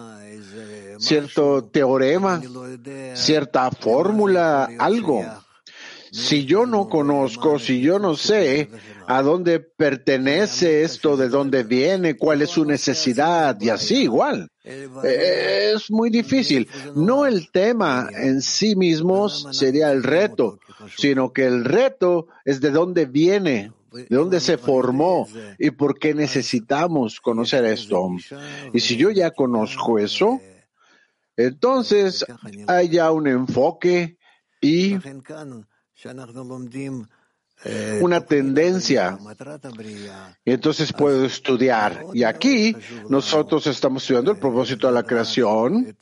cierto 0.99 1.65
teorema, 1.65 2.41
cierta 3.15 3.71
fórmula, 3.71 4.69
algo? 4.79 5.25
Si 6.11 6.45
yo 6.45 6.67
no 6.67 6.89
conozco, 6.89 7.59
si 7.59 7.81
yo 7.81 7.99
no 7.99 8.17
sé 8.17 8.71
a 9.11 9.23
dónde 9.23 9.59
pertenece 9.59 10.83
esto, 10.83 11.17
de 11.17 11.31
dónde 11.31 11.63
viene, 11.63 12.19
cuál 12.19 12.43
es 12.43 12.51
su 12.51 12.67
necesidad, 12.67 13.59
y 13.59 13.71
así 13.71 14.03
igual. 14.03 14.51
Eh, 14.63 15.73
es 15.75 15.91
muy 15.91 16.11
difícil. 16.11 16.69
No 16.95 17.25
el 17.25 17.51
tema 17.51 18.11
en 18.13 18.43
sí 18.43 18.77
mismo 18.77 19.31
sería 19.31 19.93
el 19.93 20.03
reto, 20.03 20.59
sino 20.99 21.33
que 21.33 21.47
el 21.47 21.65
reto 21.65 22.27
es 22.45 22.61
de 22.61 22.71
dónde 22.71 23.07
viene, 23.07 23.73
de 23.91 24.15
dónde 24.15 24.41
se 24.41 24.59
formó 24.59 25.27
y 25.59 25.71
por 25.71 25.99
qué 25.99 26.13
necesitamos 26.13 27.19
conocer 27.19 27.65
esto. 27.65 28.11
Y 28.75 28.81
si 28.81 28.99
yo 28.99 29.11
ya 29.11 29.31
conozco 29.31 29.99
eso, 29.99 30.39
entonces 31.35 32.27
hay 32.67 32.91
ya 32.91 33.11
un 33.11 33.27
enfoque 33.27 34.19
y 34.61 34.99
una 38.01 38.21
tendencia. 38.21 39.19
Y 40.45 40.53
entonces 40.53 40.93
puedo 40.93 41.25
estudiar. 41.25 42.05
Y 42.15 42.23
aquí 42.23 42.77
nosotros 43.09 43.67
estamos 43.67 44.03
estudiando 44.03 44.33
el 44.33 44.39
propósito 44.39 44.87
de 44.87 44.93
la 44.93 45.03
creación. 45.03 45.97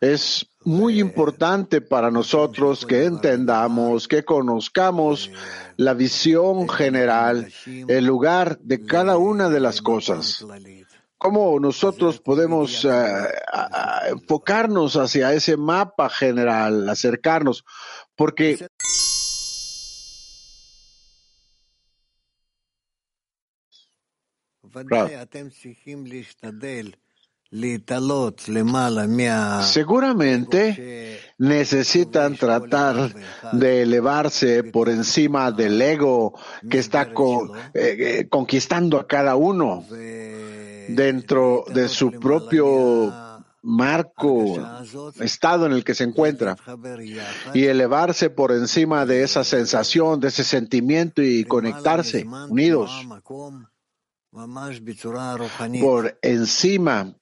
Es 0.00 0.46
muy 0.64 1.00
importante 1.00 1.80
para 1.80 2.10
nosotros 2.10 2.86
que 2.86 3.04
entendamos, 3.04 4.06
que 4.06 4.24
conozcamos 4.24 5.30
la 5.76 5.92
visión 5.92 6.68
general, 6.68 7.52
el 7.66 8.04
lugar 8.04 8.58
de 8.60 8.84
cada 8.84 9.16
una 9.16 9.48
de 9.48 9.60
las 9.60 9.82
cosas 9.82 10.44
cómo 11.24 11.58
nosotros 11.58 12.20
podemos 12.20 12.84
uh, 12.84 12.90
enfocarnos 14.10 14.94
hacia 14.96 15.32
ese 15.32 15.56
mapa 15.56 16.10
general, 16.10 16.86
acercarnos, 16.86 17.64
porque 18.14 18.66
Seguramente 29.62 31.20
necesitan 31.38 32.36
tratar 32.36 33.14
de 33.52 33.82
elevarse 33.82 34.64
por 34.64 34.88
encima 34.88 35.52
del 35.52 35.80
ego 35.80 36.34
que 36.68 36.78
está 36.78 37.12
con, 37.12 37.52
eh, 37.74 38.26
conquistando 38.28 38.98
a 38.98 39.06
cada 39.06 39.36
uno 39.36 39.84
dentro 40.88 41.64
de 41.72 41.88
su 41.88 42.10
propio 42.12 43.12
marco, 43.62 44.56
estado 45.20 45.66
en 45.66 45.72
el 45.72 45.84
que 45.84 45.94
se 45.94 46.04
encuentra, 46.04 46.56
y 47.54 47.64
elevarse 47.64 48.30
por 48.30 48.50
encima 48.52 49.06
de 49.06 49.22
esa 49.22 49.44
sensación, 49.44 50.20
de 50.20 50.28
ese 50.28 50.44
sentimiento 50.44 51.22
y 51.22 51.44
conectarse 51.44 52.26
unidos 52.48 52.90
por 55.80 56.18
encima 56.20 57.14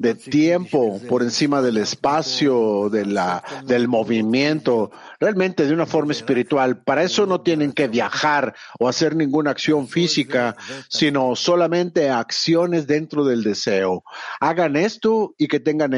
de 0.00 0.14
tiempo, 0.14 1.00
por 1.08 1.22
encima 1.22 1.60
del 1.62 1.78
espacio, 1.78 2.88
de 2.90 3.04
la, 3.06 3.42
del 3.64 3.86
movimiento, 3.86 4.90
realmente 5.18 5.66
de 5.66 5.72
una 5.74 5.84
forma 5.86 6.12
espiritual. 6.12 6.82
Para 6.82 7.02
eso 7.02 7.26
no 7.26 7.42
tienen 7.42 7.72
que 7.72 7.88
viajar 7.88 8.54
o 8.78 8.88
hacer 8.88 9.14
ninguna 9.14 9.50
acción 9.50 9.88
física, 9.88 10.56
sino 10.88 11.36
solamente 11.36 12.08
acciones 12.08 12.86
dentro 12.86 13.24
del 13.24 13.42
deseo. 13.42 14.02
Hagan 14.40 14.76
esto 14.76 15.34
y 15.36 15.48
que 15.48 15.60
tengan 15.60 15.94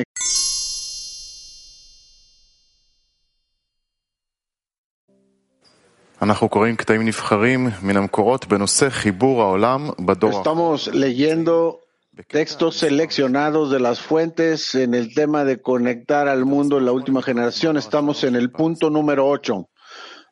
Estamos 10.38 10.94
leyendo 10.94 11.80
textos 12.28 12.76
seleccionados 12.76 13.72
de 13.72 13.80
las 13.80 14.00
fuentes 14.00 14.76
en 14.76 14.94
el 14.94 15.14
tema 15.14 15.44
de 15.44 15.60
conectar 15.60 16.28
al 16.28 16.44
mundo 16.44 16.78
en 16.78 16.84
la 16.84 16.92
última 16.92 17.22
generación. 17.22 17.76
Estamos 17.76 18.22
en 18.22 18.36
el 18.36 18.52
punto 18.52 18.88
número 18.88 19.26
8 19.26 19.68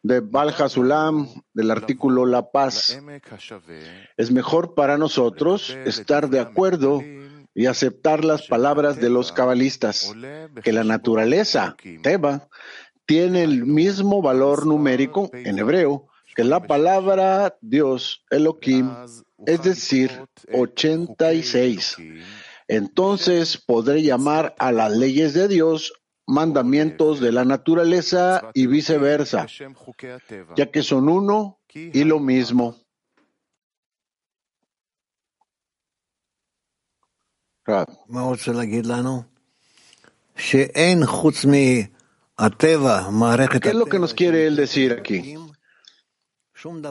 de 0.04 0.20
Balja 0.20 0.68
Sulam, 0.68 1.26
del 1.52 1.72
artículo 1.72 2.24
La 2.24 2.52
Paz. 2.52 2.96
Es 4.16 4.30
mejor 4.30 4.74
para 4.74 4.96
nosotros 4.96 5.70
estar 5.84 6.30
de 6.30 6.38
acuerdo 6.38 7.02
y 7.52 7.66
aceptar 7.66 8.24
las 8.24 8.46
palabras 8.46 9.00
de 9.00 9.10
los 9.10 9.32
cabalistas, 9.32 10.14
que 10.62 10.72
la 10.72 10.84
naturaleza, 10.84 11.74
Teba, 12.02 12.48
tiene 13.10 13.42
el 13.42 13.66
mismo 13.66 14.22
valor 14.22 14.66
numérico 14.66 15.30
en 15.32 15.58
hebreo 15.58 16.06
que 16.36 16.44
la 16.44 16.64
palabra 16.68 17.58
Dios, 17.60 18.24
Elohim, 18.30 18.88
es 19.46 19.64
decir, 19.64 20.12
86. 20.52 21.96
Entonces 22.68 23.58
podré 23.58 24.04
llamar 24.04 24.54
a 24.60 24.70
las 24.70 24.96
leyes 24.96 25.34
de 25.34 25.48
Dios 25.48 25.92
mandamientos 26.24 27.18
de 27.18 27.32
la 27.32 27.44
naturaleza 27.44 28.48
y 28.54 28.68
viceversa, 28.68 29.48
ya 30.54 30.70
que 30.70 30.84
son 30.84 31.08
uno 31.08 31.58
y 31.74 32.04
lo 32.04 32.20
mismo. 32.20 32.76
¿Qué 43.60 43.68
es 43.68 43.74
lo 43.74 43.86
que 43.86 43.98
nos 43.98 44.14
quiere 44.14 44.46
él 44.46 44.56
decir 44.56 44.92
aquí? 44.92 45.36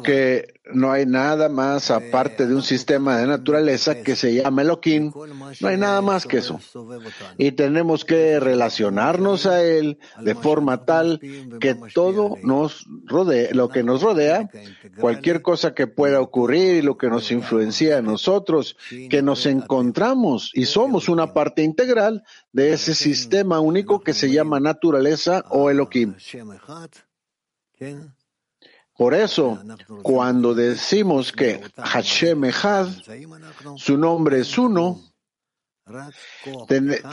Que 0.03 0.59
no 0.73 0.91
hay 0.91 1.05
nada 1.05 1.49
más 1.49 1.91
aparte 1.91 2.47
de 2.47 2.55
un 2.55 2.61
sistema 2.61 3.17
de 3.17 3.27
naturaleza 3.27 4.01
que 4.01 4.15
se 4.15 4.33
llama 4.35 4.61
Elohim, 4.61 5.11
no 5.59 5.67
hay 5.67 5.77
nada 5.77 6.01
más 6.01 6.25
que 6.25 6.37
eso. 6.37 6.59
Y 7.37 7.51
tenemos 7.51 8.05
que 8.05 8.39
relacionarnos 8.39 9.45
a 9.45 9.63
él 9.63 9.99
de 10.21 10.35
forma 10.35 10.85
tal 10.85 11.19
que 11.59 11.75
todo 11.93 12.35
nos 12.43 12.85
rodea, 13.05 13.49
lo 13.53 13.69
que 13.69 13.83
nos 13.83 14.01
rodea, 14.01 14.49
cualquier 14.99 15.41
cosa 15.41 15.73
que 15.73 15.87
pueda 15.87 16.21
ocurrir 16.21 16.75
y 16.77 16.81
lo 16.81 16.97
que 16.97 17.09
nos 17.09 17.31
influencia 17.31 17.97
a 17.97 18.01
nosotros, 18.01 18.77
que 19.09 19.21
nos 19.21 19.45
encontramos 19.45 20.51
y 20.53 20.65
somos 20.65 21.09
una 21.09 21.33
parte 21.33 21.63
integral 21.63 22.23
de 22.51 22.73
ese 22.73 22.95
sistema 22.95 23.59
único 23.59 24.01
que 24.01 24.13
se 24.13 24.31
llama 24.31 24.59
naturaleza 24.59 25.43
o 25.49 25.69
Elohim. 25.69 26.15
Por 28.99 29.13
eso, 29.13 29.57
cuando 30.03 30.53
decimos 30.53 31.31
que 31.31 31.61
Hashem 31.77 32.43
Echad, 32.43 32.89
su 33.77 33.97
nombre 33.97 34.41
es 34.41 34.57
uno, 34.57 34.99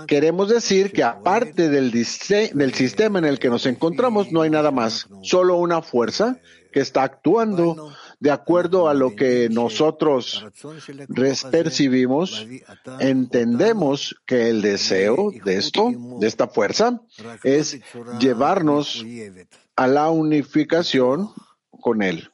queremos 0.08 0.48
decir 0.48 0.90
que 0.90 1.04
aparte 1.04 1.68
del, 1.68 1.92
del 1.92 2.74
sistema 2.74 3.20
en 3.20 3.24
el 3.24 3.38
que 3.38 3.50
nos 3.50 3.66
encontramos, 3.66 4.32
no 4.32 4.42
hay 4.42 4.50
nada 4.50 4.72
más, 4.72 5.06
solo 5.22 5.58
una 5.58 5.80
fuerza 5.80 6.40
que 6.72 6.80
está 6.80 7.04
actuando 7.04 7.94
de 8.18 8.32
acuerdo 8.32 8.88
a 8.88 8.94
lo 8.94 9.14
que 9.14 9.48
nosotros 9.48 10.44
percibimos, 11.52 12.48
entendemos 12.98 14.16
que 14.26 14.50
el 14.50 14.60
deseo 14.60 15.30
de 15.44 15.56
esto, 15.56 15.92
de 16.18 16.26
esta 16.26 16.48
fuerza, 16.48 17.00
es 17.44 17.78
llevarnos 18.18 19.06
a 19.76 19.86
la 19.86 20.10
unificación 20.10 21.30
con 21.86 22.02
él. 22.02 22.32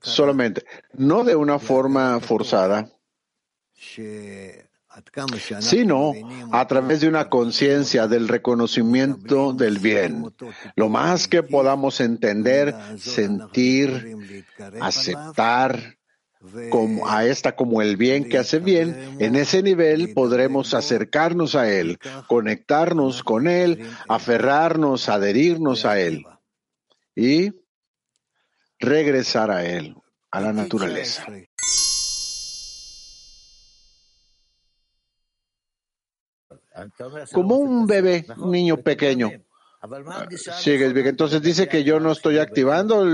Solamente, 0.00 0.64
no 0.94 1.24
de 1.24 1.36
una 1.36 1.58
forma 1.58 2.18
forzada, 2.20 2.88
sino 5.60 6.14
a 6.50 6.66
través 6.66 7.02
de 7.02 7.08
una 7.08 7.28
conciencia 7.28 8.06
del 8.06 8.28
reconocimiento 8.28 9.52
del 9.52 9.78
bien. 9.78 10.34
Lo 10.74 10.88
más 10.88 11.28
que 11.28 11.42
podamos 11.42 12.00
entender, 12.00 12.74
sentir, 12.96 14.16
aceptar 14.80 15.98
como 16.70 17.06
a 17.06 17.26
esta 17.26 17.54
como 17.56 17.82
el 17.82 17.98
bien 17.98 18.26
que 18.30 18.38
hace 18.38 18.58
bien, 18.58 19.18
en 19.18 19.36
ese 19.36 19.62
nivel 19.62 20.14
podremos 20.14 20.72
acercarnos 20.72 21.56
a 21.56 21.70
Él, 21.70 21.98
conectarnos 22.26 23.22
con 23.22 23.48
Él, 23.48 23.86
aferrarnos, 24.08 25.10
adherirnos 25.10 25.84
a 25.84 26.00
Él. 26.00 26.24
Y 27.14 27.63
regresar 28.84 29.50
a 29.50 29.64
él, 29.64 29.96
a 30.30 30.40
la 30.40 30.52
naturaleza. 30.52 31.26
Como 37.32 37.56
un 37.56 37.86
bebé, 37.86 38.26
un 38.36 38.50
niño 38.50 38.76
pequeño. 38.78 39.30
Sigues 40.58 40.92
bien. 40.92 41.06
Entonces 41.06 41.42
dice 41.42 41.68
que 41.68 41.84
yo 41.84 42.00
no 42.00 42.12
estoy 42.12 42.38
activando, 42.38 43.04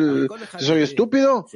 soy 0.59 0.83
estúpido. 0.83 1.47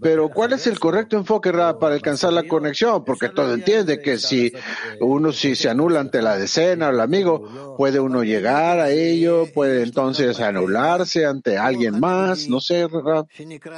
Pero 0.00 0.28
¿cuál 0.28 0.52
es 0.52 0.66
el 0.66 0.78
correcto 0.78 1.16
enfoque 1.16 1.52
para 1.52 1.94
alcanzar 1.94 2.32
la 2.32 2.44
conexión? 2.44 3.04
Porque 3.04 3.28
todo 3.28 3.54
entiende 3.54 4.00
que 4.00 4.18
si 4.18 4.52
uno 5.00 5.32
si 5.32 5.56
se 5.56 5.68
anula 5.68 6.00
ante 6.00 6.22
la 6.22 6.36
decena 6.36 6.88
o 6.88 6.90
el 6.90 7.00
amigo, 7.00 7.76
puede 7.76 8.00
uno 8.00 8.22
llegar 8.22 8.78
a 8.80 8.90
ello, 8.90 9.46
puede 9.52 9.82
entonces 9.82 10.40
anularse 10.40 11.26
ante 11.26 11.58
alguien 11.58 11.98
más, 12.00 12.48
no 12.48 12.60
sé, 12.60 12.86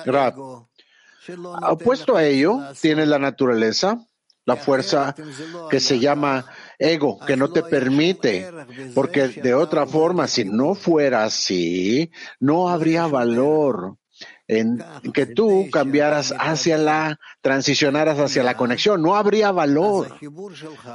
Rap. 0.05 0.37
Opuesto 1.68 2.16
a 2.16 2.24
ello, 2.24 2.61
tiene 2.81 3.05
la 3.07 3.18
naturaleza, 3.18 3.99
la 4.45 4.57
fuerza 4.57 5.14
que 5.68 5.81
se 5.81 5.99
llama 5.99 6.47
ego 6.79 7.18
que 7.27 7.37
no 7.37 7.51
te 7.51 7.62
permite, 7.62 8.51
porque 8.95 9.29
de 9.29 9.55
otra 9.55 9.87
forma, 9.87 10.29
si 10.29 10.45
no 10.45 10.74
fuera 10.74 11.24
así, 11.24 12.11
no 12.41 12.68
habría 12.68 13.07
valor 13.07 13.97
en 14.49 14.83
que 15.12 15.27
tú 15.27 15.68
cambiaras 15.72 16.33
hacia 16.39 16.79
la, 16.79 17.18
transicionaras 17.41 18.18
hacia 18.18 18.45
la 18.45 18.57
conexión, 18.57 19.03
no 19.03 19.16
habría 19.16 19.51
valor. 19.51 20.18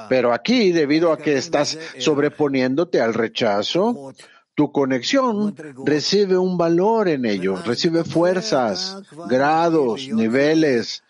Pero 0.09 0.33
aquí, 0.33 0.71
debido 0.71 1.11
a 1.11 1.17
que 1.17 1.37
estás 1.37 1.77
sobreponiéndote 1.97 3.01
al 3.01 3.13
rechazo, 3.13 4.13
tu 4.55 4.71
conexión 4.71 5.55
recibe 5.85 6.37
un 6.37 6.57
valor 6.57 7.09
en 7.09 7.25
ello, 7.25 7.57
recibe 7.65 8.03
fuerzas, 8.03 9.01
grados, 9.27 10.07
niveles. 10.07 11.03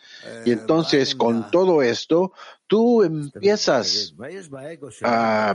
Y 0.45 0.51
entonces, 0.51 1.15
con 1.15 1.49
todo 1.49 1.81
esto, 1.81 2.31
tú 2.71 3.03
empiezas 3.03 4.15
a... 5.03 5.53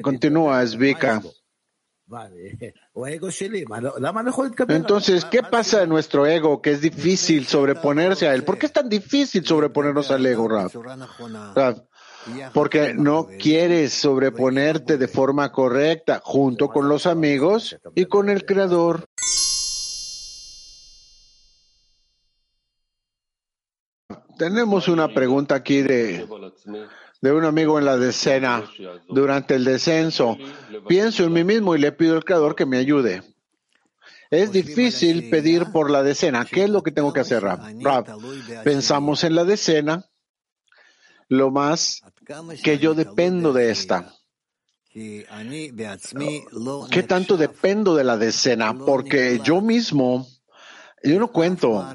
Continúa, 0.00 0.66
Svika. 0.66 1.20
Entonces, 4.68 5.26
¿qué 5.26 5.42
pasa 5.42 5.82
en 5.82 5.90
nuestro 5.90 6.26
ego 6.26 6.62
que 6.62 6.70
es 6.70 6.80
difícil 6.80 7.46
sobreponerse 7.46 8.26
a 8.26 8.32
él? 8.32 8.44
¿Por 8.44 8.56
qué 8.56 8.64
es 8.64 8.72
tan 8.72 8.88
difícil 8.88 9.44
sobreponernos 9.44 10.10
al 10.10 10.24
ego, 10.24 10.48
Rab? 10.48 10.72
Porque 12.54 12.94
no 12.94 13.28
quieres 13.38 13.92
sobreponerte 13.92 14.96
de 14.96 15.08
forma 15.08 15.52
correcta 15.52 16.22
junto 16.24 16.68
con 16.68 16.88
los 16.88 17.04
amigos 17.04 17.78
y 17.94 18.06
con 18.06 18.30
el 18.30 18.46
Creador. 18.46 19.04
Tenemos 24.38 24.88
una 24.88 25.08
pregunta 25.08 25.56
aquí 25.56 25.82
de, 25.82 26.26
de 27.20 27.32
un 27.32 27.44
amigo 27.44 27.78
en 27.78 27.84
la 27.84 27.96
decena. 27.96 28.64
Durante 29.08 29.56
el 29.56 29.64
descenso, 29.64 30.38
pienso 30.86 31.24
en 31.24 31.32
mí 31.32 31.44
mismo 31.44 31.74
y 31.74 31.80
le 31.80 31.92
pido 31.92 32.16
al 32.16 32.24
Creador 32.24 32.54
que 32.54 32.66
me 32.66 32.78
ayude. 32.78 33.22
Es 34.30 34.52
difícil 34.52 35.30
pedir 35.30 35.72
por 35.72 35.90
la 35.90 36.02
decena. 36.02 36.44
¿Qué 36.44 36.64
es 36.64 36.70
lo 36.70 36.82
que 36.82 36.92
tengo 36.92 37.12
que 37.12 37.20
hacer, 37.20 37.42
Rab? 37.42 37.60
pensamos 38.62 39.24
en 39.24 39.34
la 39.34 39.44
decena, 39.44 40.04
lo 41.28 41.50
más 41.50 42.02
que 42.62 42.78
yo 42.78 42.94
dependo 42.94 43.52
de 43.52 43.70
esta. 43.70 44.14
¿Qué 44.92 45.26
tanto 47.06 47.36
dependo 47.36 47.94
de 47.94 48.04
la 48.04 48.16
decena? 48.16 48.74
Porque 48.74 49.40
yo 49.42 49.60
mismo, 49.60 50.26
yo 51.02 51.18
no 51.18 51.32
cuento 51.32 51.86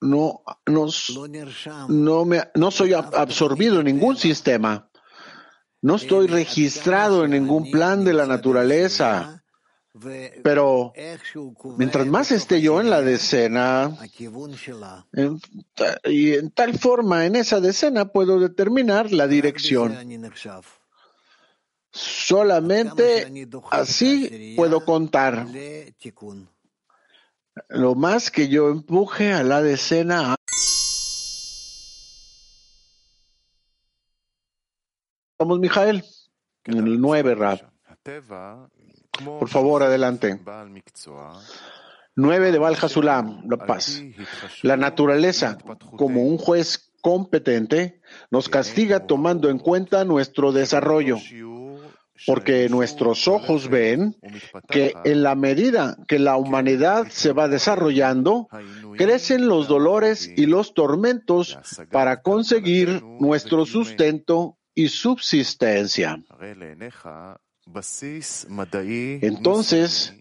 no, 0.00 0.42
no, 0.66 0.86
no, 1.88 2.24
me, 2.24 2.42
no 2.54 2.70
soy 2.70 2.92
absorbido 2.92 3.80
en 3.80 3.86
ningún 3.86 4.16
sistema. 4.16 4.90
No 5.82 5.96
estoy 5.96 6.26
registrado 6.26 7.24
en 7.24 7.32
ningún 7.32 7.70
plan 7.70 8.04
de 8.04 8.14
la 8.14 8.26
naturaleza. 8.26 9.44
Pero 10.42 10.92
mientras 11.78 12.06
más 12.06 12.32
esté 12.32 12.60
yo 12.60 12.80
en 12.80 12.90
la 12.90 13.00
decena, 13.00 13.96
y 16.04 16.32
en 16.32 16.50
tal 16.50 16.76
forma 16.76 17.26
en 17.26 17.36
esa 17.36 17.60
decena 17.60 18.06
puedo 18.06 18.40
determinar 18.40 19.12
la 19.12 19.28
dirección. 19.28 19.96
Solamente 21.92 23.46
así 23.70 24.54
puedo 24.56 24.84
contar 24.84 25.46
lo 27.68 27.94
más 27.94 28.30
que 28.30 28.48
yo 28.48 28.68
empuje 28.70 29.32
a 29.32 29.42
la 29.42 29.62
decena. 29.62 30.36
Vamos, 35.38 35.58
Mijael, 35.58 36.04
en 36.64 36.78
el 36.78 37.00
9, 37.00 37.34
Rab. 37.34 37.70
Por 39.24 39.48
favor, 39.48 39.82
adelante. 39.82 40.40
9 42.16 42.52
de 42.52 42.58
Val 42.58 42.76
La 43.48 43.66
Paz. 43.66 44.02
La 44.62 44.76
naturaleza, 44.76 45.58
como 45.96 46.22
un 46.22 46.38
juez 46.38 46.92
competente, 47.00 48.00
nos 48.30 48.48
castiga 48.48 49.06
tomando 49.06 49.50
en 49.50 49.58
cuenta 49.58 50.04
nuestro 50.04 50.52
desarrollo 50.52 51.18
porque 52.26 52.68
nuestros 52.68 53.28
ojos 53.28 53.68
ven 53.68 54.16
que 54.68 54.92
en 55.04 55.22
la 55.22 55.34
medida 55.34 55.96
que 56.06 56.18
la 56.18 56.36
humanidad 56.36 57.06
se 57.10 57.32
va 57.32 57.48
desarrollando, 57.48 58.48
crecen 58.96 59.48
los 59.48 59.68
dolores 59.68 60.30
y 60.36 60.46
los 60.46 60.74
tormentos 60.74 61.58
para 61.90 62.22
conseguir 62.22 63.02
nuestro 63.20 63.66
sustento 63.66 64.56
y 64.74 64.88
subsistencia. 64.88 66.18
Entonces, 69.22 70.14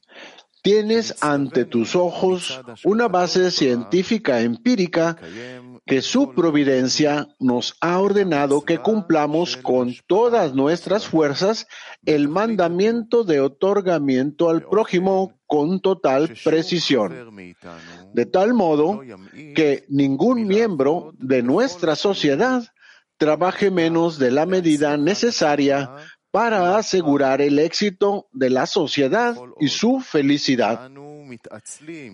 tienes 0.62 1.16
ante 1.22 1.66
tus 1.66 1.96
ojos 1.96 2.62
una 2.84 3.08
base 3.08 3.52
científica 3.52 4.42
empírica 4.42 5.18
que 5.86 6.02
su 6.02 6.34
providencia 6.34 7.28
nos 7.40 7.76
ha 7.82 8.00
ordenado 8.00 8.62
que 8.62 8.78
cumplamos 8.78 9.58
con 9.58 9.94
todas 10.08 10.54
nuestras 10.54 11.08
fuerzas 11.08 11.68
el 12.06 12.30
mandamiento 12.30 13.24
de 13.24 13.42
otorgamiento 13.42 14.50
al 14.50 14.64
prójimo 14.64 15.34
con 15.46 15.82
total 15.82 16.34
precisión, 16.44 17.54
de 18.14 18.26
tal 18.26 18.54
modo 18.54 19.02
que 19.56 19.86
ningún 19.90 20.48
miembro 20.48 21.14
de 21.20 21.44
nuestra 21.44 21.96
sociedad 21.96 22.64
trabaje 23.18 23.70
menos 23.70 24.18
de 24.18 24.32
la 24.32 24.46
medida 24.46 24.98
necesaria 24.98 25.92
para 26.32 26.78
asegurar 26.78 27.42
el 27.42 27.60
éxito 27.60 28.28
de 28.32 28.50
la 28.50 28.66
sociedad 28.66 29.36
y 29.60 29.68
su 29.68 30.00
felicidad. 30.00 30.90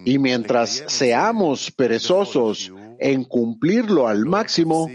Y 0.06 0.20
mientras 0.20 0.84
seamos 0.88 1.72
perezosos 1.72 2.72
en 3.00 3.24
cumplirlo 3.24 4.08
al 4.08 4.26
máximo, 4.26 4.90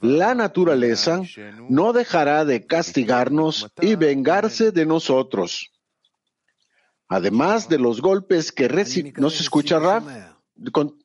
la 0.00 0.34
naturaleza 0.34 1.22
no 1.68 1.92
dejará 1.92 2.44
de 2.44 2.66
castigarnos 2.66 3.68
y 3.80 3.94
vengarse 3.94 4.72
de 4.72 4.84
nosotros. 4.86 5.72
Además 7.08 7.68
de 7.68 7.78
los 7.78 8.00
golpes 8.00 8.50
que 8.50 8.66
recibimos. 8.68 9.20
¿No 9.20 9.30
se 9.30 9.42
escucha, 9.42 9.78
Rab? 9.78 10.02
Con. 10.72 10.98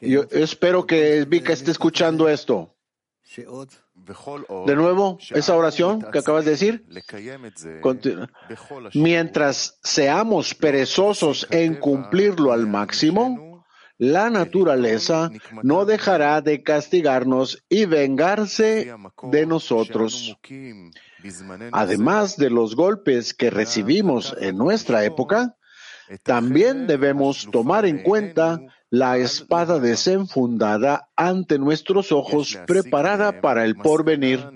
Yo 0.00 0.24
espero 0.30 0.86
que 0.86 1.24
Vika 1.24 1.52
esté 1.52 1.70
escuchando 1.70 2.28
esto. 2.28 2.74
De 4.66 4.76
nuevo, 4.76 5.18
esa 5.30 5.56
oración 5.56 6.04
que 6.12 6.18
acabas 6.18 6.44
de 6.44 6.50
decir. 6.50 6.84
Mientras 8.94 9.78
seamos 9.82 10.54
perezosos 10.54 11.46
en 11.50 11.76
cumplirlo 11.76 12.52
al 12.52 12.66
máximo, 12.66 13.53
la 13.98 14.30
naturaleza 14.30 15.30
no 15.62 15.84
dejará 15.84 16.40
de 16.40 16.62
castigarnos 16.62 17.64
y 17.68 17.84
vengarse 17.86 18.92
de 19.30 19.46
nosotros. 19.46 20.36
Además 21.72 22.36
de 22.36 22.50
los 22.50 22.76
golpes 22.76 23.34
que 23.34 23.50
recibimos 23.50 24.34
en 24.40 24.56
nuestra 24.56 25.04
época, 25.04 25.56
también 26.22 26.86
debemos 26.86 27.48
tomar 27.50 27.86
en 27.86 28.02
cuenta 28.02 28.60
la 28.90 29.16
espada 29.16 29.80
desenfundada 29.80 31.08
ante 31.16 31.58
nuestros 31.58 32.12
ojos 32.12 32.58
preparada 32.66 33.40
para 33.40 33.64
el 33.64 33.74
porvenir. 33.76 34.46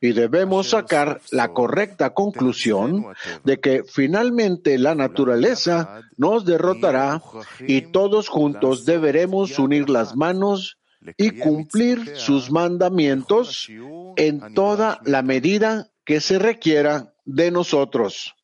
Y 0.00 0.12
debemos 0.12 0.70
sacar 0.70 1.20
la 1.32 1.48
correcta 1.48 2.14
conclusión 2.14 3.06
de 3.44 3.58
que 3.58 3.82
finalmente 3.84 4.78
la 4.78 4.94
naturaleza 4.94 6.02
nos 6.16 6.44
derrotará 6.44 7.20
y 7.60 7.90
todos 7.92 8.28
juntos 8.28 8.84
deberemos 8.84 9.58
unir 9.58 9.90
las 9.90 10.14
manos 10.14 10.78
y 11.16 11.38
cumplir 11.38 12.16
sus 12.16 12.50
mandamientos 12.50 13.68
en 14.16 14.54
toda 14.54 15.00
la 15.04 15.22
medida 15.22 15.90
que 16.04 16.20
se 16.20 16.38
requiera 16.38 17.14
de 17.24 17.50
nosotros. 17.50 18.34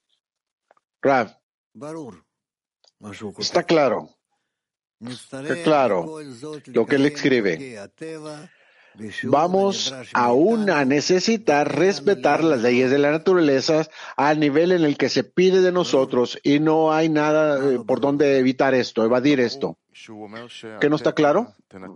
Rav. 1.00 1.38
Está 3.38 3.62
claro. 3.62 4.11
Claro, 5.64 6.18
lo 6.66 6.86
que 6.86 6.96
él 6.96 7.07
escribe. 7.07 7.78
Vamos 9.24 9.95
aún 10.12 10.70
a 10.70 10.84
necesitar 10.84 11.76
respetar 11.76 12.45
las 12.45 12.62
leyes 12.62 12.90
de 12.90 12.99
la 12.99 13.11
naturaleza 13.11 13.88
al 14.16 14.38
nivel 14.38 14.72
en 14.72 14.84
el 14.84 14.97
que 14.97 15.09
se 15.09 15.24
pide 15.24 15.61
de 15.61 15.72
nosotros 15.72 16.38
y 16.42 16.61
no 16.61 16.92
hay 16.92 17.09
nada 17.09 17.59
eh, 17.59 17.80
por 17.84 18.01
donde 18.01 18.38
evitar 18.38 18.74
esto, 18.74 19.05
evadir 19.05 19.40
esto. 19.40 19.78
¿Qué 20.80 20.90
no 20.90 20.97
está 20.97 21.12
claro? 21.12 21.55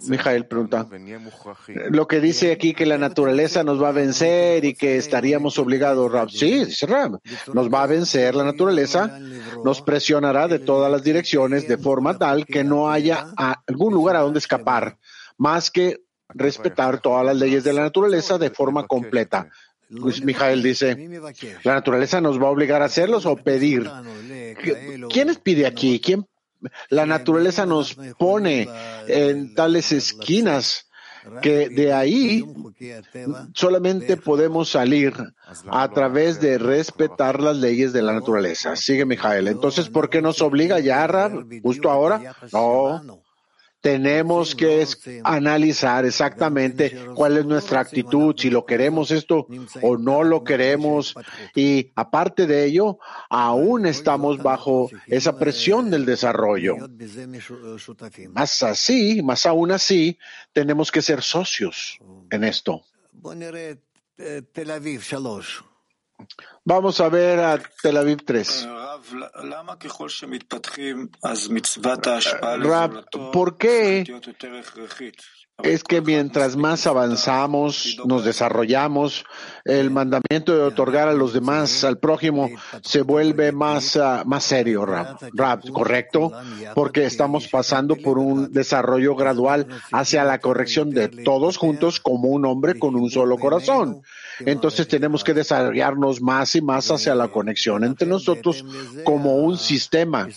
Mijael 0.09 0.47
pregunta. 0.47 0.87
Lo 1.91 2.07
que 2.07 2.21
dice 2.21 2.53
aquí 2.53 2.73
que 2.73 2.87
la 2.87 2.97
naturaleza 2.97 3.65
nos 3.65 3.83
va 3.83 3.89
a 3.89 3.93
vencer 3.93 4.65
y 4.65 4.75
que 4.75 4.97
estaríamos 4.97 5.59
obligados, 5.59 6.11
Rab. 6.11 6.31
Sí, 6.31 6.65
dice 6.65 6.87
Rab. 6.87 7.19
Nos 7.53 7.69
va 7.69 7.83
a 7.83 7.87
vencer 7.87 8.35
la 8.35 8.45
naturaleza, 8.45 9.19
nos 9.65 9.83
presionará 9.83 10.47
de 10.47 10.61
todas 10.61 10.91
las 10.91 11.03
direcciones 11.03 11.67
de 11.67 11.77
forma 11.77 12.17
tal 12.17 12.47
que 12.47 12.63
no 12.63 12.91
haya 12.91 13.27
algún 13.67 13.95
lugar 13.95 14.17
a 14.17 14.21
donde 14.21 14.39
escapar, 14.39 14.97
más 15.37 15.71
que 15.71 16.01
respetar 16.29 17.01
todas 17.01 17.25
las 17.25 17.37
leyes 17.37 17.65
de 17.65 17.73
la 17.73 17.83
naturaleza 17.83 18.39
de 18.39 18.51
forma 18.51 18.87
completa. 18.87 19.49
Luis 19.91 20.23
Mijael 20.23 20.63
dice, 20.63 20.97
¿la 21.63 21.75
naturaleza 21.75 22.21
nos 22.21 22.41
va 22.41 22.49
a 22.49 22.51
obligar 22.51 22.83
a 22.83 22.87
hacerlos 22.87 23.25
o 23.27 23.37
pedir? 23.37 23.91
¿Quién 25.11 25.35
pide 25.43 25.67
aquí? 25.67 26.01
¿Quién? 26.01 26.27
La 26.91 27.07
naturaleza 27.07 27.65
nos 27.65 27.97
pone 28.19 28.69
en 29.07 29.55
tales 29.55 29.93
esquinas 29.93 30.89
que 31.43 31.69
de 31.69 31.93
ahí 31.93 32.45
solamente 33.55 34.17
podemos 34.17 34.71
salir 34.71 35.15
a 35.71 35.89
través 35.91 36.41
de 36.41 36.59
respetar 36.59 37.41
las 37.41 37.57
leyes 37.57 37.93
de 37.93 38.03
la 38.03 38.13
naturaleza. 38.13 38.77
Sigue 38.77 39.05
Mijael. 39.05 39.49
Entonces, 39.49 39.89
¿por 39.89 40.11
qué 40.11 40.23
nos 40.23 40.41
obliga 40.43 40.81
ya, 40.81 41.31
justo 41.63 41.91
ahora? 41.91 42.35
No. 42.53 43.23
Tenemos 43.81 44.55
que 44.55 44.87
analizar 45.23 46.05
exactamente 46.05 46.97
cuál 47.15 47.39
es 47.39 47.45
nuestra 47.45 47.81
actitud, 47.81 48.35
si 48.37 48.51
lo 48.51 48.67
queremos 48.67 49.11
esto 49.11 49.47
o 49.83 49.97
no 49.97 50.25
lo 50.25 50.43
queremos. 50.43 51.15
Y 51.55 51.93
aparte 51.95 52.47
de 52.47 52.65
ello, 52.65 52.99
aún 53.31 53.87
estamos 53.87 54.43
bajo 54.43 54.91
esa 55.07 55.39
presión 55.39 55.91
del 55.91 56.05
desarrollo. 56.05 56.77
Más 58.31 58.63
así, 58.63 59.23
más 59.23 59.47
aún 59.47 59.71
así, 59.71 60.19
tenemos 60.53 60.91
que 60.91 61.03
ser 61.03 61.23
socios 61.23 61.99
en 62.31 62.45
esto. 62.45 62.83
Vamos 66.65 67.01
a 67.01 67.09
ver 67.09 67.41
a 67.41 67.59
Tel 67.83 67.97
Aviv 67.97 68.25
3. 68.25 68.69
Rab, 72.61 73.05
¿por 73.33 73.57
qué 73.57 74.05
es 75.63 75.83
que 75.83 76.01
mientras 76.01 76.57
más 76.57 76.87
avanzamos, 76.87 77.99
nos 78.05 78.25
desarrollamos, 78.25 79.25
el 79.65 79.91
mandamiento 79.91 80.55
de 80.55 80.63
otorgar 80.63 81.09
a 81.09 81.15
los 81.15 81.33
demás, 81.33 81.83
al 81.83 81.99
prójimo, 81.99 82.49
se 82.83 83.03
vuelve 83.03 83.51
más, 83.51 83.97
ah, 83.97 84.23
más 84.25 84.45
serio, 84.45 84.87
Rab, 84.87 85.73
¿correcto? 85.73 86.31
Porque 86.75 87.07
estamos 87.07 87.49
pasando 87.49 87.97
por 87.97 88.19
un 88.19 88.53
desarrollo 88.53 89.17
gradual 89.17 89.67
hacia 89.91 90.23
la 90.23 90.39
corrección 90.39 90.91
de 90.91 91.09
todos 91.09 91.57
juntos 91.57 91.99
como 91.99 92.29
un 92.29 92.45
hombre 92.45 92.79
con 92.79 92.95
un 92.95 93.11
solo 93.11 93.37
corazón. 93.37 94.03
Entonces 94.41 94.89
tenemos 94.89 95.25
que 95.25 95.35
desarrollarnos 95.35 96.21
más 96.21 96.55
y 96.55 96.63
más 96.63 96.91
hacia 96.91 97.15
la 97.15 97.29
conexión 97.29 97.85
entre 97.85 98.07
nosotros 98.07 98.65
como 99.05 99.37
un 99.37 99.59
sistema. 99.59 100.29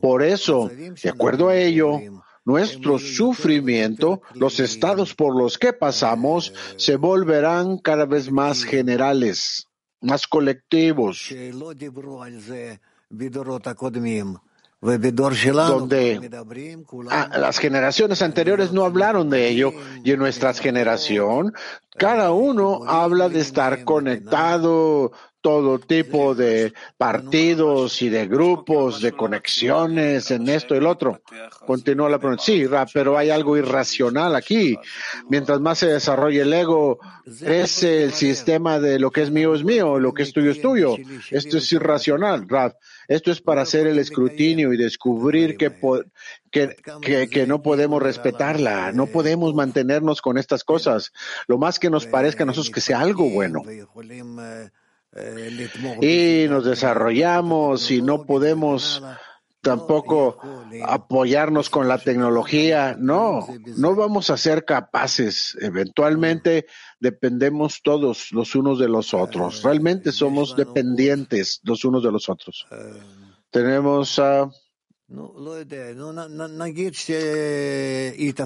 Por 0.00 0.22
eso, 0.22 0.70
de 0.70 1.08
acuerdo 1.08 1.48
a 1.48 1.56
ello, 1.56 2.00
nuestro 2.44 2.98
sufrimiento, 2.98 4.22
los 4.34 4.60
estados 4.60 5.14
por 5.14 5.36
los 5.36 5.58
que 5.58 5.72
pasamos, 5.72 6.52
se 6.76 6.96
volverán 6.96 7.78
cada 7.78 8.04
vez 8.04 8.30
más 8.30 8.64
generales, 8.64 9.68
más 10.00 10.26
colectivos 10.26 11.32
donde 14.84 16.30
las 17.38 17.58
generaciones 17.58 18.20
anteriores 18.22 18.72
no 18.72 18.84
hablaron 18.84 19.30
de 19.30 19.48
ello 19.48 19.72
y 20.04 20.12
en 20.12 20.18
nuestra 20.18 20.52
generación 20.52 21.54
cada 21.96 22.32
uno 22.32 22.82
habla 22.86 23.28
de 23.28 23.40
estar 23.40 23.84
conectado, 23.84 25.12
todo 25.40 25.78
tipo 25.78 26.34
de 26.34 26.72
partidos 26.96 28.00
y 28.02 28.08
de 28.08 28.26
grupos, 28.26 29.00
de 29.00 29.12
conexiones 29.12 30.30
en 30.30 30.48
esto 30.48 30.74
y 30.74 30.78
el 30.78 30.86
otro. 30.86 31.20
Continúa 31.66 32.08
la 32.08 32.18
pregunta. 32.18 32.42
Sí, 32.42 32.64
pero 32.92 33.16
hay 33.16 33.30
algo 33.30 33.56
irracional 33.56 34.34
aquí. 34.34 34.76
Mientras 35.28 35.60
más 35.60 35.78
se 35.78 35.88
desarrolla 35.88 36.42
el 36.42 36.52
ego, 36.52 36.98
es 37.42 37.82
el 37.82 38.12
sistema 38.12 38.80
de 38.80 38.98
lo 38.98 39.10
que 39.10 39.22
es 39.22 39.30
mío 39.30 39.54
es 39.54 39.62
mío, 39.64 39.98
lo 39.98 40.14
que 40.14 40.22
es 40.24 40.32
tuyo 40.32 40.50
es 40.50 40.60
tuyo. 40.62 40.96
Esto 41.30 41.58
es 41.58 41.72
irracional, 41.72 42.48
Rap. 42.48 42.74
Esto 43.08 43.30
es 43.30 43.40
para 43.40 43.62
hacer 43.62 43.86
el 43.86 43.98
escrutinio 43.98 44.72
y 44.72 44.76
descubrir 44.76 45.56
que, 45.56 45.72
que, 46.50 47.28
que, 47.28 47.46
no 47.46 47.62
podemos 47.62 48.02
respetarla, 48.02 48.92
no 48.92 49.06
podemos 49.06 49.54
mantenernos 49.54 50.22
con 50.22 50.38
estas 50.38 50.64
cosas. 50.64 51.12
Lo 51.46 51.58
más 51.58 51.78
que 51.78 51.90
nos 51.90 52.06
parezca 52.06 52.44
a 52.44 52.46
nosotros 52.46 52.72
que 52.72 52.80
sea 52.80 53.00
algo 53.00 53.28
bueno. 53.30 53.62
y 56.00 56.46
nos 56.48 56.64
desarrollamos 56.64 57.90
y 57.90 58.02
no 58.02 58.24
podemos 58.24 59.02
tampoco 59.64 60.38
apoyarnos 60.84 61.68
con 61.68 61.88
la 61.88 61.98
tecnología. 61.98 62.94
No, 62.96 63.44
no 63.76 63.96
vamos 63.96 64.30
a 64.30 64.36
ser 64.36 64.64
capaces. 64.64 65.58
Eventualmente 65.60 66.66
dependemos 67.00 67.80
todos 67.82 68.30
los 68.30 68.54
unos 68.54 68.78
de 68.78 68.88
los 68.88 69.12
otros. 69.12 69.62
Realmente 69.64 70.12
somos 70.12 70.54
dependientes 70.54 71.60
los 71.64 71.84
unos 71.84 72.04
de 72.04 72.12
los 72.12 72.28
otros. 72.28 72.66
Tenemos 73.50 74.18
a... 74.20 74.48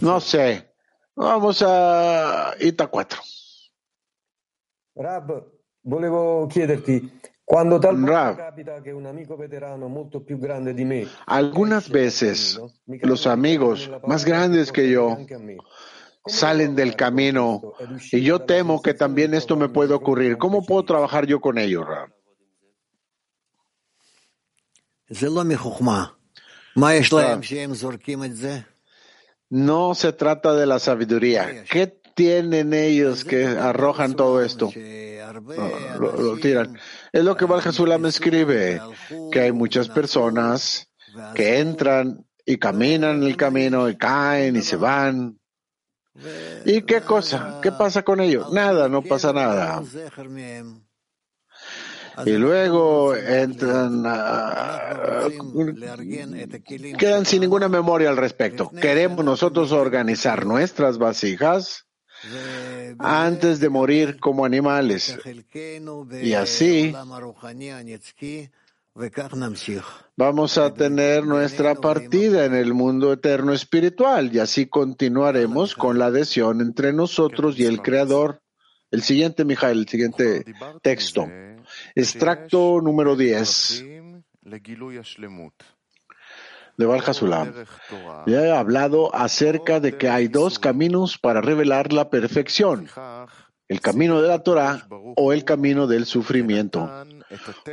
no 0.00 0.20
sé. 0.20 0.72
Vamos 1.14 1.62
a 1.66 2.54
Ita 2.60 2.86
4. 2.86 3.20
Volevo 5.82 6.48
chiederti, 6.50 7.17
di 10.74 10.84
me, 10.84 11.06
algunas 11.26 11.88
veces 11.88 12.60
los 12.86 13.26
amigos 13.26 13.90
más 14.06 14.26
grandes 14.26 14.70
que 14.70 14.90
yo 14.90 15.16
salen 16.26 16.74
del 16.74 16.94
camino 16.94 17.72
y 18.12 18.20
yo 18.20 18.40
temo 18.40 18.82
que 18.82 18.92
también 18.92 19.32
esto 19.32 19.56
me 19.56 19.70
puede 19.70 19.94
ocurrir. 19.94 20.36
¿Cómo 20.36 20.64
puedo 20.64 20.84
trabajar 20.84 21.26
yo 21.26 21.40
con 21.40 21.56
ellos, 21.56 21.86
Rab? 21.86 22.10
No 29.48 29.94
se 29.94 30.12
trata 30.12 30.54
de 30.54 30.66
la 30.66 30.78
sabiduría. 30.78 31.64
¿Qué 31.64 31.86
tienen 31.86 32.74
ellos 32.74 33.24
que 33.24 33.46
arrojan 33.46 34.14
todo 34.14 34.42
esto? 34.42 34.70
lo, 35.98 36.36
tiran. 36.36 36.78
Es 37.12 37.24
lo 37.24 37.36
que 37.36 37.44
Val 37.44 37.62
me 38.00 38.08
escribe, 38.08 38.80
que 39.32 39.40
hay 39.40 39.52
muchas 39.52 39.88
personas 39.88 40.88
que 41.34 41.58
entran 41.58 42.26
y 42.44 42.58
caminan 42.58 43.22
el 43.22 43.36
camino 43.36 43.88
y 43.88 43.96
caen 43.96 44.56
y 44.56 44.62
se 44.62 44.76
van. 44.76 45.38
¿Y 46.64 46.82
qué 46.82 47.00
cosa? 47.00 47.60
¿Qué 47.62 47.72
pasa 47.72 48.02
con 48.02 48.20
ellos? 48.20 48.52
Nada, 48.52 48.88
no 48.88 49.02
pasa 49.02 49.32
nada. 49.32 49.82
Y 52.26 52.32
luego 52.32 53.14
entran, 53.14 54.02
quedan 56.98 57.24
sin 57.24 57.40
ninguna 57.40 57.68
memoria 57.68 58.10
al 58.10 58.16
respecto. 58.16 58.70
Queremos 58.70 59.24
nosotros 59.24 59.70
organizar 59.70 60.44
nuestras 60.44 60.98
vasijas 60.98 61.87
antes 62.98 63.60
de 63.60 63.68
morir 63.68 64.18
como 64.18 64.44
animales. 64.44 65.18
Y 66.22 66.32
así 66.34 66.94
vamos 70.16 70.58
a 70.58 70.74
tener 70.74 71.24
nuestra 71.24 71.74
partida 71.76 72.44
en 72.44 72.54
el 72.54 72.74
mundo 72.74 73.12
eterno 73.12 73.52
espiritual 73.52 74.34
y 74.34 74.40
así 74.40 74.66
continuaremos 74.66 75.74
con 75.74 75.98
la 75.98 76.06
adhesión 76.06 76.60
entre 76.60 76.92
nosotros 76.92 77.58
y 77.58 77.64
el 77.64 77.82
Creador. 77.82 78.40
El 78.90 79.02
siguiente, 79.02 79.44
Mijael, 79.44 79.80
el 79.80 79.88
siguiente 79.88 80.44
texto. 80.82 81.28
Extracto 81.94 82.80
número 82.80 83.16
10 83.16 83.84
de 86.78 86.86
Valhasulam. 86.86 87.52
Ya 88.26 88.46
he 88.46 88.52
hablado 88.52 89.14
acerca 89.14 89.80
de 89.80 89.98
que 89.98 90.08
hay 90.08 90.28
dos 90.28 90.58
caminos 90.58 91.18
para 91.18 91.42
revelar 91.42 91.92
la 91.92 92.08
perfección, 92.08 92.88
el 93.68 93.80
camino 93.80 94.22
de 94.22 94.28
la 94.28 94.42
Torah 94.42 94.86
o 95.16 95.32
el 95.32 95.44
camino 95.44 95.86
del 95.86 96.06
sufrimiento. 96.06 96.88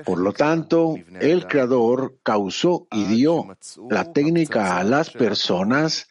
Por 0.03 0.19
lo 0.19 0.33
tanto, 0.33 0.95
el 1.21 1.47
Creador 1.47 2.17
causó 2.23 2.87
y 2.91 3.05
dio 3.05 3.55
la 3.89 4.11
técnica 4.11 4.77
a 4.77 4.83
las 4.83 5.11
personas 5.11 6.09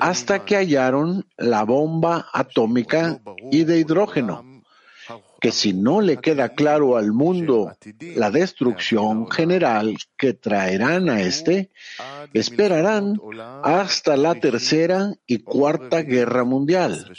hasta 0.00 0.44
que 0.44 0.56
hallaron 0.56 1.28
la 1.36 1.62
bomba 1.62 2.26
atómica 2.32 3.20
y 3.52 3.64
de 3.64 3.78
hidrógeno 3.78 4.49
que 5.40 5.52
si 5.52 5.72
no 5.72 6.00
le 6.00 6.18
queda 6.18 6.50
claro 6.50 6.96
al 6.96 7.12
mundo 7.12 7.72
la 8.14 8.30
destrucción 8.30 9.30
general 9.30 9.96
que 10.16 10.34
traerán 10.34 11.08
a 11.08 11.22
este, 11.22 11.70
esperarán 12.32 13.18
hasta 13.62 14.16
la 14.16 14.34
tercera 14.34 15.14
y 15.26 15.38
cuarta 15.38 16.02
guerra 16.02 16.44
mundial. 16.44 17.12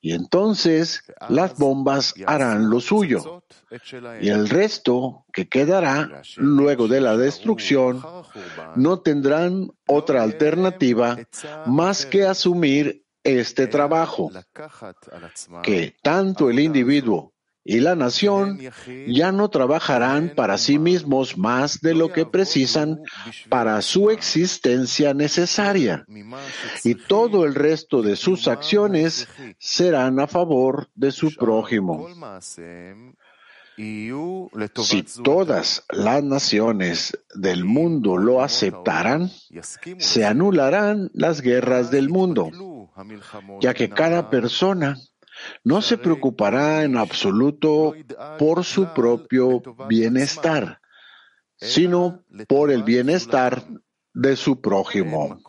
Y 0.00 0.12
entonces 0.12 1.02
las 1.30 1.56
bombas 1.56 2.14
harán 2.26 2.68
lo 2.68 2.80
suyo. 2.80 3.42
Y 4.20 4.28
el 4.28 4.48
resto 4.48 5.24
que 5.32 5.48
quedará 5.48 6.22
luego 6.36 6.88
de 6.88 7.00
la 7.00 7.16
destrucción 7.16 8.02
no 8.76 9.00
tendrán 9.00 9.70
otra 9.86 10.22
alternativa 10.22 11.16
más 11.66 12.04
que 12.04 12.26
asumir 12.26 13.04
este 13.24 13.66
trabajo, 13.66 14.30
que 15.62 15.96
tanto 16.02 16.50
el 16.50 16.60
individuo 16.60 17.33
y 17.64 17.80
la 17.80 17.96
nación 17.96 18.60
ya 19.08 19.32
no 19.32 19.48
trabajarán 19.48 20.34
para 20.36 20.58
sí 20.58 20.78
mismos 20.78 21.38
más 21.38 21.80
de 21.80 21.94
lo 21.94 22.12
que 22.12 22.26
precisan 22.26 23.00
para 23.48 23.80
su 23.80 24.10
existencia 24.10 25.14
necesaria, 25.14 26.04
y 26.84 26.94
todo 26.94 27.44
el 27.44 27.54
resto 27.54 28.02
de 28.02 28.16
sus 28.16 28.48
acciones 28.48 29.26
serán 29.58 30.20
a 30.20 30.26
favor 30.26 30.88
de 30.94 31.10
su 31.10 31.34
prójimo. 31.34 32.06
Si 33.76 35.02
todas 35.24 35.84
las 35.90 36.22
naciones 36.22 37.18
del 37.34 37.64
mundo 37.64 38.16
lo 38.16 38.42
aceptaran, 38.42 39.30
se 39.98 40.24
anularán 40.24 41.10
las 41.12 41.40
guerras 41.40 41.90
del 41.90 42.08
mundo, 42.08 42.52
ya 43.60 43.74
que 43.74 43.90
cada 43.90 44.30
persona 44.30 44.96
no 45.62 45.82
se 45.82 45.98
preocupará 45.98 46.84
en 46.84 46.96
absoluto 46.96 47.94
por 48.38 48.64
su 48.64 48.92
propio 48.94 49.62
bienestar, 49.88 50.80
sino 51.56 52.24
por 52.48 52.70
el 52.70 52.82
bienestar 52.82 53.64
de 54.12 54.36
su 54.36 54.60
prójimo. 54.60 55.40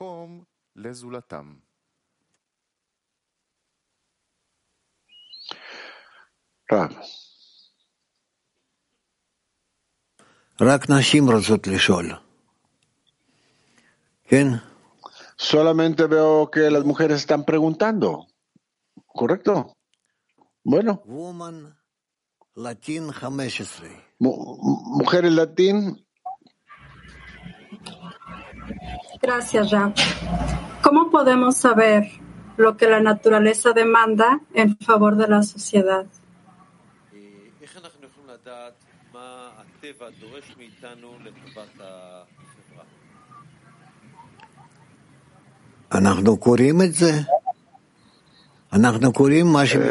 Solamente 15.38 16.08
veo 16.08 16.50
que 16.50 16.72
las 16.72 16.86
mujeres 16.86 17.18
están 17.18 17.44
preguntando. 17.44 18.28
¿Correcto? 19.06 19.75
Bueno. 20.66 21.04
mujeres 24.18 25.32
latín. 25.32 26.04
Gracias, 29.22 29.70
Raf. 29.70 29.94
¿Cómo 30.82 31.12
podemos 31.12 31.56
saber 31.56 32.10
lo 32.58 32.78
que 32.78 32.88
la 32.88 33.00
naturaleza 33.00 33.74
demanda 33.74 34.42
en 34.56 34.76
favor 34.78 35.16
de 35.18 35.28
la 35.28 35.44
sociedad? 35.44 36.08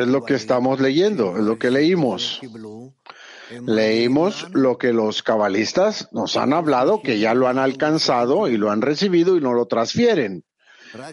Es 0.00 0.08
lo 0.08 0.24
que 0.24 0.34
estamos 0.34 0.80
leyendo, 0.80 1.36
es 1.36 1.42
lo 1.42 1.58
que 1.58 1.70
leímos. 1.70 2.40
Leímos 3.66 4.48
lo 4.52 4.78
que 4.78 4.92
los 4.92 5.22
cabalistas 5.22 6.08
nos 6.12 6.36
han 6.36 6.52
hablado, 6.52 7.02
que 7.02 7.18
ya 7.18 7.34
lo 7.34 7.48
han 7.48 7.58
alcanzado 7.58 8.48
y 8.48 8.56
lo 8.56 8.70
han 8.70 8.82
recibido 8.82 9.36
y 9.36 9.40
no 9.40 9.52
lo 9.52 9.66
transfieren. 9.66 10.44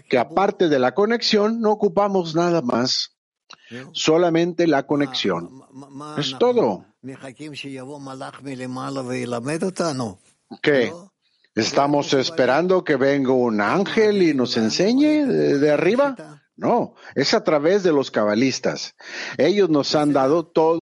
Que 0.10 0.18
aparte 0.18 0.70
de 0.70 0.80
la 0.80 0.94
conexión 0.94 1.62
no 1.62 1.72
ocupamos 1.72 2.36
nada 2.36 2.62
más, 2.62 3.18
solamente 3.94 4.68
la 4.68 4.86
conexión. 4.86 5.62
Es 6.18 6.36
todo. 6.40 6.86
¿Qué? 10.62 10.92
¿Estamos 11.56 12.14
esperando 12.14 12.84
que 12.84 12.96
venga 12.96 13.34
un 13.34 13.60
ángel 13.60 14.22
y 14.22 14.34
nos 14.34 14.56
enseñe 14.56 15.26
de, 15.26 15.72
arriba? 15.72 16.16
No, 16.58 16.96
es 17.16 17.34
a 17.34 17.44
través 17.44 17.84
de 17.84 17.92
los 17.92 18.12
cabalistas. 18.12 18.96
Ellos 19.38 19.70
nos 19.70 19.96
han 19.96 20.14
dado 20.14 20.46
todo. 20.46 20.80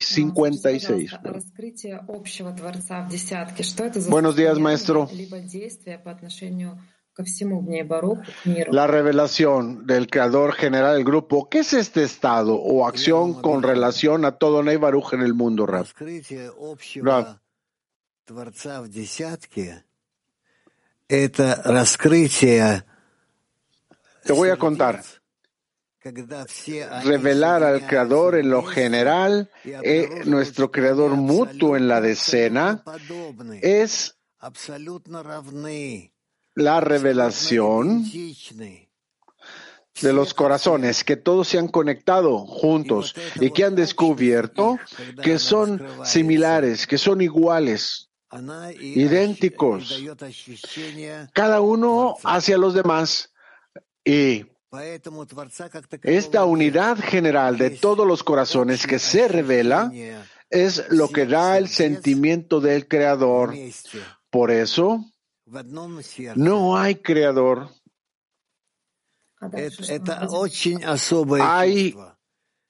Cincuenta 0.00 0.70
y 0.70 0.80
seis. 0.80 1.12
Buenos 4.08 4.36
días, 4.36 4.58
maestro. 4.58 5.08
La 8.70 8.86
revelación 8.86 9.86
del 9.86 10.06
creador 10.08 10.52
general 10.52 10.94
del 10.94 11.04
grupo, 11.04 11.48
¿qué 11.48 11.58
es 11.60 11.72
este 11.72 12.04
estado 12.04 12.54
o 12.54 12.86
acción 12.86 13.42
con 13.42 13.62
relación 13.62 14.24
a 14.24 14.38
todo 14.38 14.62
Ney 14.62 14.76
Baruch 14.76 15.12
en 15.12 15.22
el 15.22 15.34
mundo, 15.34 15.66
Rab? 15.66 15.86
Te 24.24 24.34
voy 24.34 24.50
a 24.50 24.56
contar. 24.56 25.02
Revelar 27.02 27.62
al 27.62 27.86
creador 27.86 28.36
en 28.36 28.50
lo 28.50 28.62
general, 28.62 29.50
eh, 29.64 30.22
nuestro 30.26 30.70
creador 30.70 31.12
mutuo 31.12 31.76
en 31.76 31.88
la 31.88 32.02
decena, 32.02 32.84
es 33.62 34.16
la 36.54 36.80
revelación 36.80 38.04
de 38.04 40.12
los 40.12 40.34
corazones, 40.34 41.04
que 41.04 41.16
todos 41.16 41.48
se 41.48 41.58
han 41.58 41.68
conectado 41.68 42.46
juntos 42.46 43.14
y 43.40 43.50
que 43.50 43.64
han 43.64 43.74
descubierto 43.74 44.78
que 45.22 45.38
son 45.38 45.82
similares, 46.04 46.86
que 46.86 46.98
son 46.98 47.20
iguales, 47.20 48.07
idénticos, 48.80 50.02
cada 51.32 51.60
uno 51.60 52.16
hacia 52.24 52.58
los 52.58 52.74
demás. 52.74 53.32
Y 54.04 54.46
esta 56.02 56.44
unidad 56.44 56.98
general 56.98 57.56
de 57.56 57.70
todos 57.70 58.06
los 58.06 58.22
corazones 58.22 58.86
que 58.86 58.98
se 58.98 59.28
revela 59.28 59.90
es 60.50 60.90
lo 60.90 61.08
que 61.08 61.26
da 61.26 61.58
el 61.58 61.68
sentimiento 61.68 62.60
del 62.60 62.86
Creador. 62.86 63.54
Por 64.30 64.50
eso, 64.50 65.04
no 66.36 66.76
hay 66.76 66.96
creador. 66.96 67.70
Hay 71.40 71.96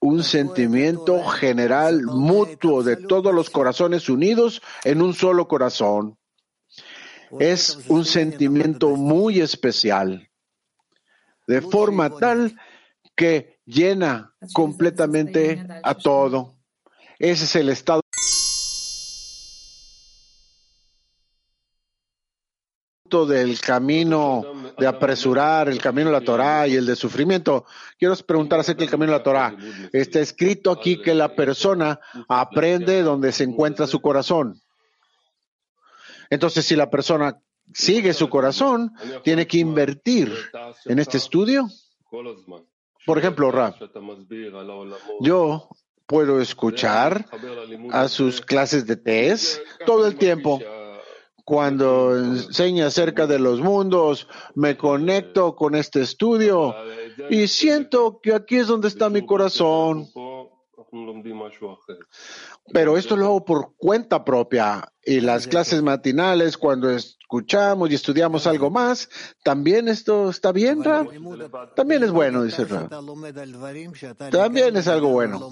un 0.00 0.22
sentimiento 0.22 1.24
general 1.24 2.02
mutuo 2.02 2.82
de 2.82 2.96
todos 2.96 3.34
los 3.34 3.50
corazones 3.50 4.08
unidos 4.08 4.62
en 4.84 5.02
un 5.02 5.14
solo 5.14 5.48
corazón. 5.48 6.18
Es 7.38 7.78
un 7.88 8.04
sentimiento 8.04 8.90
muy 8.90 9.40
especial, 9.40 10.30
de 11.46 11.60
forma 11.60 12.10
tal 12.10 12.58
que 13.14 13.58
llena 13.66 14.34
completamente 14.54 15.66
a 15.82 15.94
todo. 15.94 16.56
Ese 17.18 17.44
es 17.44 17.56
el 17.56 17.68
estado. 17.68 18.00
Del 23.08 23.60
camino 23.60 24.44
de 24.78 24.86
apresurar, 24.86 25.68
el 25.68 25.80
camino 25.80 26.10
de 26.10 26.12
la 26.12 26.24
Torah 26.24 26.68
y 26.68 26.76
el 26.76 26.86
de 26.86 26.94
sufrimiento. 26.94 27.64
Quiero 27.98 28.14
preguntar 28.16 28.60
acerca 28.60 28.80
del 28.80 28.90
camino 28.90 29.12
de 29.12 29.18
la 29.18 29.24
Torah. 29.24 29.56
Está 29.92 30.20
escrito 30.20 30.70
aquí 30.70 31.00
que 31.00 31.14
la 31.14 31.34
persona 31.34 31.98
aprende 32.28 33.02
donde 33.02 33.32
se 33.32 33.44
encuentra 33.44 33.86
su 33.86 34.00
corazón. 34.00 34.60
Entonces, 36.30 36.66
si 36.66 36.76
la 36.76 36.90
persona 36.90 37.40
sigue 37.72 38.12
su 38.12 38.28
corazón, 38.28 38.92
tiene 39.24 39.46
que 39.46 39.58
invertir 39.58 40.32
en 40.84 40.98
este 40.98 41.16
estudio. 41.16 41.68
Por 43.06 43.18
ejemplo, 43.18 43.50
Ra, 43.50 43.74
yo 45.20 45.68
puedo 46.06 46.40
escuchar 46.40 47.26
a 47.90 48.08
sus 48.08 48.40
clases 48.40 48.86
de 48.86 48.96
test 48.96 49.60
todo 49.86 50.06
el 50.06 50.16
tiempo 50.16 50.60
cuando 51.48 52.14
enseña 52.14 52.88
acerca 52.88 53.26
de 53.26 53.38
los 53.38 53.58
mundos, 53.58 54.28
me 54.54 54.76
conecto 54.76 55.56
con 55.56 55.74
este 55.76 56.02
estudio 56.02 56.74
y 57.30 57.48
siento 57.48 58.20
que 58.22 58.34
aquí 58.34 58.56
es 58.56 58.66
donde 58.66 58.88
está 58.88 59.08
mi 59.08 59.24
corazón. 59.24 60.06
Pero 62.70 62.98
esto 62.98 63.16
lo 63.16 63.24
hago 63.24 63.44
por 63.46 63.72
cuenta 63.78 64.26
propia 64.26 64.92
y 65.02 65.22
las 65.22 65.46
clases 65.46 65.80
matinales, 65.80 66.58
cuando 66.58 66.90
escuchamos 66.90 67.90
y 67.90 67.94
estudiamos 67.94 68.46
algo 68.46 68.68
más, 68.68 69.08
también 69.42 69.88
esto 69.88 70.28
está 70.28 70.52
bien, 70.52 70.84
Rab. 70.84 71.08
También 71.74 72.02
es 72.02 72.10
bueno, 72.10 72.42
dice 72.42 72.66
Rab. 72.66 72.90
También 74.30 74.76
es 74.76 74.86
algo 74.86 75.08
bueno. 75.08 75.50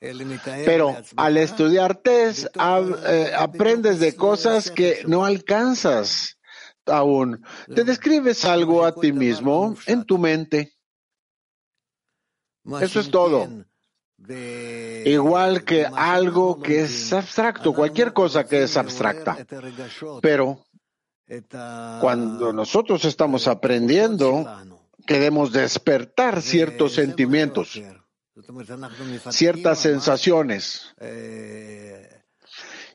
Pero 0.00 0.96
al 1.16 1.36
estudiar 1.36 1.96
test 1.96 2.46
eh, 2.56 3.32
aprendes 3.36 3.98
de 3.98 4.14
cosas 4.14 4.70
que 4.70 5.02
no 5.06 5.24
alcanzas 5.24 6.38
aún. 6.86 7.44
Te 7.74 7.84
describes 7.84 8.44
algo 8.44 8.84
a 8.84 8.94
ti 8.94 9.12
mismo 9.12 9.76
en 9.86 10.04
tu 10.04 10.18
mente. 10.18 10.72
Eso 12.80 13.00
es 13.00 13.10
todo. 13.10 13.48
Igual 15.04 15.64
que 15.64 15.86
algo 15.86 16.60
que 16.60 16.82
es 16.82 17.12
abstracto, 17.12 17.72
cualquier 17.72 18.12
cosa 18.12 18.46
que 18.46 18.62
es 18.62 18.76
abstracta. 18.76 19.36
Pero 20.20 20.64
cuando 22.00 22.52
nosotros 22.52 23.04
estamos 23.04 23.48
aprendiendo, 23.48 24.46
queremos 25.06 25.52
despertar 25.52 26.40
ciertos 26.40 26.94
sentimientos 26.94 27.80
ciertas 29.30 29.80
sensaciones. 29.80 30.94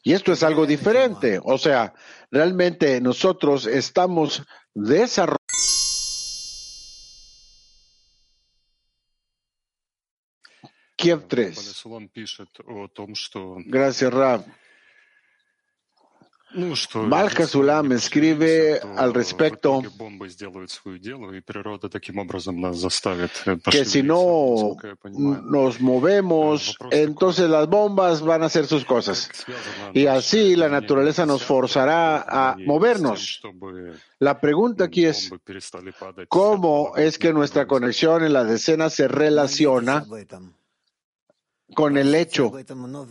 Y 0.04 0.14
esto 0.14 0.34
es 0.34 0.44
algo 0.44 0.66
diferente. 0.66 1.40
O 1.44 1.58
sea, 1.58 1.94
realmente 2.30 3.00
nosotros 3.00 3.66
estamos 3.66 4.44
desarrollando. 4.74 5.38
Kiev 10.96 11.28
3. 11.28 11.84
Gracias, 13.66 14.14
Rab. 14.14 14.46
Balka 17.08 17.48
Sulam 17.48 17.92
escribe 17.94 18.80
al 18.96 19.14
respecto 19.14 19.82
que 23.72 23.86
si 23.86 24.04
no 24.04 24.76
nos 25.12 25.82
movemos, 25.82 26.78
entonces 26.92 27.50
las 27.50 27.68
bombas 27.68 28.22
van 28.22 28.44
a 28.44 28.46
hacer 28.46 28.68
sus 28.68 28.86
cosas. 28.86 29.30
Y 29.94 30.06
así 30.08 30.56
la 30.56 30.70
naturaleza 30.70 31.26
nos 31.26 31.44
forzará 31.44 32.26
a 32.28 32.56
movernos. 32.58 33.42
La 34.20 34.40
pregunta 34.40 34.86
aquí 34.86 35.06
es, 35.06 35.32
¿cómo 36.30 36.96
es 36.96 37.18
que 37.18 37.34
nuestra 37.34 37.68
conexión 37.68 38.24
en 38.24 38.34
la 38.34 38.44
decena 38.44 38.90
se 38.90 39.08
relaciona 39.08 40.06
con 41.76 41.98
el 41.98 42.14
hecho 42.14 42.52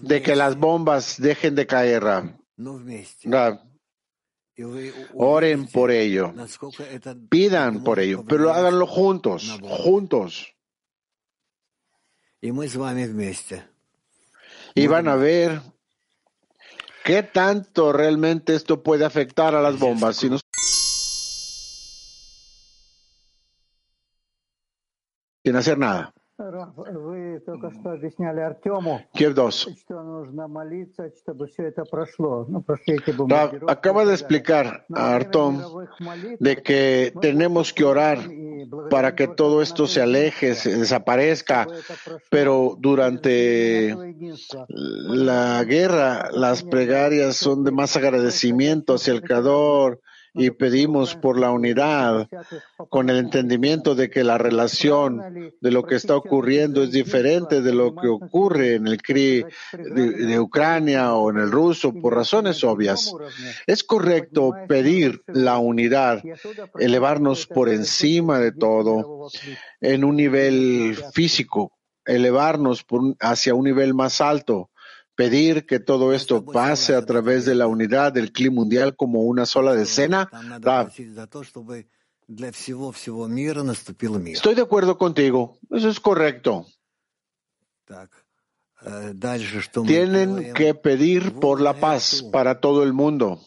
de 0.00 0.22
que 0.22 0.36
las 0.36 0.56
bombas 0.56 1.20
dejen 1.20 1.54
de 1.54 1.66
caer? 1.66 2.04
Oren 5.14 5.66
por 5.66 5.90
ello, 5.90 6.34
pidan 7.30 7.82
por 7.82 7.98
ello, 7.98 8.24
pero 8.24 8.52
háganlo 8.52 8.86
juntos, 8.86 9.58
juntos. 9.62 10.54
Y 14.74 14.86
van 14.86 15.08
a 15.08 15.16
ver 15.16 15.62
qué 17.04 17.22
tanto 17.22 17.92
realmente 17.92 18.54
esto 18.54 18.82
puede 18.82 19.04
afectar 19.04 19.54
a 19.54 19.62
las 19.62 19.78
bombas. 19.78 20.16
Si 20.16 20.28
sin 25.44 25.56
hacer 25.56 25.78
nada. 25.78 26.14
2. 29.34 29.68
Acaba 33.68 34.04
de 34.04 34.12
explicar 34.12 34.84
a 34.94 35.14
Artom 35.14 35.60
de 36.40 36.62
que 36.62 37.12
tenemos 37.20 37.72
que 37.72 37.84
orar 37.84 38.18
para 38.90 39.14
que 39.14 39.28
todo 39.28 39.62
esto 39.62 39.86
se 39.86 40.00
aleje, 40.00 40.54
se 40.54 40.78
desaparezca, 40.78 41.66
pero 42.30 42.76
durante 42.78 43.96
la 44.68 45.62
guerra 45.64 46.30
las 46.32 46.62
plegarias 46.62 47.36
son 47.36 47.64
de 47.64 47.70
más 47.70 47.96
agradecimiento 47.96 48.94
hacia 48.94 49.12
el 49.12 49.22
Creador 49.22 50.00
y 50.34 50.50
pedimos 50.50 51.14
por 51.14 51.38
la 51.38 51.50
unidad 51.50 52.28
con 52.88 53.10
el 53.10 53.18
entendimiento 53.18 53.94
de 53.94 54.08
que 54.08 54.24
la 54.24 54.38
relación 54.38 55.52
de 55.60 55.70
lo 55.70 55.84
que 55.84 55.96
está 55.96 56.16
ocurriendo 56.16 56.82
es 56.82 56.90
diferente 56.90 57.60
de 57.60 57.74
lo 57.74 57.94
que 57.94 58.08
ocurre 58.08 58.76
en 58.76 58.86
el 58.86 59.02
CRI 59.02 59.44
de, 59.72 60.40
Ucrania 60.40 61.14
o 61.14 61.30
en 61.30 61.38
el 61.38 61.50
ruso 61.50 61.92
por 61.92 62.14
razones 62.14 62.64
obvias. 62.64 63.12
Es 63.66 63.84
correcto 63.84 64.52
pedir 64.68 65.22
la 65.26 65.58
unidad, 65.58 66.22
elevarnos 66.78 67.46
por 67.46 67.68
encima 67.68 68.38
de 68.38 68.52
todo 68.52 69.28
en 69.80 70.04
un 70.04 70.16
nivel 70.16 70.96
físico, 71.12 71.72
elevarnos 72.06 72.86
hacia 73.20 73.54
un 73.54 73.64
nivel 73.64 73.94
más 73.94 74.20
alto 74.20 74.70
pedir 75.14 75.66
que 75.66 75.80
todo 75.80 76.12
esto 76.12 76.44
pase 76.44 76.94
a 76.94 77.04
través 77.04 77.44
de 77.44 77.54
la 77.54 77.66
unidad 77.66 78.12
del 78.12 78.32
clima 78.32 78.56
mundial 78.56 78.96
como 78.96 79.22
una 79.22 79.46
sola 79.46 79.74
decena? 79.74 80.28
Estoy 84.32 84.54
de 84.54 84.62
acuerdo 84.62 84.96
contigo. 84.96 85.58
Eso 85.70 85.88
es 85.88 86.00
correcto. 86.00 86.66
Tienen 89.86 90.52
que 90.54 90.74
pedir 90.74 91.34
por 91.34 91.60
la 91.60 91.74
paz 91.74 92.24
para 92.32 92.60
todo 92.60 92.82
el 92.82 92.92
mundo. 92.92 93.40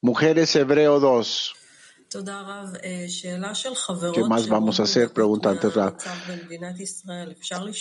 Mujeres 0.00 0.54
Hebreo 0.56 1.00
2. 1.00 1.54
¿Qué 4.12 4.24
más 4.24 4.48
vamos 4.48 4.80
a 4.80 4.84
hacer? 4.84 5.12
Pregunta 5.12 5.50
antes 5.50 5.74
Rab. 5.74 5.96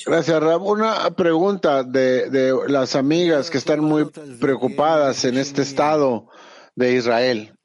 Gracias, 0.06 0.40
Rab. 0.42 0.62
Una 0.64 1.12
pregunta 1.12 1.84
de, 1.84 2.30
de 2.30 2.54
las 2.68 2.96
amigas 2.96 3.50
que 3.50 3.58
están 3.58 3.82
muy 3.82 4.06
preocupadas 4.40 5.26
en 5.26 5.38
este 5.38 5.62
estado 5.62 6.28
de 6.76 6.94
Israel, 6.94 7.56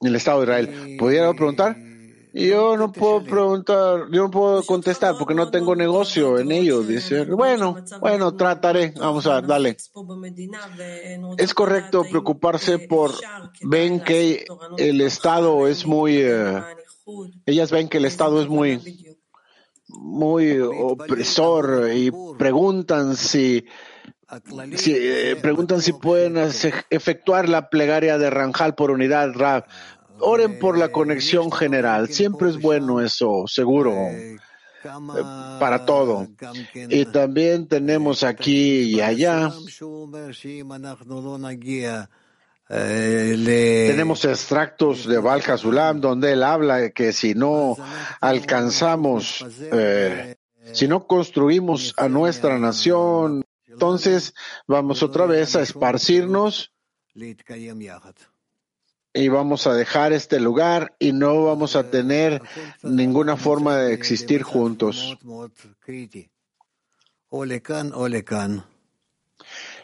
en 0.00 0.08
el 0.08 0.16
estado 0.16 0.40
de 0.40 0.44
Israel. 0.44 0.96
¿Pudiera 0.98 1.32
preguntar? 1.34 1.76
Yo 2.38 2.76
no 2.76 2.92
puedo 2.92 3.24
preguntar, 3.24 4.06
yo 4.12 4.22
no 4.22 4.30
puedo 4.30 4.62
contestar 4.62 5.16
porque 5.18 5.34
no 5.34 5.50
tengo 5.50 5.74
negocio 5.74 6.38
en 6.38 6.52
ello. 6.52 6.82
Dice, 6.82 7.24
bueno, 7.24 7.76
bueno, 8.00 8.34
trataré. 8.36 8.94
Vamos 8.96 9.26
a 9.26 9.36
ver, 9.36 9.46
dale. 9.46 9.76
Es 11.36 11.52
correcto 11.52 12.04
preocuparse 12.08 12.78
por, 12.78 13.12
ven 13.62 14.00
que 14.00 14.46
el 14.76 15.00
Estado 15.00 15.66
es 15.66 15.84
muy, 15.84 16.18
eh, 16.18 16.62
ellas 17.44 17.72
ven 17.72 17.88
que 17.88 17.98
el 17.98 18.04
Estado 18.04 18.40
es 18.40 18.48
muy, 18.48 19.16
muy 19.88 20.60
opresor 20.60 21.90
y 21.92 22.12
preguntan 22.38 23.16
si, 23.16 23.64
si 24.76 24.92
eh, 24.94 25.36
preguntan 25.42 25.80
si 25.80 25.92
pueden 25.92 26.36
efectuar 26.90 27.48
la 27.48 27.68
plegaria 27.68 28.16
de 28.16 28.30
Ranjal 28.30 28.76
por 28.76 28.92
unidad, 28.92 29.32
Rab. 29.34 29.64
Oren 30.20 30.58
por 30.58 30.78
la 30.78 30.90
conexión 30.90 31.50
general. 31.52 32.08
Siempre 32.08 32.50
es 32.50 32.60
bueno 32.60 33.00
eso, 33.00 33.44
seguro, 33.46 33.94
para 35.58 35.84
todo. 35.84 36.28
Y 36.74 37.04
también 37.06 37.66
tenemos 37.68 38.22
aquí 38.22 38.82
y 38.96 39.00
allá. 39.00 39.52
Tenemos 42.68 44.24
extractos 44.26 45.06
de 45.06 45.18
Val 45.18 45.42
donde 46.00 46.32
él 46.32 46.42
habla 46.42 46.90
que 46.90 47.12
si 47.12 47.34
no 47.34 47.76
alcanzamos, 48.20 49.44
eh, 49.72 50.36
si 50.72 50.86
no 50.86 51.06
construimos 51.06 51.94
a 51.96 52.08
nuestra 52.08 52.58
nación, 52.58 53.44
entonces 53.66 54.34
vamos 54.66 55.02
otra 55.02 55.24
vez 55.24 55.56
a 55.56 55.62
esparcirnos 55.62 56.72
y 59.18 59.28
vamos 59.28 59.66
a 59.66 59.74
dejar 59.74 60.12
este 60.12 60.38
lugar 60.38 60.94
y 61.00 61.12
no 61.12 61.42
vamos 61.42 61.74
a 61.74 61.90
tener 61.90 62.40
ninguna 62.84 63.36
forma 63.36 63.76
de 63.76 63.92
existir 63.92 64.44
juntos. 64.44 65.18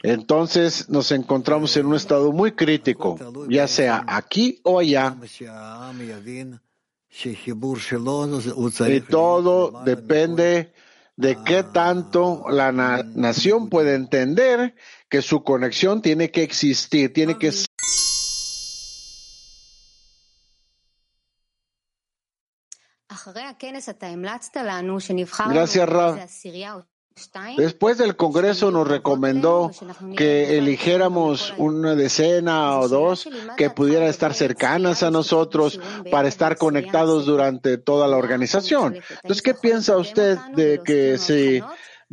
Entonces 0.05 0.89
nos 0.89 1.11
encontramos 1.11 1.77
en 1.77 1.87
un 1.87 1.97
estado 1.97 2.31
muy 2.31 2.53
crítico, 2.53 3.19
ya 3.49 3.67
sea 3.67 4.05
aquí 4.07 4.61
o 4.63 4.79
allá. 4.79 5.17
Y 8.87 9.01
todo 9.01 9.83
depende 9.85 10.73
de 11.17 11.39
qué 11.45 11.65
tanto 11.65 12.45
la 12.51 12.71
nación 12.71 13.69
puede 13.69 13.95
entender 13.95 14.75
que 15.09 15.23
su 15.23 15.43
conexión 15.43 16.03
tiene 16.03 16.31
que 16.31 16.43
existir, 16.43 17.13
tiene 17.13 17.39
que 17.39 17.53
Gracias, 25.53 25.89
Ra. 25.89 26.27
Después 27.57 27.97
del 27.97 28.17
Congreso 28.17 28.73
nos 28.73 28.89
recomendó 28.89 29.71
que 30.17 30.59
eligiéramos 30.59 31.55
una 31.59 31.95
decena 31.95 32.77
o 32.81 32.89
dos 32.89 33.29
que 33.57 33.71
pudieran 33.71 34.09
estar 34.09 34.35
cercanas 34.35 35.05
a 35.05 35.13
nosotros 35.13 35.81
para 36.11 36.27
estar 36.27 36.57
conectados 36.59 37.25
durante 37.25 37.79
toda 37.79 38.09
la 38.09 38.17
organización. 38.17 38.97
Entonces, 38.97 39.43
¿qué 39.43 39.55
piensa 39.55 39.97
usted 39.97 40.39
de 40.57 40.81
que 40.85 41.17
si 41.19 41.63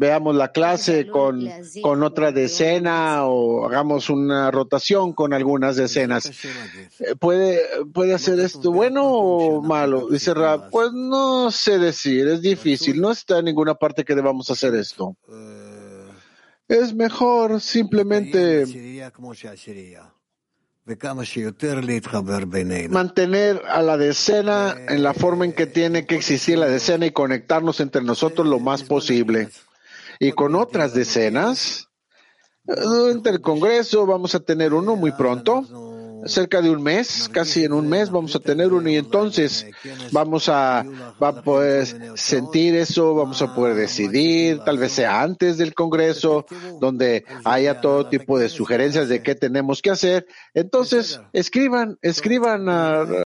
veamos 0.01 0.35
la 0.35 0.51
clase 0.51 1.05
con, 1.05 1.47
con 1.83 2.01
otra 2.01 2.31
decena 2.31 3.25
o 3.25 3.67
hagamos 3.67 4.09
una 4.09 4.49
rotación 4.49 5.13
con 5.13 5.31
algunas 5.31 5.75
decenas. 5.75 6.25
Eh, 6.25 7.13
¿Puede, 7.19 7.61
puede 7.93 8.15
hacer 8.15 8.39
esto 8.39 8.71
bueno 8.71 9.05
o 9.05 9.61
malo? 9.61 10.07
Dice 10.09 10.33
Rab, 10.33 10.71
pues 10.71 10.91
no 10.91 11.51
sé 11.51 11.77
decir, 11.77 12.27
es 12.27 12.41
difícil, 12.41 12.99
no 12.99 13.11
está 13.11 13.37
en 13.37 13.45
ninguna 13.45 13.75
parte 13.75 14.03
que 14.03 14.15
debamos 14.15 14.49
hacer 14.49 14.73
esto. 14.73 15.15
Es 16.67 16.95
mejor 16.95 17.61
simplemente 17.61 18.65
mantener 22.89 23.61
a 23.69 23.81
la 23.83 23.97
decena 23.97 24.75
en 24.89 25.03
la 25.03 25.13
forma 25.13 25.45
en 25.45 25.53
que 25.53 25.67
tiene 25.67 26.07
que 26.07 26.15
existir 26.15 26.57
la 26.57 26.65
decena 26.65 27.05
y 27.05 27.11
conectarnos 27.11 27.79
entre 27.81 28.01
nosotros 28.01 28.47
lo 28.47 28.59
más 28.59 28.81
posible 28.81 29.49
y 30.21 30.33
con 30.33 30.55
otras 30.55 30.93
decenas. 30.93 31.89
Durante 32.63 33.31
el 33.31 33.41
Congreso 33.41 34.05
vamos 34.05 34.35
a 34.35 34.39
tener 34.39 34.71
uno 34.71 34.95
muy 34.95 35.11
pronto 35.11 35.65
cerca 36.25 36.61
de 36.61 36.69
un 36.69 36.83
mes, 36.83 37.29
casi 37.31 37.63
en 37.63 37.73
un 37.73 37.89
mes 37.89 38.11
vamos 38.11 38.35
a 38.35 38.39
tener 38.39 38.73
uno 38.73 38.89
y 38.89 38.97
entonces 38.97 39.65
vamos 40.11 40.49
a, 40.49 40.85
va 41.21 41.29
a 41.29 41.41
poder 41.41 41.87
sentir 42.15 42.75
eso, 42.75 43.15
vamos 43.15 43.41
a 43.41 43.55
poder 43.55 43.75
decidir, 43.75 44.59
tal 44.59 44.77
vez 44.77 44.93
sea 44.93 45.21
antes 45.21 45.57
del 45.57 45.73
Congreso, 45.73 46.45
donde 46.79 47.25
haya 47.43 47.81
todo 47.81 48.07
tipo 48.07 48.37
de 48.37 48.49
sugerencias 48.49 49.09
de 49.09 49.23
qué 49.23 49.35
tenemos 49.35 49.81
que 49.81 49.91
hacer. 49.91 50.27
Entonces, 50.53 51.19
escriban, 51.33 51.97
escriban 52.01 52.69
a 52.69 53.05